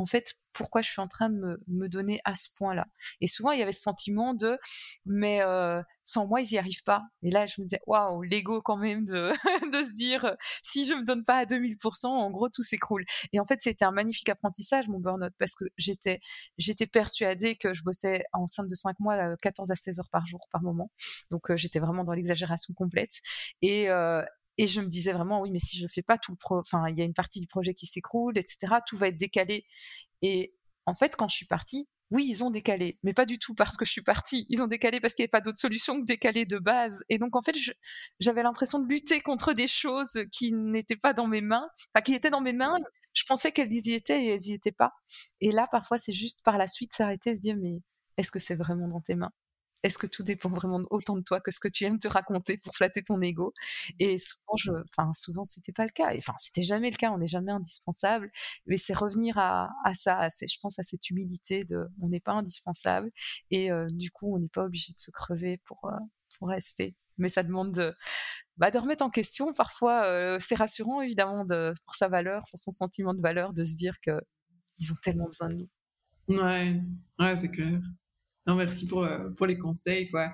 en 0.00 0.06
fait, 0.06 0.34
pourquoi 0.54 0.80
je 0.80 0.90
suis 0.90 1.00
en 1.00 1.08
train 1.08 1.28
de 1.28 1.60
me, 1.68 1.88
donner 1.88 2.20
à 2.24 2.34
ce 2.34 2.48
point-là 2.56 2.86
Et 3.20 3.26
souvent, 3.26 3.52
il 3.52 3.60
y 3.60 3.62
avait 3.62 3.72
ce 3.72 3.82
sentiment 3.82 4.32
de, 4.32 4.58
mais 5.04 5.42
euh, 5.42 5.82
sans 6.04 6.26
moi, 6.26 6.40
ils 6.40 6.48
n'y 6.50 6.58
arrivent 6.58 6.82
pas. 6.84 7.02
Et 7.22 7.30
là, 7.30 7.46
je 7.46 7.60
me 7.60 7.66
disais, 7.66 7.80
waouh, 7.86 8.22
l'ego 8.22 8.62
quand 8.62 8.78
même 8.78 9.04
de, 9.04 9.30
se 9.84 9.94
dire, 9.94 10.36
si 10.62 10.86
je 10.86 10.94
me 10.94 11.04
donne 11.04 11.24
pas 11.24 11.36
à 11.36 11.44
2000%, 11.44 12.06
en 12.06 12.30
gros, 12.30 12.48
tout 12.48 12.62
s'écroule. 12.62 13.04
Et 13.34 13.40
en 13.40 13.44
fait, 13.44 13.60
c'était 13.60 13.84
un 13.84 13.92
magnifique 13.92 14.30
apprentissage, 14.30 14.88
mon 14.88 15.00
burn-out, 15.00 15.34
parce 15.38 15.54
que 15.54 15.64
j'étais, 15.76 16.20
j'étais 16.56 16.86
persuadée 16.86 17.56
que 17.56 17.74
je 17.74 17.82
bossais 17.84 18.24
enceinte 18.32 18.68
de 18.68 18.74
5 18.74 18.98
mois, 19.00 19.36
14 19.42 19.70
à 19.70 19.76
16 19.76 19.98
heures 20.00 20.10
par 20.10 20.26
jour, 20.26 20.48
par 20.50 20.62
moment. 20.62 20.90
Donc, 21.30 21.50
euh, 21.50 21.56
j'étais 21.58 21.78
vraiment 21.78 22.04
dans 22.04 22.14
l'exagération 22.14 22.72
complète. 22.74 23.20
Et, 23.60 23.90
euh, 23.90 24.24
et 24.60 24.66
je 24.66 24.82
me 24.82 24.88
disais 24.88 25.14
vraiment, 25.14 25.40
oui, 25.40 25.50
mais 25.50 25.58
si 25.58 25.78
je 25.78 25.86
fais 25.86 26.02
pas 26.02 26.18
tout 26.18 26.32
le 26.32 26.36
pro, 26.36 26.58
enfin, 26.58 26.84
il 26.90 26.98
y 26.98 27.00
a 27.00 27.04
une 27.06 27.14
partie 27.14 27.40
du 27.40 27.46
projet 27.46 27.72
qui 27.72 27.86
s'écroule, 27.86 28.36
etc. 28.36 28.74
Tout 28.86 28.98
va 28.98 29.08
être 29.08 29.16
décalé. 29.16 29.64
Et 30.20 30.54
en 30.84 30.94
fait, 30.94 31.16
quand 31.16 31.28
je 31.28 31.36
suis 31.36 31.46
partie, 31.46 31.88
oui, 32.10 32.26
ils 32.28 32.44
ont 32.44 32.50
décalé, 32.50 32.98
mais 33.02 33.14
pas 33.14 33.24
du 33.24 33.38
tout 33.38 33.54
parce 33.54 33.78
que 33.78 33.86
je 33.86 33.90
suis 33.90 34.02
partie. 34.02 34.44
Ils 34.50 34.62
ont 34.62 34.66
décalé 34.66 35.00
parce 35.00 35.14
qu'il 35.14 35.22
n'y 35.22 35.28
avait 35.28 35.30
pas 35.30 35.40
d'autre 35.40 35.58
solution 35.58 35.98
que 35.98 36.04
décaler 36.04 36.44
de 36.44 36.58
base. 36.58 37.04
Et 37.08 37.16
donc, 37.16 37.36
en 37.36 37.42
fait, 37.42 37.56
j'avais 38.18 38.42
l'impression 38.42 38.80
de 38.80 38.86
lutter 38.86 39.22
contre 39.22 39.54
des 39.54 39.66
choses 39.66 40.24
qui 40.30 40.52
n'étaient 40.52 40.96
pas 40.96 41.14
dans 41.14 41.26
mes 41.26 41.40
mains, 41.40 41.66
enfin, 41.94 42.02
qui 42.02 42.12
étaient 42.14 42.28
dans 42.28 42.42
mes 42.42 42.52
mains. 42.52 42.76
Je 43.14 43.24
pensais 43.26 43.52
qu'elles 43.52 43.72
y 43.72 43.94
étaient 43.94 44.22
et 44.22 44.28
elles 44.28 44.46
y 44.46 44.52
étaient 44.52 44.72
pas. 44.72 44.90
Et 45.40 45.52
là, 45.52 45.68
parfois, 45.70 45.96
c'est 45.96 46.12
juste 46.12 46.42
par 46.44 46.58
la 46.58 46.68
suite 46.68 46.92
s'arrêter 46.92 47.30
et 47.30 47.36
se 47.36 47.40
dire, 47.40 47.56
mais 47.56 47.80
est-ce 48.18 48.30
que 48.30 48.38
c'est 48.38 48.56
vraiment 48.56 48.88
dans 48.88 49.00
tes 49.00 49.14
mains? 49.14 49.32
Est-ce 49.82 49.98
que 49.98 50.06
tout 50.06 50.22
dépend 50.22 50.50
vraiment 50.50 50.80
autant 50.90 51.16
de 51.16 51.22
toi 51.22 51.40
que 51.40 51.50
ce 51.50 51.60
que 51.60 51.68
tu 51.68 51.84
aimes 51.84 51.98
te 51.98 52.08
raconter 52.08 52.58
pour 52.58 52.74
flatter 52.74 53.02
ton 53.02 53.20
ego? 53.20 53.54
Et 53.98 54.18
souvent, 54.18 54.56
je, 54.56 54.72
enfin, 54.90 55.12
souvent, 55.14 55.44
c'était 55.44 55.72
pas 55.72 55.84
le 55.84 55.90
cas. 55.90 56.14
Enfin, 56.16 56.34
c'était 56.38 56.62
jamais 56.62 56.90
le 56.90 56.96
cas. 56.96 57.10
On 57.10 57.18
n'est 57.18 57.26
jamais 57.28 57.52
indispensable. 57.52 58.30
Mais 58.66 58.76
c'est 58.76 58.94
revenir 58.94 59.38
à, 59.38 59.70
ça, 59.94 60.28
je 60.28 60.58
pense, 60.60 60.78
à 60.78 60.82
cette 60.82 61.08
humilité 61.10 61.64
de, 61.64 61.86
on 62.00 62.08
n'est 62.08 62.20
pas 62.20 62.32
indispensable. 62.32 63.10
Et 63.50 63.70
euh, 63.72 63.86
du 63.90 64.10
coup, 64.10 64.34
on 64.34 64.38
n'est 64.38 64.48
pas 64.48 64.64
obligé 64.64 64.92
de 64.92 65.00
se 65.00 65.10
crever 65.10 65.58
pour, 65.64 65.84
euh, 65.86 65.96
pour 66.38 66.48
rester. 66.48 66.96
Mais 67.18 67.28
ça 67.28 67.42
demande 67.42 67.72
de, 67.72 67.94
bah, 68.56 68.70
remettre 68.74 69.04
en 69.04 69.10
question. 69.10 69.52
Parfois, 69.52 70.04
euh, 70.06 70.38
c'est 70.40 70.54
rassurant, 70.54 71.00
évidemment, 71.02 71.44
de, 71.44 71.72
pour 71.84 71.94
sa 71.94 72.08
valeur, 72.08 72.44
pour 72.50 72.58
son 72.58 72.70
sentiment 72.70 73.14
de 73.14 73.20
valeur, 73.20 73.52
de 73.52 73.64
se 73.64 73.74
dire 73.74 74.00
que 74.00 74.20
ils 74.78 74.92
ont 74.92 74.96
tellement 75.02 75.26
besoin 75.26 75.50
de 75.50 75.54
nous. 75.54 75.68
Ouais, 76.28 76.80
ouais, 77.18 77.36
c'est 77.36 77.50
clair. 77.50 77.80
Non, 78.50 78.56
merci 78.56 78.88
pour, 78.88 79.04
euh, 79.04 79.30
pour 79.36 79.46
les 79.46 79.56
conseils, 79.56 80.10
quoi. 80.10 80.32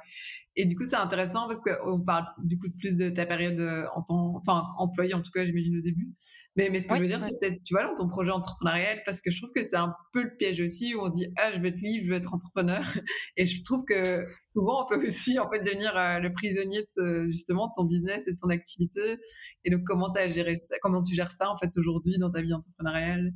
Et 0.58 0.64
du 0.64 0.74
coup, 0.74 0.84
c'est 0.88 0.96
intéressant 0.96 1.46
parce 1.48 1.60
qu'on 1.60 2.00
parle 2.00 2.24
du 2.42 2.56
coup 2.56 2.68
plus 2.78 2.96
de 2.96 3.10
ta 3.10 3.26
période 3.26 3.60
euh, 3.60 3.84
en 3.94 4.02
tant, 4.02 4.36
enfin, 4.36 4.64
employé, 4.78 5.12
en 5.12 5.20
tout 5.20 5.30
cas, 5.30 5.44
j'imagine 5.44 5.76
au 5.76 5.82
début. 5.82 6.14
Mais, 6.56 6.70
mais 6.70 6.78
ce 6.78 6.88
que 6.88 6.94
je 6.94 7.00
veux 7.02 7.06
dire, 7.06 7.20
c'est 7.20 7.38
peut-être, 7.38 7.62
tu 7.62 7.74
vois, 7.74 7.84
dans 7.84 7.94
ton 7.94 8.08
projet 8.08 8.30
entrepreneurial, 8.30 9.02
parce 9.04 9.20
que 9.20 9.30
je 9.30 9.36
trouve 9.36 9.52
que 9.54 9.62
c'est 9.62 9.76
un 9.76 9.94
peu 10.14 10.22
le 10.22 10.34
piège 10.38 10.62
aussi 10.62 10.94
où 10.94 11.02
on 11.02 11.10
dit, 11.10 11.26
ah, 11.36 11.52
je 11.54 11.60
veux 11.60 11.66
être 11.66 11.82
libre, 11.82 12.06
je 12.06 12.10
veux 12.10 12.16
être 12.16 12.32
entrepreneur. 12.32 12.80
Et 13.36 13.44
je 13.44 13.62
trouve 13.64 13.84
que 13.84 14.24
souvent, 14.48 14.86
on 14.86 14.88
peut 14.88 15.06
aussi, 15.06 15.38
en 15.38 15.50
fait, 15.50 15.62
devenir 15.62 15.94
euh, 15.94 16.20
le 16.20 16.32
prisonnier 16.32 16.88
de, 16.96 17.26
justement 17.26 17.66
de 17.66 17.72
son 17.76 17.84
business 17.84 18.26
et 18.26 18.32
de 18.32 18.38
son 18.38 18.48
activité. 18.48 19.18
Et 19.64 19.70
donc, 19.70 19.82
comment, 19.84 20.10
as 20.14 20.28
géré 20.30 20.56
ça, 20.56 20.76
comment 20.80 21.02
tu 21.02 21.14
gères 21.14 21.32
ça, 21.32 21.50
en 21.50 21.58
fait, 21.58 21.68
aujourd'hui 21.76 22.16
dans 22.18 22.30
ta 22.30 22.40
vie 22.40 22.54
entrepreneuriale? 22.54 23.34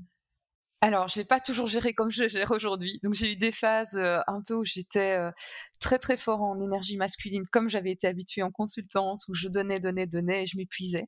Alors, 0.83 1.09
je 1.09 1.19
l'ai 1.19 1.27
pas 1.27 1.40
toujours 1.40 1.66
géré 1.66 1.93
comme 1.93 2.11
je 2.11 2.27
gère 2.27 2.51
aujourd'hui. 2.53 3.01
Donc, 3.03 3.12
j'ai 3.12 3.33
eu 3.33 3.37
des 3.37 3.53
phases 3.53 3.97
euh, 3.97 4.21
un 4.27 4.40
peu 4.40 4.55
où 4.55 4.64
j'étais 4.64 5.19
euh, 5.19 5.31
très 5.79 5.99
très 5.99 6.16
fort 6.16 6.40
en 6.40 6.59
énergie 6.59 6.97
masculine, 6.97 7.45
comme 7.53 7.69
j'avais 7.69 7.90
été 7.90 8.07
habituée 8.07 8.43
en 8.43 8.51
consultance, 8.51 9.29
où 9.29 9.35
je 9.35 9.49
donnais, 9.49 9.79
donnais, 9.79 10.07
donnais, 10.07 10.45
et 10.45 10.47
je 10.47 10.57
m'épuisais. 10.57 11.07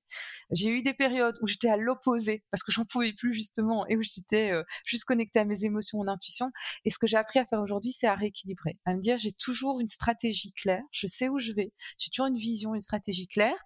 J'ai 0.51 0.69
eu 0.69 0.83
des 0.83 0.93
périodes 0.93 1.39
où 1.41 1.47
j'étais 1.47 1.71
à 1.71 1.79
l'opposé 1.79 2.45
parce 2.51 2.63
que 2.63 2.71
j'en 2.71 2.85
pouvais 2.85 3.15
plus 3.15 3.35
justement, 3.35 3.87
et 3.87 3.97
où 3.97 4.03
j'étais 4.03 4.51
euh, 4.53 4.63
juste 4.87 5.05
connectée 5.05 5.39
à 5.39 5.47
mes 5.47 5.65
émotions, 5.65 5.99
mon 5.99 6.09
intuition. 6.09 6.51
Et 6.85 6.91
ce 6.91 6.99
que 6.99 7.07
j'ai 7.07 7.17
appris 7.17 7.39
à 7.39 7.47
faire 7.47 7.61
aujourd'hui, 7.63 7.93
c'est 7.93 8.07
à 8.07 8.15
rééquilibrer, 8.15 8.79
à 8.85 8.95
me 8.95 9.01
dire 9.01 9.17
j'ai 9.17 9.33
toujours 9.33 9.81
une 9.81 9.89
stratégie 9.89 10.53
claire, 10.53 10.83
je 10.91 11.07
sais 11.07 11.31
où 11.31 11.39
je 11.39 11.53
vais, 11.53 11.73
j'ai 11.99 12.11
toujours 12.11 12.27
une 12.27 12.39
vision, 12.39 12.75
une 12.75 12.83
stratégie 12.83 13.27
claire. 13.27 13.57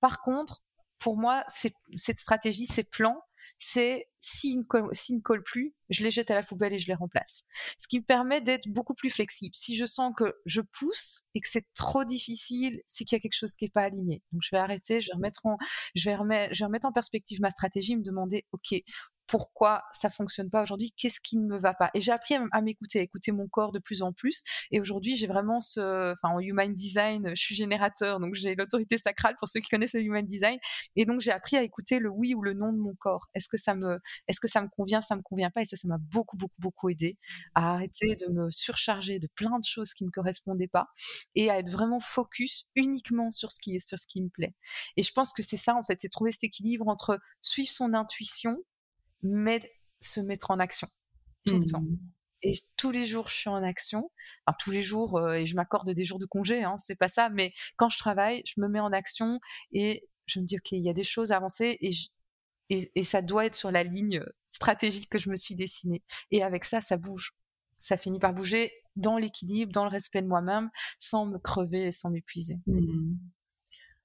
par 0.00 0.20
contre, 0.22 0.62
pour 0.98 1.16
moi, 1.16 1.44
cette 1.48 2.18
stratégie, 2.18 2.66
ces 2.66 2.84
plans, 2.84 3.20
c'est 3.58 4.08
s'ils 4.20 4.58
ne, 4.58 5.20
collent 5.20 5.42
plus, 5.42 5.74
je 5.88 6.02
les 6.02 6.10
jette 6.10 6.30
à 6.30 6.34
la 6.34 6.42
poubelle 6.42 6.72
et 6.72 6.78
je 6.78 6.88
les 6.88 6.94
remplace. 6.94 7.46
Ce 7.78 7.86
qui 7.86 8.00
me 8.00 8.04
permet 8.04 8.40
d'être 8.40 8.68
beaucoup 8.68 8.94
plus 8.94 9.10
flexible. 9.10 9.54
Si 9.54 9.76
je 9.76 9.86
sens 9.86 10.12
que 10.16 10.34
je 10.46 10.60
pousse 10.60 11.28
et 11.34 11.40
que 11.40 11.48
c'est 11.48 11.66
trop 11.74 12.04
difficile, 12.04 12.82
c'est 12.86 13.04
qu'il 13.04 13.16
y 13.16 13.20
a 13.20 13.20
quelque 13.20 13.36
chose 13.38 13.54
qui 13.54 13.64
n'est 13.64 13.70
pas 13.70 13.82
aligné. 13.82 14.22
Donc 14.32 14.42
je 14.42 14.50
vais 14.50 14.58
arrêter, 14.58 15.00
je 15.00 15.08
vais 15.08 15.16
remettre 15.16 15.46
en, 15.46 15.58
je 15.94 16.10
vais 16.10 16.16
remettre, 16.16 16.54
je 16.54 16.60
vais 16.60 16.66
remettre 16.66 16.86
en 16.86 16.92
perspective 16.92 17.40
ma 17.40 17.50
stratégie, 17.50 17.96
me 17.96 18.02
demander, 18.02 18.46
ok, 18.52 18.74
pourquoi 19.26 19.82
ça 19.92 20.10
fonctionne 20.10 20.50
pas 20.50 20.62
aujourd'hui, 20.62 20.92
qu'est-ce 20.96 21.20
qui 21.20 21.36
ne 21.38 21.46
me 21.46 21.58
va 21.58 21.74
pas? 21.74 21.90
Et 21.94 22.00
j'ai 22.00 22.12
appris 22.12 22.36
à, 22.52 22.60
m'écouter, 22.60 23.00
à 23.00 23.02
écouter 23.02 23.32
mon 23.32 23.48
corps 23.48 23.72
de 23.72 23.78
plus 23.78 24.02
en 24.02 24.12
plus. 24.12 24.42
Et 24.70 24.80
aujourd'hui, 24.80 25.16
j'ai 25.16 25.26
vraiment 25.26 25.60
ce, 25.60 26.12
enfin, 26.12 26.34
en 26.34 26.40
human 26.40 26.72
design, 26.72 27.30
je 27.34 27.40
suis 27.40 27.54
générateur, 27.54 28.20
donc 28.20 28.34
j'ai 28.34 28.54
l'autorité 28.54 28.98
sacrale 28.98 29.34
pour 29.38 29.48
ceux 29.48 29.60
qui 29.60 29.68
connaissent 29.68 29.94
le 29.94 30.02
human 30.02 30.26
design. 30.26 30.58
Et 30.94 31.04
donc, 31.04 31.20
j'ai 31.20 31.32
appris 31.32 31.56
à 31.56 31.62
écouter 31.62 31.98
le 31.98 32.10
oui 32.10 32.34
ou 32.34 32.42
le 32.42 32.54
non 32.54 32.72
de 32.72 32.78
mon 32.78 32.94
corps. 32.94 33.26
Est-ce 33.34 33.48
que 33.48 33.56
ça 33.56 33.74
me, 33.74 33.98
est-ce 34.28 34.40
que 34.40 34.48
ça 34.48 34.62
me 34.62 34.68
convient, 34.68 35.00
ça 35.00 35.16
me 35.16 35.22
convient 35.22 35.50
pas? 35.50 35.62
Et 35.62 35.64
ça, 35.64 35.76
ça 35.76 35.88
m'a 35.88 35.98
beaucoup, 35.98 36.36
beaucoup, 36.36 36.60
beaucoup 36.60 36.88
aidé 36.88 37.18
à 37.54 37.74
arrêter 37.74 38.16
de 38.16 38.26
me 38.32 38.50
surcharger 38.50 39.18
de 39.18 39.28
plein 39.34 39.58
de 39.58 39.64
choses 39.64 39.94
qui 39.94 40.04
me 40.04 40.10
correspondaient 40.10 40.68
pas 40.68 40.88
et 41.34 41.50
à 41.50 41.58
être 41.58 41.70
vraiment 41.70 42.00
focus 42.00 42.66
uniquement 42.74 43.30
sur 43.30 43.50
ce 43.50 43.60
qui 43.60 43.78
sur 43.80 43.98
ce 43.98 44.06
qui 44.06 44.22
me 44.22 44.28
plaît. 44.28 44.54
Et 44.96 45.02
je 45.02 45.12
pense 45.12 45.32
que 45.32 45.42
c'est 45.42 45.56
ça, 45.56 45.74
en 45.74 45.82
fait, 45.82 45.98
c'est 46.00 46.08
trouver 46.08 46.32
cet 46.32 46.44
équilibre 46.44 46.88
entre 46.88 47.18
suivre 47.40 47.70
son 47.70 47.94
intuition 47.94 48.58
mais 49.26 49.60
se 50.00 50.20
mettre 50.20 50.50
en 50.50 50.58
action 50.58 50.88
tout 51.46 51.58
le 51.58 51.66
temps. 51.66 51.82
Mmh. 51.82 51.98
Et 52.42 52.54
tous 52.76 52.90
les 52.90 53.06
jours, 53.06 53.28
je 53.28 53.34
suis 53.34 53.48
en 53.48 53.62
action. 53.62 54.10
Enfin, 54.46 54.56
tous 54.60 54.70
les 54.70 54.82
jours, 54.82 55.16
euh, 55.16 55.34
et 55.34 55.46
je 55.46 55.56
m'accorde 55.56 55.90
des 55.90 56.04
jours 56.04 56.18
de 56.18 56.26
congé, 56.26 56.62
hein, 56.62 56.76
c'est 56.78 56.96
pas 56.96 57.08
ça. 57.08 57.28
Mais 57.30 57.52
quand 57.76 57.88
je 57.88 57.98
travaille, 57.98 58.42
je 58.46 58.60
me 58.60 58.68
mets 58.68 58.80
en 58.80 58.92
action 58.92 59.40
et 59.72 60.08
je 60.26 60.40
me 60.40 60.44
dis, 60.44 60.56
OK, 60.56 60.72
il 60.72 60.84
y 60.84 60.90
a 60.90 60.92
des 60.92 61.04
choses 61.04 61.32
à 61.32 61.36
avancer 61.36 61.78
et, 61.80 61.90
et, 62.68 63.04
ça 63.04 63.22
doit 63.22 63.46
être 63.46 63.54
sur 63.54 63.70
la 63.70 63.84
ligne 63.84 64.22
stratégique 64.46 65.08
que 65.08 65.18
je 65.18 65.30
me 65.30 65.36
suis 65.36 65.54
dessinée. 65.54 66.02
Et 66.30 66.42
avec 66.42 66.64
ça, 66.64 66.80
ça 66.80 66.96
bouge. 66.96 67.32
Ça 67.80 67.96
finit 67.96 68.18
par 68.18 68.32
bouger 68.32 68.72
dans 68.96 69.18
l'équilibre, 69.18 69.72
dans 69.72 69.84
le 69.84 69.90
respect 69.90 70.22
de 70.22 70.26
moi-même, 70.26 70.70
sans 70.98 71.26
me 71.26 71.38
crever 71.38 71.86
et 71.86 71.92
sans 71.92 72.10
m'épuiser. 72.10 72.58
Mmh. 72.66 73.14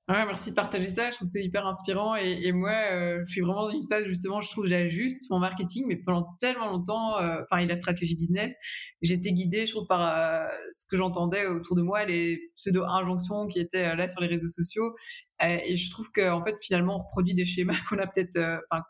Ouais, 0.09 0.25
merci 0.25 0.49
de 0.49 0.55
partager 0.55 0.87
ça. 0.87 1.09
Je 1.09 1.15
trouve 1.15 1.27
c'est 1.27 1.43
hyper 1.43 1.65
inspirant. 1.65 2.15
Et, 2.15 2.51
moi, 2.51 2.73
euh, 2.91 3.23
je 3.25 3.31
suis 3.31 3.41
vraiment 3.41 3.67
dans 3.67 3.71
une 3.71 3.87
phase 3.87 4.05
justement, 4.05 4.41
je 4.41 4.49
trouve, 4.49 4.65
j'ajuste 4.65 5.29
mon 5.29 5.39
marketing, 5.39 5.85
mais 5.87 5.95
pendant 5.95 6.35
tellement 6.39 6.67
longtemps, 6.67 7.17
euh, 7.19 7.41
enfin, 7.43 7.61
et 7.61 7.67
la 7.67 7.77
stratégie 7.77 8.15
business, 8.15 8.53
j'étais 9.01 9.31
guidée, 9.31 9.65
je 9.65 9.71
trouve, 9.71 9.87
par 9.87 10.01
euh, 10.01 10.47
ce 10.73 10.85
que 10.89 10.97
j'entendais 10.97 11.45
autour 11.45 11.75
de 11.75 11.81
moi, 11.81 12.03
les 12.05 12.39
pseudo-injonctions 12.55 13.47
qui 13.47 13.59
étaient 13.59 13.95
là 13.95 14.07
sur 14.07 14.21
les 14.21 14.27
réseaux 14.27 14.49
sociaux. 14.49 14.95
et 15.39 15.77
je 15.77 15.89
trouve 15.91 16.11
qu'en 16.11 16.39
en 16.39 16.43
fait, 16.43 16.55
finalement, 16.61 16.97
on 16.97 17.03
reproduit 17.03 17.33
des 17.33 17.45
schémas 17.45 17.73
qu'on 17.89 17.99
a 17.99 18.07
peut-être, 18.07 18.37
enfin, 18.69 18.83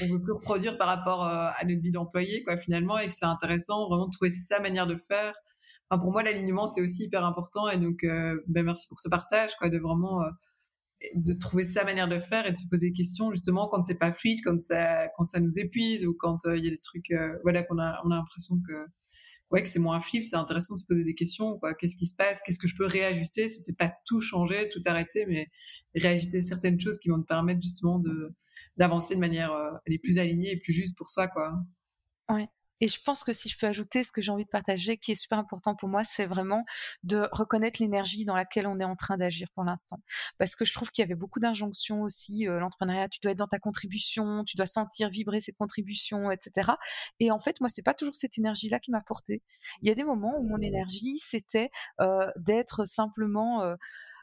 qu'on 0.00 0.06
veut 0.12 0.22
plus 0.22 0.32
reproduire 0.32 0.78
par 0.78 0.88
rapport 0.88 1.24
à 1.24 1.62
notre 1.64 1.82
vie 1.82 1.92
d'employé, 1.92 2.42
quoi, 2.42 2.56
finalement, 2.56 2.98
et 2.98 3.08
que 3.08 3.14
c'est 3.14 3.26
intéressant 3.26 3.88
vraiment 3.88 4.06
de 4.06 4.12
trouver 4.12 4.30
sa 4.30 4.60
manière 4.60 4.86
de 4.86 4.96
faire. 4.96 5.34
Enfin, 5.90 6.00
pour 6.00 6.12
moi, 6.12 6.22
l'alignement, 6.22 6.66
c'est 6.66 6.80
aussi 6.82 7.04
hyper 7.04 7.24
important. 7.24 7.68
Et 7.68 7.78
donc, 7.78 8.00
ben, 8.02 8.64
merci 8.64 8.88
pour 8.88 8.98
ce 9.00 9.08
partage, 9.08 9.54
quoi, 9.56 9.68
de 9.68 9.78
vraiment 9.78 10.22
de 11.14 11.32
trouver 11.32 11.64
sa 11.64 11.84
manière 11.84 12.08
de 12.08 12.18
faire 12.18 12.46
et 12.46 12.52
de 12.52 12.56
se 12.56 12.66
poser 12.68 12.88
des 12.88 12.92
questions 12.92 13.32
justement 13.32 13.68
quand 13.68 13.84
c'est 13.84 13.98
pas 13.98 14.12
fluide, 14.12 14.40
quand 14.44 14.60
ça, 14.62 15.08
quand 15.16 15.24
ça 15.24 15.40
nous 15.40 15.58
épuise 15.58 16.06
ou 16.06 16.14
quand 16.18 16.46
euh, 16.46 16.56
il 16.56 16.64
y 16.64 16.68
a 16.68 16.70
des 16.70 16.80
trucs, 16.80 17.10
euh, 17.10 17.36
voilà, 17.42 17.62
qu'on 17.62 17.78
a, 17.78 18.00
on 18.04 18.10
a 18.10 18.16
l'impression 18.16 18.56
que, 18.66 18.86
ouais, 19.50 19.62
que 19.62 19.68
c'est 19.68 19.78
moins 19.78 20.00
fluide. 20.00 20.24
C'est 20.24 20.36
intéressant 20.36 20.74
de 20.74 20.80
se 20.80 20.84
poser 20.84 21.04
des 21.04 21.14
questions, 21.14 21.58
quoi. 21.58 21.74
Qu'est-ce 21.74 21.96
qui 21.96 22.06
se 22.06 22.14
passe? 22.14 22.40
Qu'est-ce 22.42 22.58
que 22.58 22.68
je 22.68 22.76
peux 22.76 22.86
réajuster? 22.86 23.48
C'est 23.48 23.60
peut-être 23.64 23.78
pas 23.78 23.92
tout 24.06 24.20
changer, 24.20 24.68
tout 24.72 24.82
arrêter, 24.86 25.26
mais 25.26 25.48
réajuster 25.94 26.42
certaines 26.42 26.80
choses 26.80 26.98
qui 26.98 27.08
vont 27.08 27.20
te 27.20 27.26
permettre 27.26 27.62
justement 27.62 27.98
de 27.98 28.34
d'avancer 28.76 29.14
de 29.14 29.20
manière 29.20 29.52
euh, 29.52 29.70
les 29.86 29.98
plus 29.98 30.18
alignée 30.18 30.52
et 30.52 30.58
plus 30.58 30.72
juste 30.72 30.96
pour 30.96 31.08
soi, 31.08 31.28
quoi. 31.28 31.54
Ouais. 32.28 32.48
Et 32.80 32.88
je 32.88 33.00
pense 33.02 33.24
que 33.24 33.32
si 33.32 33.48
je 33.48 33.58
peux 33.58 33.66
ajouter 33.66 34.02
ce 34.02 34.12
que 34.12 34.20
j'ai 34.20 34.32
envie 34.32 34.44
de 34.44 34.50
partager, 34.50 34.96
qui 34.96 35.12
est 35.12 35.14
super 35.14 35.38
important 35.38 35.74
pour 35.74 35.88
moi, 35.88 36.04
c'est 36.04 36.26
vraiment 36.26 36.64
de 37.02 37.28
reconnaître 37.32 37.80
l'énergie 37.80 38.24
dans 38.24 38.34
laquelle 38.34 38.66
on 38.66 38.78
est 38.80 38.84
en 38.84 38.96
train 38.96 39.16
d'agir 39.16 39.48
pour 39.54 39.64
l'instant. 39.64 39.98
Parce 40.38 40.56
que 40.56 40.64
je 40.64 40.72
trouve 40.72 40.90
qu'il 40.90 41.02
y 41.02 41.04
avait 41.04 41.14
beaucoup 41.14 41.40
d'injonctions 41.40 42.02
aussi. 42.02 42.48
Euh, 42.48 42.58
l'entrepreneuriat, 42.58 43.08
tu 43.08 43.20
dois 43.22 43.32
être 43.32 43.38
dans 43.38 43.48
ta 43.48 43.58
contribution, 43.58 44.44
tu 44.44 44.56
dois 44.56 44.66
sentir 44.66 45.08
vibrer 45.08 45.40
cette 45.40 45.56
contribution, 45.56 46.30
etc. 46.30 46.72
Et 47.20 47.30
en 47.30 47.38
fait, 47.38 47.60
moi, 47.60 47.68
c'est 47.68 47.84
pas 47.84 47.94
toujours 47.94 48.14
cette 48.16 48.38
énergie-là 48.38 48.80
qui 48.80 48.90
m'a 48.90 49.00
porté. 49.00 49.42
Il 49.82 49.88
y 49.88 49.92
a 49.92 49.94
des 49.94 50.04
moments 50.04 50.38
où 50.38 50.42
mon 50.42 50.60
énergie, 50.60 51.18
c'était 51.18 51.70
euh, 52.00 52.30
d'être 52.36 52.86
simplement 52.86 53.62
euh, 53.62 53.76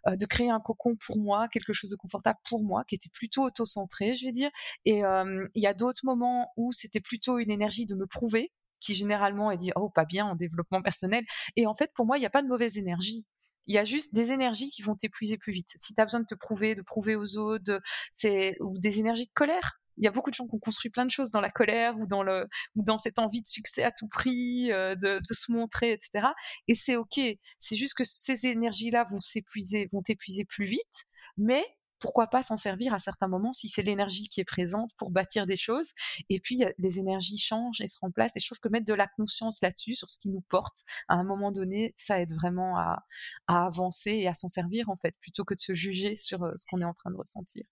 euh, 0.07 0.15
de 0.15 0.25
créer 0.25 0.49
un 0.49 0.59
cocon 0.59 0.95
pour 1.05 1.17
moi, 1.19 1.47
quelque 1.49 1.73
chose 1.73 1.89
de 1.89 1.95
confortable 1.95 2.39
pour 2.47 2.63
moi, 2.63 2.83
qui 2.87 2.95
était 2.95 3.09
plutôt 3.13 3.43
auto-centré, 3.43 4.13
je 4.13 4.25
vais 4.25 4.31
dire. 4.31 4.49
Et 4.85 5.03
euh, 5.03 5.47
il 5.55 5.63
y 5.63 5.67
a 5.67 5.73
d'autres 5.73 6.01
moments 6.03 6.51
où 6.57 6.71
c'était 6.71 6.99
plutôt 7.01 7.39
une 7.39 7.51
énergie 7.51 7.85
de 7.85 7.95
me 7.95 8.07
prouver, 8.07 8.49
qui 8.79 8.95
généralement 8.95 9.51
est 9.51 9.57
dit 9.57 9.71
oh 9.75 9.89
pas 9.89 10.05
bien 10.05 10.25
en 10.25 10.35
développement 10.35 10.81
personnel. 10.81 11.23
Et 11.55 11.67
en 11.67 11.75
fait, 11.75 11.91
pour 11.95 12.05
moi, 12.05 12.17
il 12.17 12.21
n'y 12.21 12.25
a 12.25 12.31
pas 12.31 12.41
de 12.41 12.47
mauvaise 12.47 12.77
énergie. 12.77 13.25
Il 13.67 13.75
y 13.75 13.77
a 13.77 13.85
juste 13.85 14.13
des 14.15 14.31
énergies 14.31 14.69
qui 14.71 14.81
vont 14.81 14.95
t'épuiser 14.95 15.37
plus 15.37 15.53
vite. 15.53 15.69
Si 15.79 15.93
tu 15.93 16.01
as 16.01 16.05
besoin 16.05 16.21
de 16.21 16.25
te 16.25 16.35
prouver, 16.35 16.75
de 16.75 16.81
prouver 16.81 17.15
aux 17.15 17.37
autres, 17.37 17.79
c'est 18.11 18.55
ou 18.59 18.77
des 18.79 18.99
énergies 18.99 19.27
de 19.27 19.33
colère 19.33 19.79
il 20.01 20.05
y 20.05 20.07
a 20.07 20.11
beaucoup 20.11 20.31
de 20.31 20.35
gens 20.35 20.47
qui 20.47 20.55
ont 20.55 20.59
construit 20.59 20.91
plein 20.91 21.05
de 21.05 21.11
choses 21.11 21.31
dans 21.31 21.41
la 21.41 21.51
colère 21.51 21.97
ou 21.99 22.07
dans 22.07 22.23
le 22.23 22.47
ou 22.75 22.83
dans 22.83 22.97
cette 22.97 23.19
envie 23.19 23.41
de 23.41 23.47
succès 23.47 23.83
à 23.83 23.91
tout 23.91 24.07
prix, 24.07 24.71
euh, 24.71 24.95
de, 24.95 25.19
de, 25.19 25.33
se 25.33 25.51
montrer, 25.51 25.91
etc. 25.91 26.27
Et 26.67 26.75
c'est 26.75 26.95
ok. 26.95 27.19
C'est 27.59 27.75
juste 27.75 27.93
que 27.93 28.03
ces 28.03 28.47
énergies-là 28.47 29.05
vont 29.05 29.21
s'épuiser, 29.21 29.89
vont 29.93 30.01
t'épuiser 30.01 30.43
plus 30.45 30.65
vite, 30.65 31.05
mais 31.37 31.63
pourquoi 32.01 32.27
pas 32.27 32.43
s'en 32.43 32.57
servir 32.57 32.93
à 32.93 32.99
certains 32.99 33.27
moments 33.27 33.53
si 33.53 33.69
c'est 33.69 33.83
l'énergie 33.83 34.27
qui 34.27 34.41
est 34.41 34.45
présente 34.45 34.91
pour 34.97 35.11
bâtir 35.11 35.45
des 35.45 35.55
choses. 35.55 35.91
Et 36.29 36.39
puis, 36.39 36.63
les 36.79 36.99
énergies 36.99 37.37
changent 37.37 37.79
et 37.79 37.87
se 37.87 37.99
remplacent. 38.01 38.35
Et 38.35 38.39
je 38.39 38.47
trouve 38.47 38.59
que 38.59 38.69
mettre 38.69 38.87
de 38.87 38.93
la 38.93 39.07
conscience 39.07 39.61
là-dessus, 39.61 39.95
sur 39.95 40.09
ce 40.09 40.17
qui 40.17 40.29
nous 40.29 40.41
porte, 40.41 40.83
à 41.07 41.13
un 41.13 41.23
moment 41.23 41.51
donné, 41.51 41.93
ça 41.97 42.19
aide 42.19 42.33
vraiment 42.33 42.77
à, 42.77 43.05
à 43.47 43.65
avancer 43.67 44.11
et 44.11 44.27
à 44.27 44.33
s'en 44.33 44.47
servir, 44.47 44.89
en 44.89 44.97
fait, 44.97 45.15
plutôt 45.21 45.45
que 45.45 45.53
de 45.53 45.59
se 45.59 45.73
juger 45.73 46.15
sur 46.15 46.43
euh, 46.43 46.51
ce 46.55 46.65
qu'on 46.65 46.81
est 46.81 46.85
en 46.85 46.93
train 46.93 47.11
de 47.11 47.17
ressentir. 47.17 47.63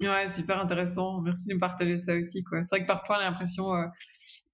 Ouais, 0.00 0.28
super 0.30 0.60
intéressant. 0.60 1.22
Merci 1.22 1.48
de 1.48 1.54
me 1.54 1.60
partager 1.60 1.98
ça 2.00 2.14
aussi, 2.14 2.44
quoi. 2.44 2.62
C'est 2.64 2.76
vrai 2.76 2.82
que 2.82 2.86
parfois, 2.86 3.16
on 3.16 3.20
a 3.20 3.24
l'impression, 3.24 3.74
euh, 3.74 3.86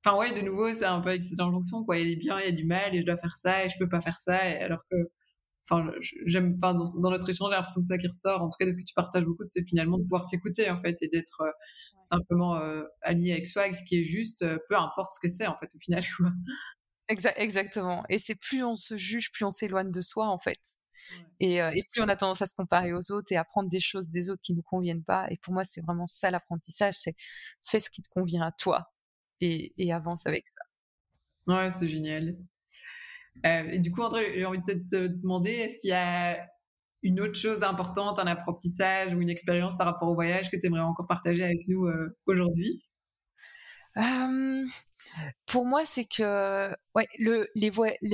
enfin, 0.04 0.16
ouais, 0.16 0.32
de 0.38 0.40
nouveau, 0.40 0.72
c'est 0.72 0.84
un 0.84 1.00
peu 1.00 1.10
avec 1.10 1.24
ces 1.24 1.40
injonctions, 1.40 1.84
quoi. 1.84 1.98
Il 1.98 2.08
y 2.08 2.12
a 2.12 2.14
du 2.14 2.20
bien, 2.20 2.38
il 2.38 2.44
y 2.46 2.48
a 2.48 2.52
du 2.52 2.64
mal, 2.64 2.94
et 2.94 3.00
je 3.00 3.06
dois 3.06 3.16
faire 3.16 3.36
ça, 3.36 3.64
et 3.64 3.68
je 3.68 3.76
peux 3.78 3.88
pas 3.88 4.00
faire 4.00 4.18
ça, 4.18 4.48
et 4.48 4.58
alors 4.58 4.84
que, 4.88 4.96
enfin, 5.68 5.90
j'aime, 6.26 6.58
pas 6.58 6.74
dans, 6.74 6.84
dans, 7.00 7.10
notre 7.10 7.28
échange, 7.28 7.50
j'ai 7.50 7.56
l'impression 7.56 7.80
que 7.80 7.86
c'est 7.88 7.94
ça 7.94 7.98
qui 7.98 8.06
ressort. 8.06 8.42
En 8.42 8.50
tout 8.50 8.56
cas, 8.58 8.66
de 8.66 8.70
ce 8.70 8.76
que 8.76 8.84
tu 8.84 8.94
partages 8.94 9.24
beaucoup, 9.24 9.42
c'est 9.42 9.64
finalement 9.66 9.98
de 9.98 10.04
pouvoir 10.04 10.24
s'écouter, 10.24 10.70
en 10.70 10.80
fait, 10.80 10.96
et 11.02 11.08
d'être 11.08 11.40
euh, 11.40 11.50
simplement 12.04 12.56
euh, 12.58 12.84
aligné 13.02 13.32
avec 13.32 13.48
soi, 13.48 13.62
avec 13.62 13.74
ce 13.74 13.82
qui 13.84 13.98
est 14.00 14.04
juste, 14.04 14.46
peu 14.68 14.76
importe 14.76 15.08
ce 15.12 15.18
que 15.20 15.28
c'est, 15.28 15.48
en 15.48 15.56
fait, 15.58 15.74
au 15.74 15.78
final, 15.80 16.04
quoi. 16.16 16.30
exactement. 17.08 18.04
Et 18.08 18.18
c'est 18.18 18.36
plus 18.36 18.62
on 18.62 18.76
se 18.76 18.96
juge, 18.96 19.32
plus 19.32 19.44
on 19.44 19.50
s'éloigne 19.50 19.90
de 19.90 20.00
soi, 20.00 20.28
en 20.28 20.38
fait. 20.38 20.60
Et, 21.40 21.56
et, 21.56 21.84
plus 21.92 22.02
on 22.02 22.08
a 22.08 22.16
tendance 22.16 22.42
à 22.42 22.46
se 22.46 22.54
comparer 22.54 22.92
aux 22.92 23.10
autres 23.10 23.32
et 23.32 23.36
à 23.36 23.44
prendre 23.44 23.68
des 23.68 23.80
choses 23.80 24.10
des 24.10 24.30
autres 24.30 24.42
qui 24.42 24.54
nous 24.54 24.62
conviennent 24.62 25.04
pas. 25.04 25.26
Et 25.30 25.36
pour 25.38 25.52
moi, 25.52 25.64
c'est 25.64 25.80
vraiment 25.80 26.06
ça 26.06 26.30
l'apprentissage, 26.30 26.94
c'est 26.98 27.16
fais 27.64 27.80
ce 27.80 27.90
qui 27.90 28.02
te 28.02 28.08
convient 28.08 28.42
à 28.42 28.52
toi 28.52 28.92
et, 29.40 29.72
et 29.76 29.92
avance 29.92 30.26
avec 30.26 30.46
ça. 30.48 30.62
Ouais, 31.46 31.72
c'est 31.74 31.88
génial. 31.88 32.36
Euh, 33.46 33.68
et 33.70 33.78
du 33.78 33.90
coup, 33.90 34.02
André, 34.02 34.32
j'ai 34.34 34.44
envie 34.44 34.60
de 34.60 34.72
te, 34.72 35.06
demander, 35.08 35.50
est-ce 35.50 35.78
qu'il 35.78 35.90
y 35.90 35.94
a 35.94 36.46
une 37.02 37.20
autre 37.20 37.34
chose 37.34 37.62
importante, 37.62 38.18
un 38.18 38.26
apprentissage 38.26 39.12
ou 39.14 39.20
une 39.20 39.30
expérience 39.30 39.76
par 39.76 39.86
rapport 39.86 40.08
au 40.08 40.14
voyage 40.14 40.50
que 40.50 40.56
tu 40.56 40.66
aimerais 40.66 40.82
encore 40.82 41.06
partager 41.06 41.42
avec 41.42 41.66
nous 41.66 41.86
euh, 41.86 42.16
aujourd'hui? 42.26 42.84
Pour 45.46 45.66
moi, 45.66 45.84
c'est 45.84 46.04
que 46.04 46.74
ouais, 46.94 47.08
le, 47.18 47.48
les 47.54 47.70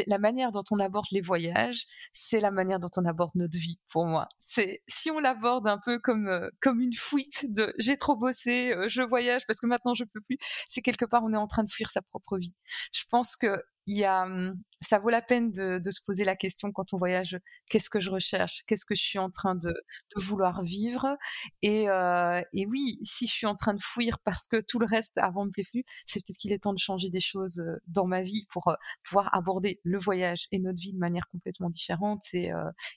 la 0.07 0.19
manière 0.19 0.53
dont 0.53 0.65
on 0.71 0.79
aborde 0.79 1.07
les 1.13 1.21
voyages, 1.21 1.87
c'est 2.13 2.41
la 2.41 2.51
manière 2.51 2.79
dont 2.79 2.91
on 2.97 3.05
aborde 3.05 3.33
notre 3.35 3.59
vie. 3.59 3.79
Pour 3.89 4.07
moi, 4.07 4.29
c'est 4.39 4.83
si 4.89 5.11
on 5.11 5.19
l'aborde 5.19 5.67
un 5.69 5.79
peu 5.85 5.99
comme 5.99 6.51
comme 6.61 6.81
une 6.81 6.95
fuite 6.95 7.47
de 7.55 7.75
j'ai 7.79 7.97
trop 7.97 8.17
bossé, 8.17 8.75
je 8.89 9.03
voyage 9.03 9.43
parce 9.47 9.61
que 9.61 9.67
maintenant 9.67 9.95
je 9.95 10.05
peux 10.05 10.21
plus. 10.21 10.39
C'est 10.67 10.83
quelque 10.83 11.05
part 11.05 11.23
on 11.25 11.33
est 11.33 11.37
en 11.37 11.49
train 11.49 11.65
de 11.65 11.71
fuir 11.71 11.91
sa 11.91 12.03
propre 12.03 12.39
vie. 12.39 12.55
Je 12.93 13.05
pense 13.11 13.37
que 13.37 13.63
il 13.89 13.97
y 13.97 14.05
a, 14.05 14.25
hum, 14.25 14.55
ça 14.83 14.99
vaut 14.99 15.09
la 15.09 15.23
peine 15.23 15.51
de, 15.51 15.81
se 15.91 16.01
poser 16.05 16.25
la 16.25 16.37
question 16.37 16.71
quand 16.73 16.93
on 16.93 16.99
voyage, 16.99 17.39
qu'est-ce 17.71 17.89
que 17.89 18.01
je 18.01 18.11
recherche, 18.11 18.63
qu'est-ce 18.67 18.85
que 18.85 18.95
je 18.95 19.03
suis 19.03 19.19
en 19.19 19.31
train 19.31 19.55
de, 19.55 19.73
vouloir 20.17 20.63
vivre, 20.63 21.17
et, 21.63 21.89
euh, 21.89 22.43
et, 22.53 22.67
oui, 22.67 22.99
si 23.03 23.27
je 23.27 23.33
suis 23.33 23.47
en 23.47 23.55
train 23.55 23.73
de 23.73 23.83
fuir 23.83 24.19
parce 24.25 24.47
que 24.47 24.61
tout 24.61 24.79
le 24.79 24.87
reste 24.87 25.17
avant 25.17 25.47
me 25.47 25.51
plaît 25.51 25.65
plus, 25.65 25.85
c'est 26.07 26.21
peut-être 26.25 26.37
qu'il 26.37 26.53
est 26.53 26.59
temps 26.63 26.75
de 26.75 26.79
changer 26.79 27.09
des 27.09 27.21
choses 27.21 27.61
euh, 27.61 27.79
dans 27.87 28.07
ma 28.07 28.23
vie 28.23 28.47
pour 28.51 28.68
euh, 28.69 28.75
pouvoir 29.05 29.35
aborder 29.35 29.81
le 29.85 29.99
voyage 29.99 30.49
et 30.53 30.59
notre 30.59 30.79
vie 30.79 30.93
de 30.93 30.99
manière 30.99 31.29
complètement 31.29 31.71
différente 31.71 32.23
et, 32.33 32.51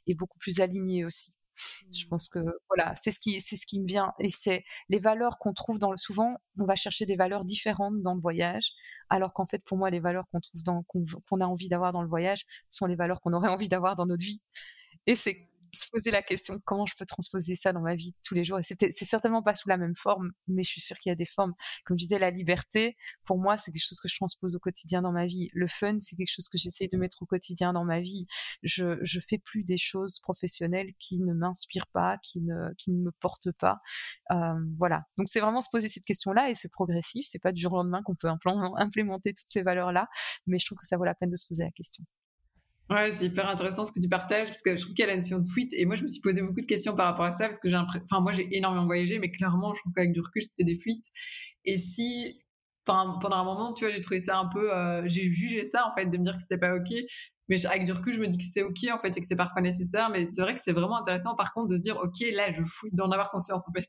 et 0.08 0.16
beaucoup 0.16 0.38
plus 0.40 0.60
alignée 0.60 1.06
aussi. 1.06 1.36
Je 1.92 2.06
mmh. 2.06 2.10
pense 2.10 2.30
que 2.30 2.40
voilà, 2.70 2.94
c'est 2.96 3.12
ce 3.12 3.20
qui 3.20 3.40
c'est 3.42 3.56
ce 3.56 3.66
qui 3.66 3.80
me 3.80 3.86
vient 3.86 4.14
et 4.20 4.30
c'est 4.30 4.64
les 4.90 5.00
valeurs 5.00 5.38
qu'on 5.38 5.54
trouve 5.54 5.80
dans 5.80 5.92
le 5.92 5.98
souvent 5.98 6.38
on 6.58 6.66
va 6.66 6.76
chercher 6.76 7.06
des 7.06 7.16
valeurs 7.16 7.46
différentes 7.46 8.02
dans 8.02 8.16
le 8.16 8.22
voyage 8.22 8.72
alors 9.10 9.34
qu'en 9.34 9.46
fait 9.46 9.64
pour 9.64 9.78
moi 9.78 9.90
les 9.90 10.00
valeurs 10.00 10.26
qu'on 10.32 10.40
trouve 10.40 10.64
dans 10.64 10.84
qu'on 10.84 11.42
a 11.42 11.46
envie 11.46 11.70
d'avoir 11.70 11.92
dans 11.92 12.02
le 12.02 12.08
voyage 12.08 12.46
sont 12.70 12.86
les 12.86 12.96
valeurs 12.96 13.22
qu'on 13.22 13.34
aurait 13.34 13.50
envie 13.50 13.70
d'avoir 13.70 13.96
dans 13.96 14.06
notre 14.06 14.24
vie. 14.24 14.42
Et 15.08 15.16
c'est 15.16 15.51
se 15.74 15.90
poser 15.90 16.12
la 16.12 16.22
question 16.22 16.60
comment 16.66 16.86
je 16.86 16.96
peux 16.96 17.06
transposer 17.06 17.56
ça 17.56 17.74
dans 17.74 17.82
ma 17.82 17.96
vie 17.96 18.14
tous 18.24 18.34
les 18.34 18.44
jours. 18.44 18.60
Et 18.60 18.64
c'est 18.64 19.06
certainement 19.06 19.42
pas 19.42 19.56
sous 19.56 19.70
la 19.70 19.78
même 19.78 19.96
forme, 19.96 20.32
mais 20.48 20.64
je 20.64 20.70
suis 20.70 20.82
sûre 20.82 20.98
qu'il 20.98 21.10
y 21.10 21.14
a 21.14 21.16
des 21.16 21.26
formes. 21.26 21.54
Comme 21.86 21.98
je 21.98 22.06
disais, 22.06 22.20
la 22.20 22.32
liberté, 22.32 22.98
pour 23.26 23.38
moi, 23.40 23.58
c'est 23.58 23.72
quelque 23.72 23.86
chose 23.86 24.00
que 24.00 24.08
je 24.08 24.16
transpose 24.16 24.56
au 24.56 24.60
quotidien 24.60 25.02
dans 25.02 25.12
ma 25.12 25.26
vie. 25.26 25.50
Le 25.54 25.68
fun, 25.68 25.98
c'est 26.02 26.16
quelque 26.16 26.32
chose 26.32 26.50
que 26.50 26.58
j'essaie 26.58 26.88
de 26.88 26.98
mettre 26.98 27.22
au 27.22 27.26
quotidien 27.26 27.74
dans 27.74 27.86
ma 27.86 28.00
vie. 28.02 28.28
Je, 28.64 28.98
je 29.02 29.20
fais 29.20 29.38
plus 29.38 29.64
des 29.64 29.78
choses 29.78 30.20
professionnelles 30.20 30.94
qui 31.00 31.20
ne 31.22 31.34
m'inspirent 31.34 31.88
pas, 31.88 32.18
qui 32.24 32.42
ne, 32.42 32.74
qui 32.78 32.92
ne 32.92 33.02
me 33.02 33.12
portent 33.12 33.52
pas. 33.52 33.80
Euh, 34.32 34.36
voilà. 34.78 35.06
Donc 35.18 35.28
c'est 35.28 35.40
vraiment 35.40 35.62
se 35.62 35.70
poser 35.72 35.90
cette 35.90 36.06
question-là 36.06 36.50
et 36.50 36.56
c'est 36.56 36.72
progressif. 36.72 37.26
C'est 37.30 37.40
pas 37.40 37.52
du 37.52 37.62
jour 37.62 37.74
au 37.74 37.78
lendemain 37.78 38.02
qu'on 38.04 38.16
peut 38.16 38.30
implémenter 38.30 39.34
toutes 39.34 39.50
ces 39.50 39.62
valeurs-là, 39.62 40.08
mais 40.48 40.60
je 40.60 40.66
trouve 40.66 40.78
que 40.78 40.86
ça 40.86 40.98
vaut 40.98 41.06
la 41.06 41.16
peine 41.16 41.30
de 41.30 41.36
se 41.36 41.48
poser 41.48 41.64
la 41.64 41.72
question. 41.72 42.04
Ouais, 42.92 43.10
c'est 43.14 43.26
hyper 43.28 43.48
intéressant 43.48 43.88
ce 43.88 43.94
que 43.94 44.02
tu 44.02 44.10
partages 44.10 44.48
parce 44.48 44.62
que 44.62 44.76
je 44.76 44.82
trouve 44.82 44.94
qu'il 44.94 45.06
y 45.06 45.08
a 45.08 45.12
la 45.12 45.16
notion 45.16 45.40
de 45.40 45.48
fuite 45.48 45.72
et 45.74 45.86
moi 45.86 45.96
je 45.96 46.04
me 46.04 46.10
suis 46.10 46.20
posé 46.20 46.42
beaucoup 46.42 46.60
de 46.60 46.66
questions 46.66 46.94
par 46.94 47.06
rapport 47.06 47.24
à 47.24 47.32
ça 47.32 47.46
parce 47.46 47.58
que 47.58 47.70
j'ai 47.70 47.78
enfin 47.78 48.20
moi 48.20 48.34
j'ai 48.34 48.50
énormément 48.52 48.86
voyagé 48.86 49.18
mais 49.18 49.32
clairement 49.32 49.74
je 49.74 49.80
trouve 49.80 49.94
qu'avec 49.94 50.12
du 50.12 50.20
recul 50.20 50.44
c'était 50.44 50.66
des 50.66 50.78
fuites. 50.78 51.06
Et 51.64 51.78
si 51.78 52.42
pendant 52.84 53.32
un 53.32 53.46
moment 53.46 53.72
tu 53.74 53.86
vois 53.86 53.94
j'ai 53.94 54.02
trouvé 54.02 54.20
ça 54.20 54.40
un 54.40 54.48
peu 54.48 54.74
euh, 54.76 55.04
j'ai 55.06 55.32
jugé 55.32 55.64
ça 55.64 55.88
en 55.88 55.94
fait 55.94 56.08
de 56.08 56.18
me 56.18 56.26
dire 56.26 56.36
que 56.36 56.42
c'était 56.42 56.58
pas 56.58 56.76
ok 56.76 56.92
mais 57.48 57.66
avec 57.66 57.86
du 57.86 57.94
recul 57.94 58.14
je 58.14 58.20
me 58.20 58.28
dis 58.28 58.38
que 58.38 58.44
c'est 58.44 58.64
ok 58.64 58.80
en 58.94 59.00
fait 59.00 59.16
et 59.16 59.22
que 59.22 59.26
c'est 59.26 59.38
parfois 59.38 59.62
nécessaire 59.62 60.10
mais 60.10 60.26
c'est 60.26 60.42
vrai 60.42 60.54
que 60.54 60.62
c'est 60.62 60.74
vraiment 60.74 61.00
intéressant 61.00 61.34
par 61.36 61.54
contre 61.54 61.70
de 61.70 61.78
se 61.78 61.82
dire 61.82 61.96
ok 61.98 62.20
là 62.34 62.52
je 62.52 62.62
fuis 62.64 62.90
d'en 62.92 63.10
avoir 63.12 63.32
conscience 63.32 63.64
en 63.70 63.72
fait. 63.72 63.88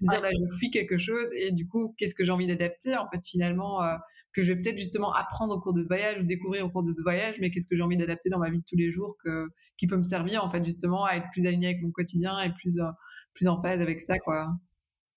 De 0.00 0.06
se 0.06 0.10
dire 0.12 0.20
là 0.20 0.30
je 0.30 0.56
fuis 0.58 0.70
quelque 0.70 0.98
chose 0.98 1.26
et 1.32 1.50
du 1.50 1.66
coup 1.66 1.92
qu'est-ce 1.98 2.14
que 2.14 2.22
j'ai 2.22 2.30
envie 2.30 2.46
d'adapter 2.46 2.96
en 2.96 3.08
fait 3.08 3.20
finalement 3.24 3.82
euh, 3.82 3.96
que 4.34 4.42
je 4.42 4.52
vais 4.52 4.60
peut-être 4.60 4.78
justement 4.78 5.12
apprendre 5.12 5.56
au 5.56 5.60
cours 5.60 5.74
de 5.74 5.82
ce 5.82 5.88
voyage 5.88 6.20
ou 6.20 6.24
découvrir 6.24 6.66
au 6.66 6.70
cours 6.70 6.82
de 6.82 6.92
ce 6.92 7.02
voyage, 7.02 7.36
mais 7.40 7.50
qu'est-ce 7.50 7.66
que 7.66 7.76
j'ai 7.76 7.82
envie 7.82 7.96
d'adapter 7.96 8.30
dans 8.30 8.38
ma 8.38 8.50
vie 8.50 8.58
de 8.58 8.64
tous 8.68 8.76
les 8.76 8.90
jours 8.90 9.16
que, 9.24 9.48
qui 9.78 9.86
peut 9.86 9.96
me 9.96 10.02
servir 10.02 10.44
en 10.44 10.48
fait 10.48 10.64
justement 10.64 11.04
à 11.04 11.14
être 11.14 11.26
plus 11.32 11.46
aligné 11.46 11.68
avec 11.68 11.82
mon 11.82 11.90
quotidien 11.90 12.40
et 12.40 12.52
plus, 12.52 12.78
euh, 12.78 12.90
plus 13.34 13.48
en 13.48 13.62
phase 13.62 13.80
avec 13.80 14.00
ça 14.00 14.18
quoi. 14.18 14.48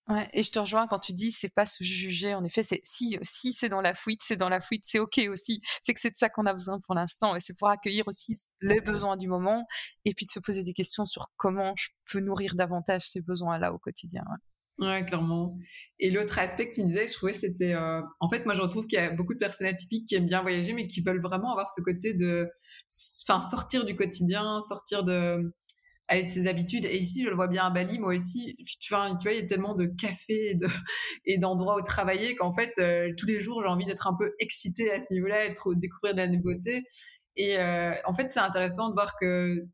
Ouais, 0.08 0.30
et 0.32 0.42
je 0.42 0.52
te 0.52 0.60
rejoins 0.60 0.88
quand 0.88 1.00
tu 1.00 1.12
dis 1.12 1.32
c'est 1.34 1.54
pas 1.54 1.66
se 1.66 1.84
juger. 1.84 2.34
En 2.34 2.46
effet, 2.46 2.64
c'est 2.64 2.80
si 2.86 3.18
si 3.24 3.52
c'est 3.52 3.68
dans 3.68 3.82
la 3.82 3.94
fuite, 3.94 4.22
c'est 4.24 4.38
dans 4.38 4.48
la 4.48 4.62
fuite, 4.62 4.84
c'est 4.86 5.00
ok 5.00 5.20
aussi. 5.30 5.62
C'est 5.84 5.94
que 5.94 6.00
c'est 6.00 6.12
de 6.12 6.16
ça 6.16 6.30
qu'on 6.30 6.46
a 6.46 6.54
besoin 6.54 6.80
pour 6.80 6.96
l'instant, 6.96 7.36
et 7.36 7.42
c'est 7.42 7.58
pour 7.58 7.68
accueillir 7.68 8.08
aussi 8.08 8.38
les 8.62 8.80
besoins 8.80 9.18
du 9.18 9.28
moment, 9.28 9.66
et 10.06 10.14
puis 10.14 10.26
de 10.26 10.32
se 10.32 10.40
poser 10.40 10.64
des 10.64 10.74
questions 10.74 11.06
sur 11.06 11.28
comment 11.36 11.74
je 11.78 11.90
peux 12.10 12.22
nourrir 12.22 12.56
davantage 12.56 13.10
ces 13.10 13.22
besoins-là 13.22 13.74
au 13.74 13.80
quotidien. 13.80 14.24
Clairement. 14.78 15.58
Et 16.00 16.12
l'autre 16.12 16.38
aspect 16.40 16.70
que 16.70 16.76
tu 16.76 16.82
me 16.82 16.88
disais, 16.88 17.08
je 17.08 17.14
trouvais, 17.14 17.34
c'était... 17.34 17.74
Euh, 17.74 18.02
en 18.20 18.30
fait, 18.30 18.46
moi, 18.46 18.54
je 18.54 18.62
retrouve 18.62 18.86
qu'il 18.88 19.00
y 19.00 19.02
a 19.02 19.12
beaucoup 19.12 19.34
de 19.34 19.40
personnes 19.40 19.68
atypiques 19.68 20.08
qui 20.08 20.16
aiment 20.16 20.28
bien 20.28 20.42
voyager, 20.42 20.74
mais 20.74 20.88
qui 20.88 21.02
veulent 21.02 21.22
vraiment 21.22 21.52
avoir 21.52 21.70
ce 21.70 21.82
côté 21.82 22.14
de... 22.14 22.48
Enfin, 23.28 23.42
sortir 23.42 23.86
du 23.86 23.96
quotidien, 23.96 24.60
sortir 24.62 25.04
de... 25.04 25.54
Aller 26.10 26.24
de 26.24 26.30
ses 26.30 26.48
habitudes. 26.48 26.86
Et 26.86 26.98
ici, 26.98 27.24
je 27.24 27.30
le 27.30 27.36
vois 27.36 27.48
bien 27.48 27.66
à 27.66 27.70
Bali, 27.70 28.00
moi 28.00 28.16
aussi, 28.16 28.56
tu 28.80 28.94
vois, 28.94 29.10
tu 29.20 29.28
vois 29.28 29.34
il 29.34 29.42
y 29.42 29.44
a 29.44 29.46
tellement 29.46 29.76
de 29.76 29.88
cafés 29.88 30.52
et, 30.52 30.56
de... 30.56 30.68
et 31.26 31.38
d'endroits 31.38 31.78
où 31.78 31.84
travailler 31.84 32.34
qu'en 32.36 32.54
fait, 32.54 32.72
euh, 32.80 33.12
tous 33.18 33.26
les 33.26 33.42
jours, 33.42 33.62
j'ai 33.62 33.68
envie 33.68 33.86
d'être 33.86 34.08
un 34.08 34.16
peu 34.18 34.34
excitée 34.40 34.90
à 34.92 35.02
ce 35.02 35.12
niveau-là, 35.12 35.46
être, 35.46 35.74
découvrir 35.74 36.14
de 36.14 36.20
la 36.20 36.28
nouveauté. 36.28 36.86
Et 37.36 37.58
euh, 37.60 37.94
en 38.06 38.14
fait, 38.14 38.32
c'est 38.32 38.40
intéressant 38.40 38.90
de 38.90 38.94
voir 38.94 39.16
que 39.20 39.66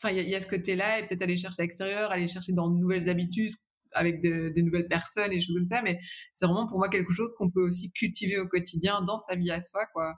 enfin 0.00 0.14
il 0.14 0.28
y, 0.28 0.34
a 0.36 0.40
ce 0.40 0.46
côté-là 0.46 1.00
et 1.00 1.06
peut-être 1.06 1.22
aller 1.22 1.36
chercher 1.36 1.60
à 1.60 1.64
l'extérieur, 1.64 2.12
aller 2.12 2.28
chercher 2.28 2.52
dans 2.52 2.70
de 2.70 2.78
nouvelles 2.78 3.08
habitudes 3.08 3.52
avec 3.92 4.20
des 4.20 4.62
nouvelles 4.62 4.88
personnes 4.88 5.32
et 5.32 5.40
choses 5.40 5.54
comme 5.54 5.64
ça, 5.64 5.82
mais 5.82 5.98
c'est 6.32 6.46
vraiment 6.46 6.66
pour 6.66 6.78
moi 6.78 6.88
quelque 6.88 7.12
chose 7.12 7.34
qu'on 7.36 7.50
peut 7.50 7.62
aussi 7.62 7.90
cultiver 7.92 8.38
au 8.38 8.46
quotidien 8.46 9.02
dans 9.02 9.18
sa 9.18 9.34
vie 9.36 9.50
à 9.50 9.60
soi, 9.60 9.86
quoi. 9.92 10.14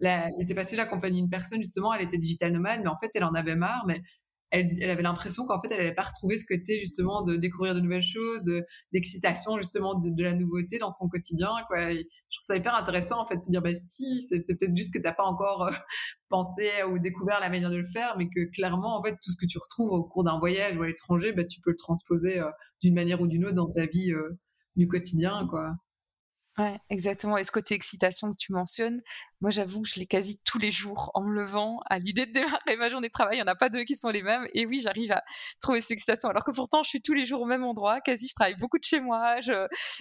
Là, 0.00 0.28
était 0.40 0.54
passé, 0.54 0.76
j'accompagnais 0.76 1.20
une 1.20 1.30
personne, 1.30 1.62
justement, 1.62 1.94
elle 1.94 2.04
était 2.04 2.18
digital 2.18 2.52
nomade, 2.52 2.80
mais 2.82 2.88
en 2.88 2.98
fait, 2.98 3.10
elle 3.14 3.24
en 3.24 3.34
avait 3.34 3.56
marre, 3.56 3.84
mais 3.86 4.02
elle, 4.50 4.90
avait 4.90 5.02
l'impression 5.02 5.46
qu'en 5.46 5.60
fait, 5.60 5.68
elle 5.70 5.78
n'avait 5.78 5.94
pas 5.94 6.02
retrouvé 6.02 6.38
ce 6.38 6.44
côté 6.46 6.78
justement 6.78 7.22
de 7.22 7.36
découvrir 7.36 7.74
de 7.74 7.80
nouvelles 7.80 8.02
choses, 8.02 8.44
d'excitation 8.92 9.56
justement 9.56 9.94
de, 9.94 10.22
la 10.22 10.34
nouveauté 10.34 10.78
dans 10.78 10.90
son 10.90 11.08
quotidien. 11.08 11.50
Quoi. 11.66 11.92
je 11.92 11.98
trouve 11.98 12.44
ça 12.44 12.56
hyper 12.56 12.74
intéressant 12.74 13.20
en 13.20 13.26
fait 13.26 13.36
de 13.36 13.42
se 13.42 13.50
dire, 13.50 13.62
bah 13.62 13.74
si, 13.74 14.22
c'est 14.22 14.40
peut-être 14.40 14.76
juste 14.76 14.92
que 14.92 14.98
tu 14.98 15.04
n'as 15.04 15.12
pas 15.12 15.24
encore 15.24 15.64
euh, 15.64 15.72
pensé 16.28 16.70
ou 16.88 16.98
découvert 16.98 17.40
la 17.40 17.50
manière 17.50 17.70
de 17.70 17.76
le 17.76 17.86
faire, 17.86 18.14
mais 18.16 18.28
que 18.28 18.44
clairement, 18.52 18.98
en 18.98 19.02
fait, 19.02 19.16
tout 19.22 19.30
ce 19.30 19.36
que 19.36 19.46
tu 19.46 19.58
retrouves 19.58 19.90
au 19.90 20.04
cours 20.04 20.24
d'un 20.24 20.38
voyage 20.38 20.76
ou 20.76 20.82
à 20.82 20.86
l'étranger, 20.86 21.32
bah, 21.32 21.44
tu 21.44 21.60
peux 21.60 21.70
le 21.70 21.76
transposer 21.76 22.38
euh, 22.38 22.50
d'une 22.82 22.94
manière 22.94 23.20
ou 23.20 23.26
d'une 23.26 23.44
autre 23.46 23.56
dans 23.56 23.70
ta 23.70 23.86
vie 23.86 24.12
euh, 24.12 24.38
du 24.76 24.86
quotidien. 24.86 25.46
quoi. 25.48 25.72
Ouais, 26.56 26.78
exactement. 26.88 27.36
Et 27.36 27.42
ce 27.42 27.50
côté 27.50 27.74
excitation 27.74 28.30
que 28.30 28.36
tu 28.38 28.52
mentionnes, 28.52 29.02
moi 29.40 29.50
j'avoue 29.50 29.82
que 29.82 29.88
je 29.88 29.98
l'ai 29.98 30.06
quasi 30.06 30.40
tous 30.44 30.58
les 30.58 30.70
jours 30.70 31.10
en 31.14 31.22
me 31.24 31.32
levant 31.34 31.80
à 31.90 31.98
l'idée 31.98 32.26
de 32.26 32.32
démarrer 32.32 32.76
ma 32.78 32.88
journée 32.88 33.08
de 33.08 33.12
travail. 33.12 33.38
Il 33.38 33.42
n'y 33.42 33.42
en 33.42 33.52
a 33.52 33.56
pas 33.56 33.68
deux 33.70 33.82
qui 33.82 33.96
sont 33.96 34.10
les 34.10 34.22
mêmes. 34.22 34.46
Et 34.54 34.64
oui, 34.64 34.78
j'arrive 34.78 35.10
à 35.10 35.24
trouver 35.60 35.80
cette 35.80 35.90
excitation. 35.90 36.28
Alors 36.28 36.44
que 36.44 36.52
pourtant, 36.52 36.84
je 36.84 36.90
suis 36.90 37.02
tous 37.02 37.12
les 37.12 37.24
jours 37.24 37.40
au 37.42 37.44
même 37.44 37.64
endroit. 37.64 38.00
Quasi, 38.00 38.28
je 38.28 38.34
travaille 38.34 38.54
beaucoup 38.54 38.78
de 38.78 38.84
chez 38.84 39.00
moi. 39.00 39.36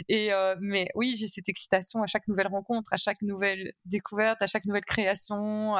Et 0.10 0.32
euh, 0.32 0.56
mais 0.62 0.90
oui, 0.94 1.16
j'ai 1.18 1.28
cette 1.28 1.50
excitation 1.50 2.04
à 2.04 2.08
chaque 2.08 2.28
nouvelle 2.28 2.48
rencontre, 2.48 2.94
à 2.94 2.98
chaque 2.98 3.24
nouvelle 3.24 3.72
découverte, 3.86 4.42
à 4.44 4.48
chaque 4.48 4.66
nouvelle 4.66 4.86
création. 4.86 5.76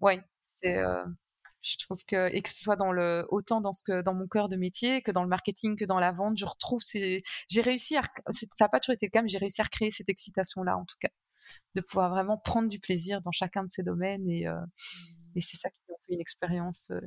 Ouais, 0.00 0.22
c'est. 0.46 0.78
Euh 0.78 1.04
je 1.62 1.76
trouve 1.78 2.04
que 2.04 2.32
et 2.34 2.40
que 2.40 2.48
ce 2.48 2.62
soit 2.62 2.76
dans 2.76 2.92
le 2.92 3.26
autant 3.28 3.60
dans 3.60 3.72
ce 3.72 3.82
que 3.82 4.02
dans 4.02 4.14
mon 4.14 4.26
cœur 4.26 4.48
de 4.48 4.56
métier 4.56 5.02
que 5.02 5.10
dans 5.10 5.22
le 5.22 5.28
marketing 5.28 5.76
que 5.76 5.84
dans 5.84 5.98
la 5.98 6.12
vente 6.12 6.38
je 6.38 6.46
retrouve 6.46 6.80
ces 6.80 7.22
j'ai 7.48 7.60
réussi 7.60 7.96
à 7.96 8.02
ça 8.30 8.46
n'a 8.60 8.68
pas 8.68 8.80
toujours 8.80 8.94
été 8.94 9.06
le 9.06 9.10
cas 9.10 9.22
mais 9.22 9.28
j'ai 9.28 9.38
réussi 9.38 9.60
à 9.60 9.64
recréer 9.64 9.90
cette 9.90 10.08
excitation 10.08 10.62
là 10.62 10.76
en 10.76 10.84
tout 10.84 10.96
cas. 11.00 11.10
De 11.74 11.80
pouvoir 11.80 12.10
vraiment 12.10 12.38
prendre 12.38 12.68
du 12.68 12.78
plaisir 12.78 13.20
dans 13.22 13.32
chacun 13.32 13.64
de 13.64 13.70
ces 13.70 13.82
domaines 13.82 14.28
et 14.28 14.46
euh, 14.46 14.54
mmh. 14.54 15.36
et 15.36 15.40
c'est 15.40 15.56
ça 15.56 15.68
qui 15.68 15.80
fait 15.86 16.14
une 16.14 16.20
expérience 16.20 16.92
euh, 16.92 17.00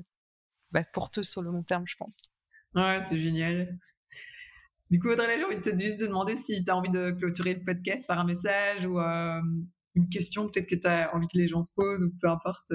bah, 0.71 0.83
porteuse 0.83 1.29
sur 1.29 1.41
le 1.41 1.51
long 1.51 1.63
terme 1.63 1.85
je 1.87 1.95
pense. 1.95 2.29
Ouais 2.75 3.01
c'est 3.07 3.17
génial. 3.17 3.77
Du 4.91 4.99
coup 4.99 5.09
Audrey 5.09 5.39
j'ai 5.39 5.45
envie 5.45 5.55
de 5.55 5.61
te 5.61 5.77
juste 5.79 5.99
de 5.99 6.07
demander 6.07 6.35
si 6.35 6.63
tu 6.63 6.69
as 6.69 6.75
envie 6.75 6.91
de 6.91 7.11
clôturer 7.11 7.55
le 7.55 7.63
podcast 7.63 8.05
par 8.05 8.19
un 8.19 8.25
message 8.25 8.85
ou 8.85 8.99
euh, 8.99 9.41
une 9.95 10.09
question 10.09 10.47
peut-être 10.47 10.67
que 10.67 10.75
tu 10.75 10.87
as 10.87 11.15
envie 11.15 11.27
que 11.27 11.37
les 11.37 11.47
gens 11.47 11.63
se 11.63 11.73
posent 11.73 12.03
ou 12.03 12.11
peu 12.19 12.29
importe 12.29 12.71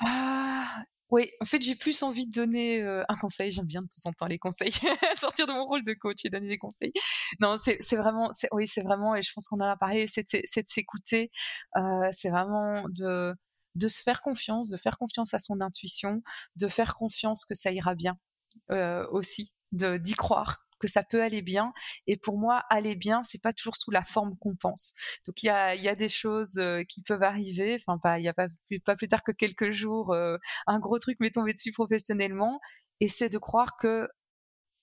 ah, 0.00 0.82
oui, 1.10 1.30
en 1.40 1.46
fait, 1.46 1.62
j'ai 1.62 1.74
plus 1.74 2.02
envie 2.02 2.26
de 2.26 2.32
donner 2.32 2.82
euh, 2.82 3.02
un 3.08 3.16
conseil. 3.16 3.50
J'aime 3.50 3.66
bien 3.66 3.82
de 3.82 3.86
temps 3.86 4.10
en 4.10 4.12
temps 4.12 4.26
les 4.26 4.38
conseils, 4.38 4.72
sortir 5.16 5.46
de 5.46 5.52
mon 5.52 5.64
rôle 5.64 5.84
de 5.84 5.94
coach 5.94 6.24
et 6.24 6.30
donner 6.30 6.48
des 6.48 6.58
conseils. 6.58 6.92
Non, 7.40 7.56
c'est 7.58 7.96
vraiment, 7.96 8.30
oui, 8.52 8.68
c'est 8.68 8.82
vraiment, 8.82 9.14
et 9.14 9.22
je 9.22 9.32
pense 9.32 9.48
qu'on 9.48 9.60
en 9.60 9.70
a 9.70 9.76
parlé, 9.76 10.06
c'est 10.06 10.22
de 10.34 10.68
s'écouter. 10.68 11.30
Euh, 11.76 12.08
c'est 12.12 12.30
vraiment 12.30 12.84
de 12.88 13.34
de 13.74 13.88
se 13.88 14.02
faire 14.02 14.22
confiance, 14.22 14.70
de 14.70 14.76
faire 14.76 14.98
confiance 14.98 15.34
à 15.34 15.38
son 15.38 15.60
intuition, 15.60 16.22
de 16.56 16.68
faire 16.68 16.96
confiance 16.96 17.44
que 17.44 17.54
ça 17.54 17.70
ira 17.70 17.94
bien 17.94 18.18
euh, 18.70 19.06
aussi, 19.10 19.54
d'y 19.72 20.14
croire 20.14 20.67
que 20.78 20.88
ça 20.88 21.02
peut 21.02 21.22
aller 21.22 21.42
bien. 21.42 21.72
Et 22.06 22.16
pour 22.16 22.38
moi, 22.38 22.64
aller 22.70 22.94
bien, 22.94 23.22
c'est 23.22 23.42
pas 23.42 23.52
toujours 23.52 23.76
sous 23.76 23.90
la 23.90 24.04
forme 24.04 24.36
qu'on 24.38 24.56
pense. 24.56 24.94
Donc 25.26 25.42
il 25.42 25.46
y 25.46 25.50
a, 25.50 25.74
y 25.74 25.88
a 25.88 25.94
des 25.94 26.08
choses 26.08 26.58
euh, 26.58 26.82
qui 26.88 27.02
peuvent 27.02 27.22
arriver. 27.22 27.76
Enfin, 27.80 27.98
pas, 27.98 28.18
il 28.18 28.24
y 28.24 28.28
a 28.28 28.34
pas 28.34 28.48
plus, 28.68 28.80
pas 28.80 28.96
plus 28.96 29.08
tard 29.08 29.22
que 29.22 29.32
quelques 29.32 29.70
jours, 29.70 30.12
euh, 30.12 30.36
un 30.66 30.78
gros 30.78 30.98
truc 30.98 31.18
m'est 31.20 31.30
tombé 31.30 31.52
dessus 31.54 31.72
professionnellement. 31.72 32.60
Et 33.00 33.08
c'est 33.08 33.28
de 33.28 33.38
croire 33.38 33.76
que 33.78 34.08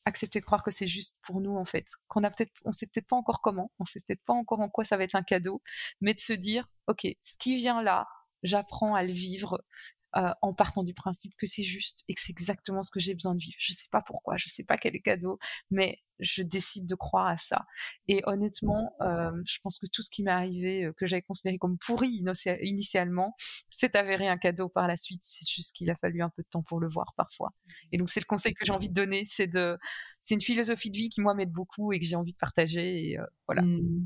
accepter 0.06 0.40
de 0.40 0.46
croire 0.46 0.64
que 0.64 0.72
c'est 0.72 0.88
juste 0.88 1.20
pour 1.24 1.42
nous 1.42 1.58
en 1.58 1.66
fait, 1.66 1.88
qu'on 2.08 2.24
a 2.24 2.30
peut-être, 2.30 2.54
on 2.64 2.72
sait 2.72 2.86
peut-être 2.86 3.08
pas 3.08 3.16
encore 3.16 3.42
comment, 3.42 3.72
on 3.80 3.86
sait 3.86 4.02
peut-être 4.02 4.24
pas 4.24 4.34
encore 4.34 4.60
en 4.60 4.70
quoi 4.70 4.84
ça 4.84 4.98
va 4.98 5.04
être 5.04 5.16
un 5.16 5.24
cadeau, 5.24 5.62
mais 6.00 6.14
de 6.14 6.20
se 6.20 6.34
dire, 6.34 6.68
ok, 6.88 7.08
ce 7.22 7.38
qui 7.40 7.56
vient 7.56 7.82
là, 7.82 8.08
j'apprends 8.44 8.96
à 8.96 9.04
le 9.04 9.12
vivre, 9.12 9.64
euh, 10.18 10.32
en 10.42 10.54
partant 10.54 10.84
du 10.84 10.94
principe 10.94 11.36
que 11.38 11.46
c'est 11.46 11.64
juste 11.64 12.04
et 12.08 12.14
que 12.14 12.22
c'est 12.22 12.32
exactement 12.32 12.84
ce 12.84 12.92
que 12.92 13.00
j'ai 13.00 13.14
besoin 13.14 13.36
de 13.36 13.40
vivre. 13.40 13.58
Je 13.60 13.74
sais 13.74 13.88
pas 13.92 14.02
pourquoi, 14.02 14.38
je 14.38 14.48
sais 14.48 14.64
pas 14.64 14.78
quel 14.78 14.96
est 14.96 15.02
cadeau, 15.02 15.40
mais 15.72 16.00
je 16.20 16.42
décide 16.42 16.88
de 16.88 16.96
croire 16.96 17.28
à 17.28 17.38
ça. 17.38 17.66
Et 18.08 18.22
honnêtement, 18.26 18.96
euh, 19.02 19.32
je 19.46 19.60
pense 19.62 19.78
que 19.78 19.88
tout 19.92 20.02
ce 20.02 20.10
qui 20.10 20.24
m'est 20.24 20.32
arrivé, 20.32 20.86
euh, 20.86 20.94
que 20.94 21.06
j'avais 21.06 21.22
considéré 21.22 21.58
comme 21.58 21.78
pourri 21.78 22.24
initialement, 22.62 23.36
s'est 23.70 23.98
avéré 23.98 24.28
un 24.28 24.38
cadeau 24.38 24.70
par 24.70 24.88
la 24.88 24.96
suite. 24.96 25.22
C'est 25.24 25.50
juste 25.50 25.76
qu'il 25.76 25.92
a 25.92 25.96
fallu 25.96 26.22
un 26.22 26.30
peu 26.30 26.44
de 26.44 26.48
temps 26.50 26.64
pour 26.64 26.80
le 26.80 26.88
voir 26.88 27.14
parfois. 27.18 27.52
Et 27.92 27.98
donc 27.98 28.10
c'est 28.10 28.22
le 28.22 28.26
conseil 28.26 28.54
que 28.54 28.66
j'ai 28.66 28.72
envie 28.72 28.90
de 28.90 28.94
donner, 28.94 29.26
c'est 29.26 29.48
de, 29.48 29.78
c'est 30.22 30.36
une 30.36 30.42
philosophie 30.42 30.92
de 30.92 30.98
vie 30.98 31.10
qui 31.10 31.22
moi 31.22 31.34
m'aide 31.34 31.52
beaucoup 31.52 31.92
et 31.92 32.00
que 32.00 32.06
j'ai 32.06 32.16
envie 32.16 32.34
de 32.34 32.38
partager. 32.38 33.12
Et 33.12 33.18
voilà. 33.48 33.64
Mmh 33.64 34.06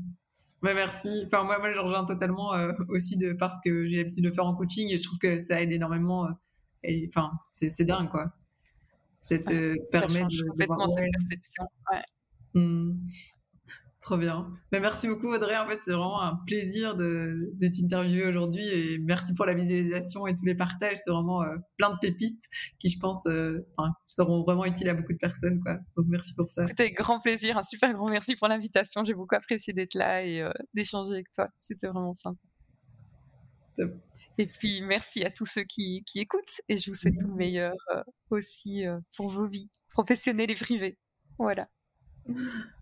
merci. 0.62 1.22
Enfin, 1.26 1.44
moi, 1.44 1.58
moi, 1.58 1.72
je 1.72 1.80
rejoins 1.80 2.04
totalement 2.04 2.54
euh, 2.54 2.72
aussi 2.88 3.16
de, 3.16 3.32
parce 3.32 3.58
que 3.64 3.86
j'ai 3.86 3.98
l'habitude 3.98 4.24
de 4.24 4.30
faire 4.30 4.46
en 4.46 4.54
coaching 4.54 4.88
et 4.90 4.98
je 4.98 5.02
trouve 5.02 5.18
que 5.18 5.38
ça 5.38 5.60
aide 5.62 5.72
énormément. 5.72 6.26
Euh, 6.26 6.30
et 6.82 7.08
enfin, 7.08 7.32
c'est 7.50 7.84
dingue, 7.84 8.10
quoi. 8.10 8.32
Ça 9.20 9.38
te 9.38 9.76
permet 9.90 10.24
de, 10.24 10.48
complètement 10.48 10.88
cette 10.88 11.10
perception. 11.12 11.64
Ouais. 11.92 12.60
Mmh. 12.60 13.06
Trop 14.00 14.16
bien. 14.16 14.50
Mais 14.72 14.80
merci 14.80 15.08
beaucoup 15.08 15.28
Audrey. 15.28 15.58
En 15.58 15.68
fait, 15.68 15.78
c'est 15.82 15.92
vraiment 15.92 16.22
un 16.22 16.36
plaisir 16.46 16.96
de, 16.96 17.50
de 17.52 17.68
t'interviewer 17.68 18.26
aujourd'hui 18.26 18.66
et 18.66 18.98
merci 18.98 19.34
pour 19.34 19.44
la 19.44 19.52
visualisation 19.52 20.26
et 20.26 20.34
tous 20.34 20.46
les 20.46 20.54
partages. 20.54 20.96
C'est 21.04 21.10
vraiment 21.10 21.42
euh, 21.42 21.56
plein 21.76 21.90
de 21.90 21.98
pépites 22.00 22.44
qui, 22.78 22.88
je 22.88 22.98
pense, 22.98 23.26
euh, 23.26 23.58
seront 24.06 24.42
vraiment 24.42 24.64
utiles 24.64 24.88
à 24.88 24.94
beaucoup 24.94 25.12
de 25.12 25.18
personnes. 25.18 25.60
Quoi. 25.60 25.74
Donc 25.98 26.06
merci 26.08 26.32
pour 26.34 26.48
ça. 26.48 26.66
C'était 26.66 26.92
grand 26.92 27.20
plaisir, 27.20 27.58
un 27.58 27.62
super 27.62 27.92
grand 27.92 28.08
merci 28.08 28.36
pour 28.36 28.48
l'invitation. 28.48 29.04
J'ai 29.04 29.12
beaucoup 29.12 29.34
apprécié 29.34 29.74
d'être 29.74 29.94
là 29.94 30.24
et 30.24 30.40
euh, 30.40 30.50
d'échanger 30.72 31.12
avec 31.12 31.30
toi. 31.32 31.46
C'était 31.58 31.86
vraiment 31.86 32.14
sympa. 32.14 32.40
Et 34.38 34.46
puis 34.46 34.80
merci 34.80 35.24
à 35.24 35.30
tous 35.30 35.46
ceux 35.46 35.64
qui, 35.64 36.02
qui 36.06 36.20
écoutent 36.20 36.62
et 36.68 36.78
je 36.78 36.90
vous 36.90 36.96
souhaite 36.96 37.18
tout 37.18 37.28
le 37.28 37.34
meilleur 37.34 37.74
aussi 38.30 38.84
pour 39.16 39.28
vos 39.28 39.46
vies 39.46 39.70
professionnelles 39.90 40.50
et 40.50 40.54
privées. 40.54 40.98
Voilà. 41.38 41.68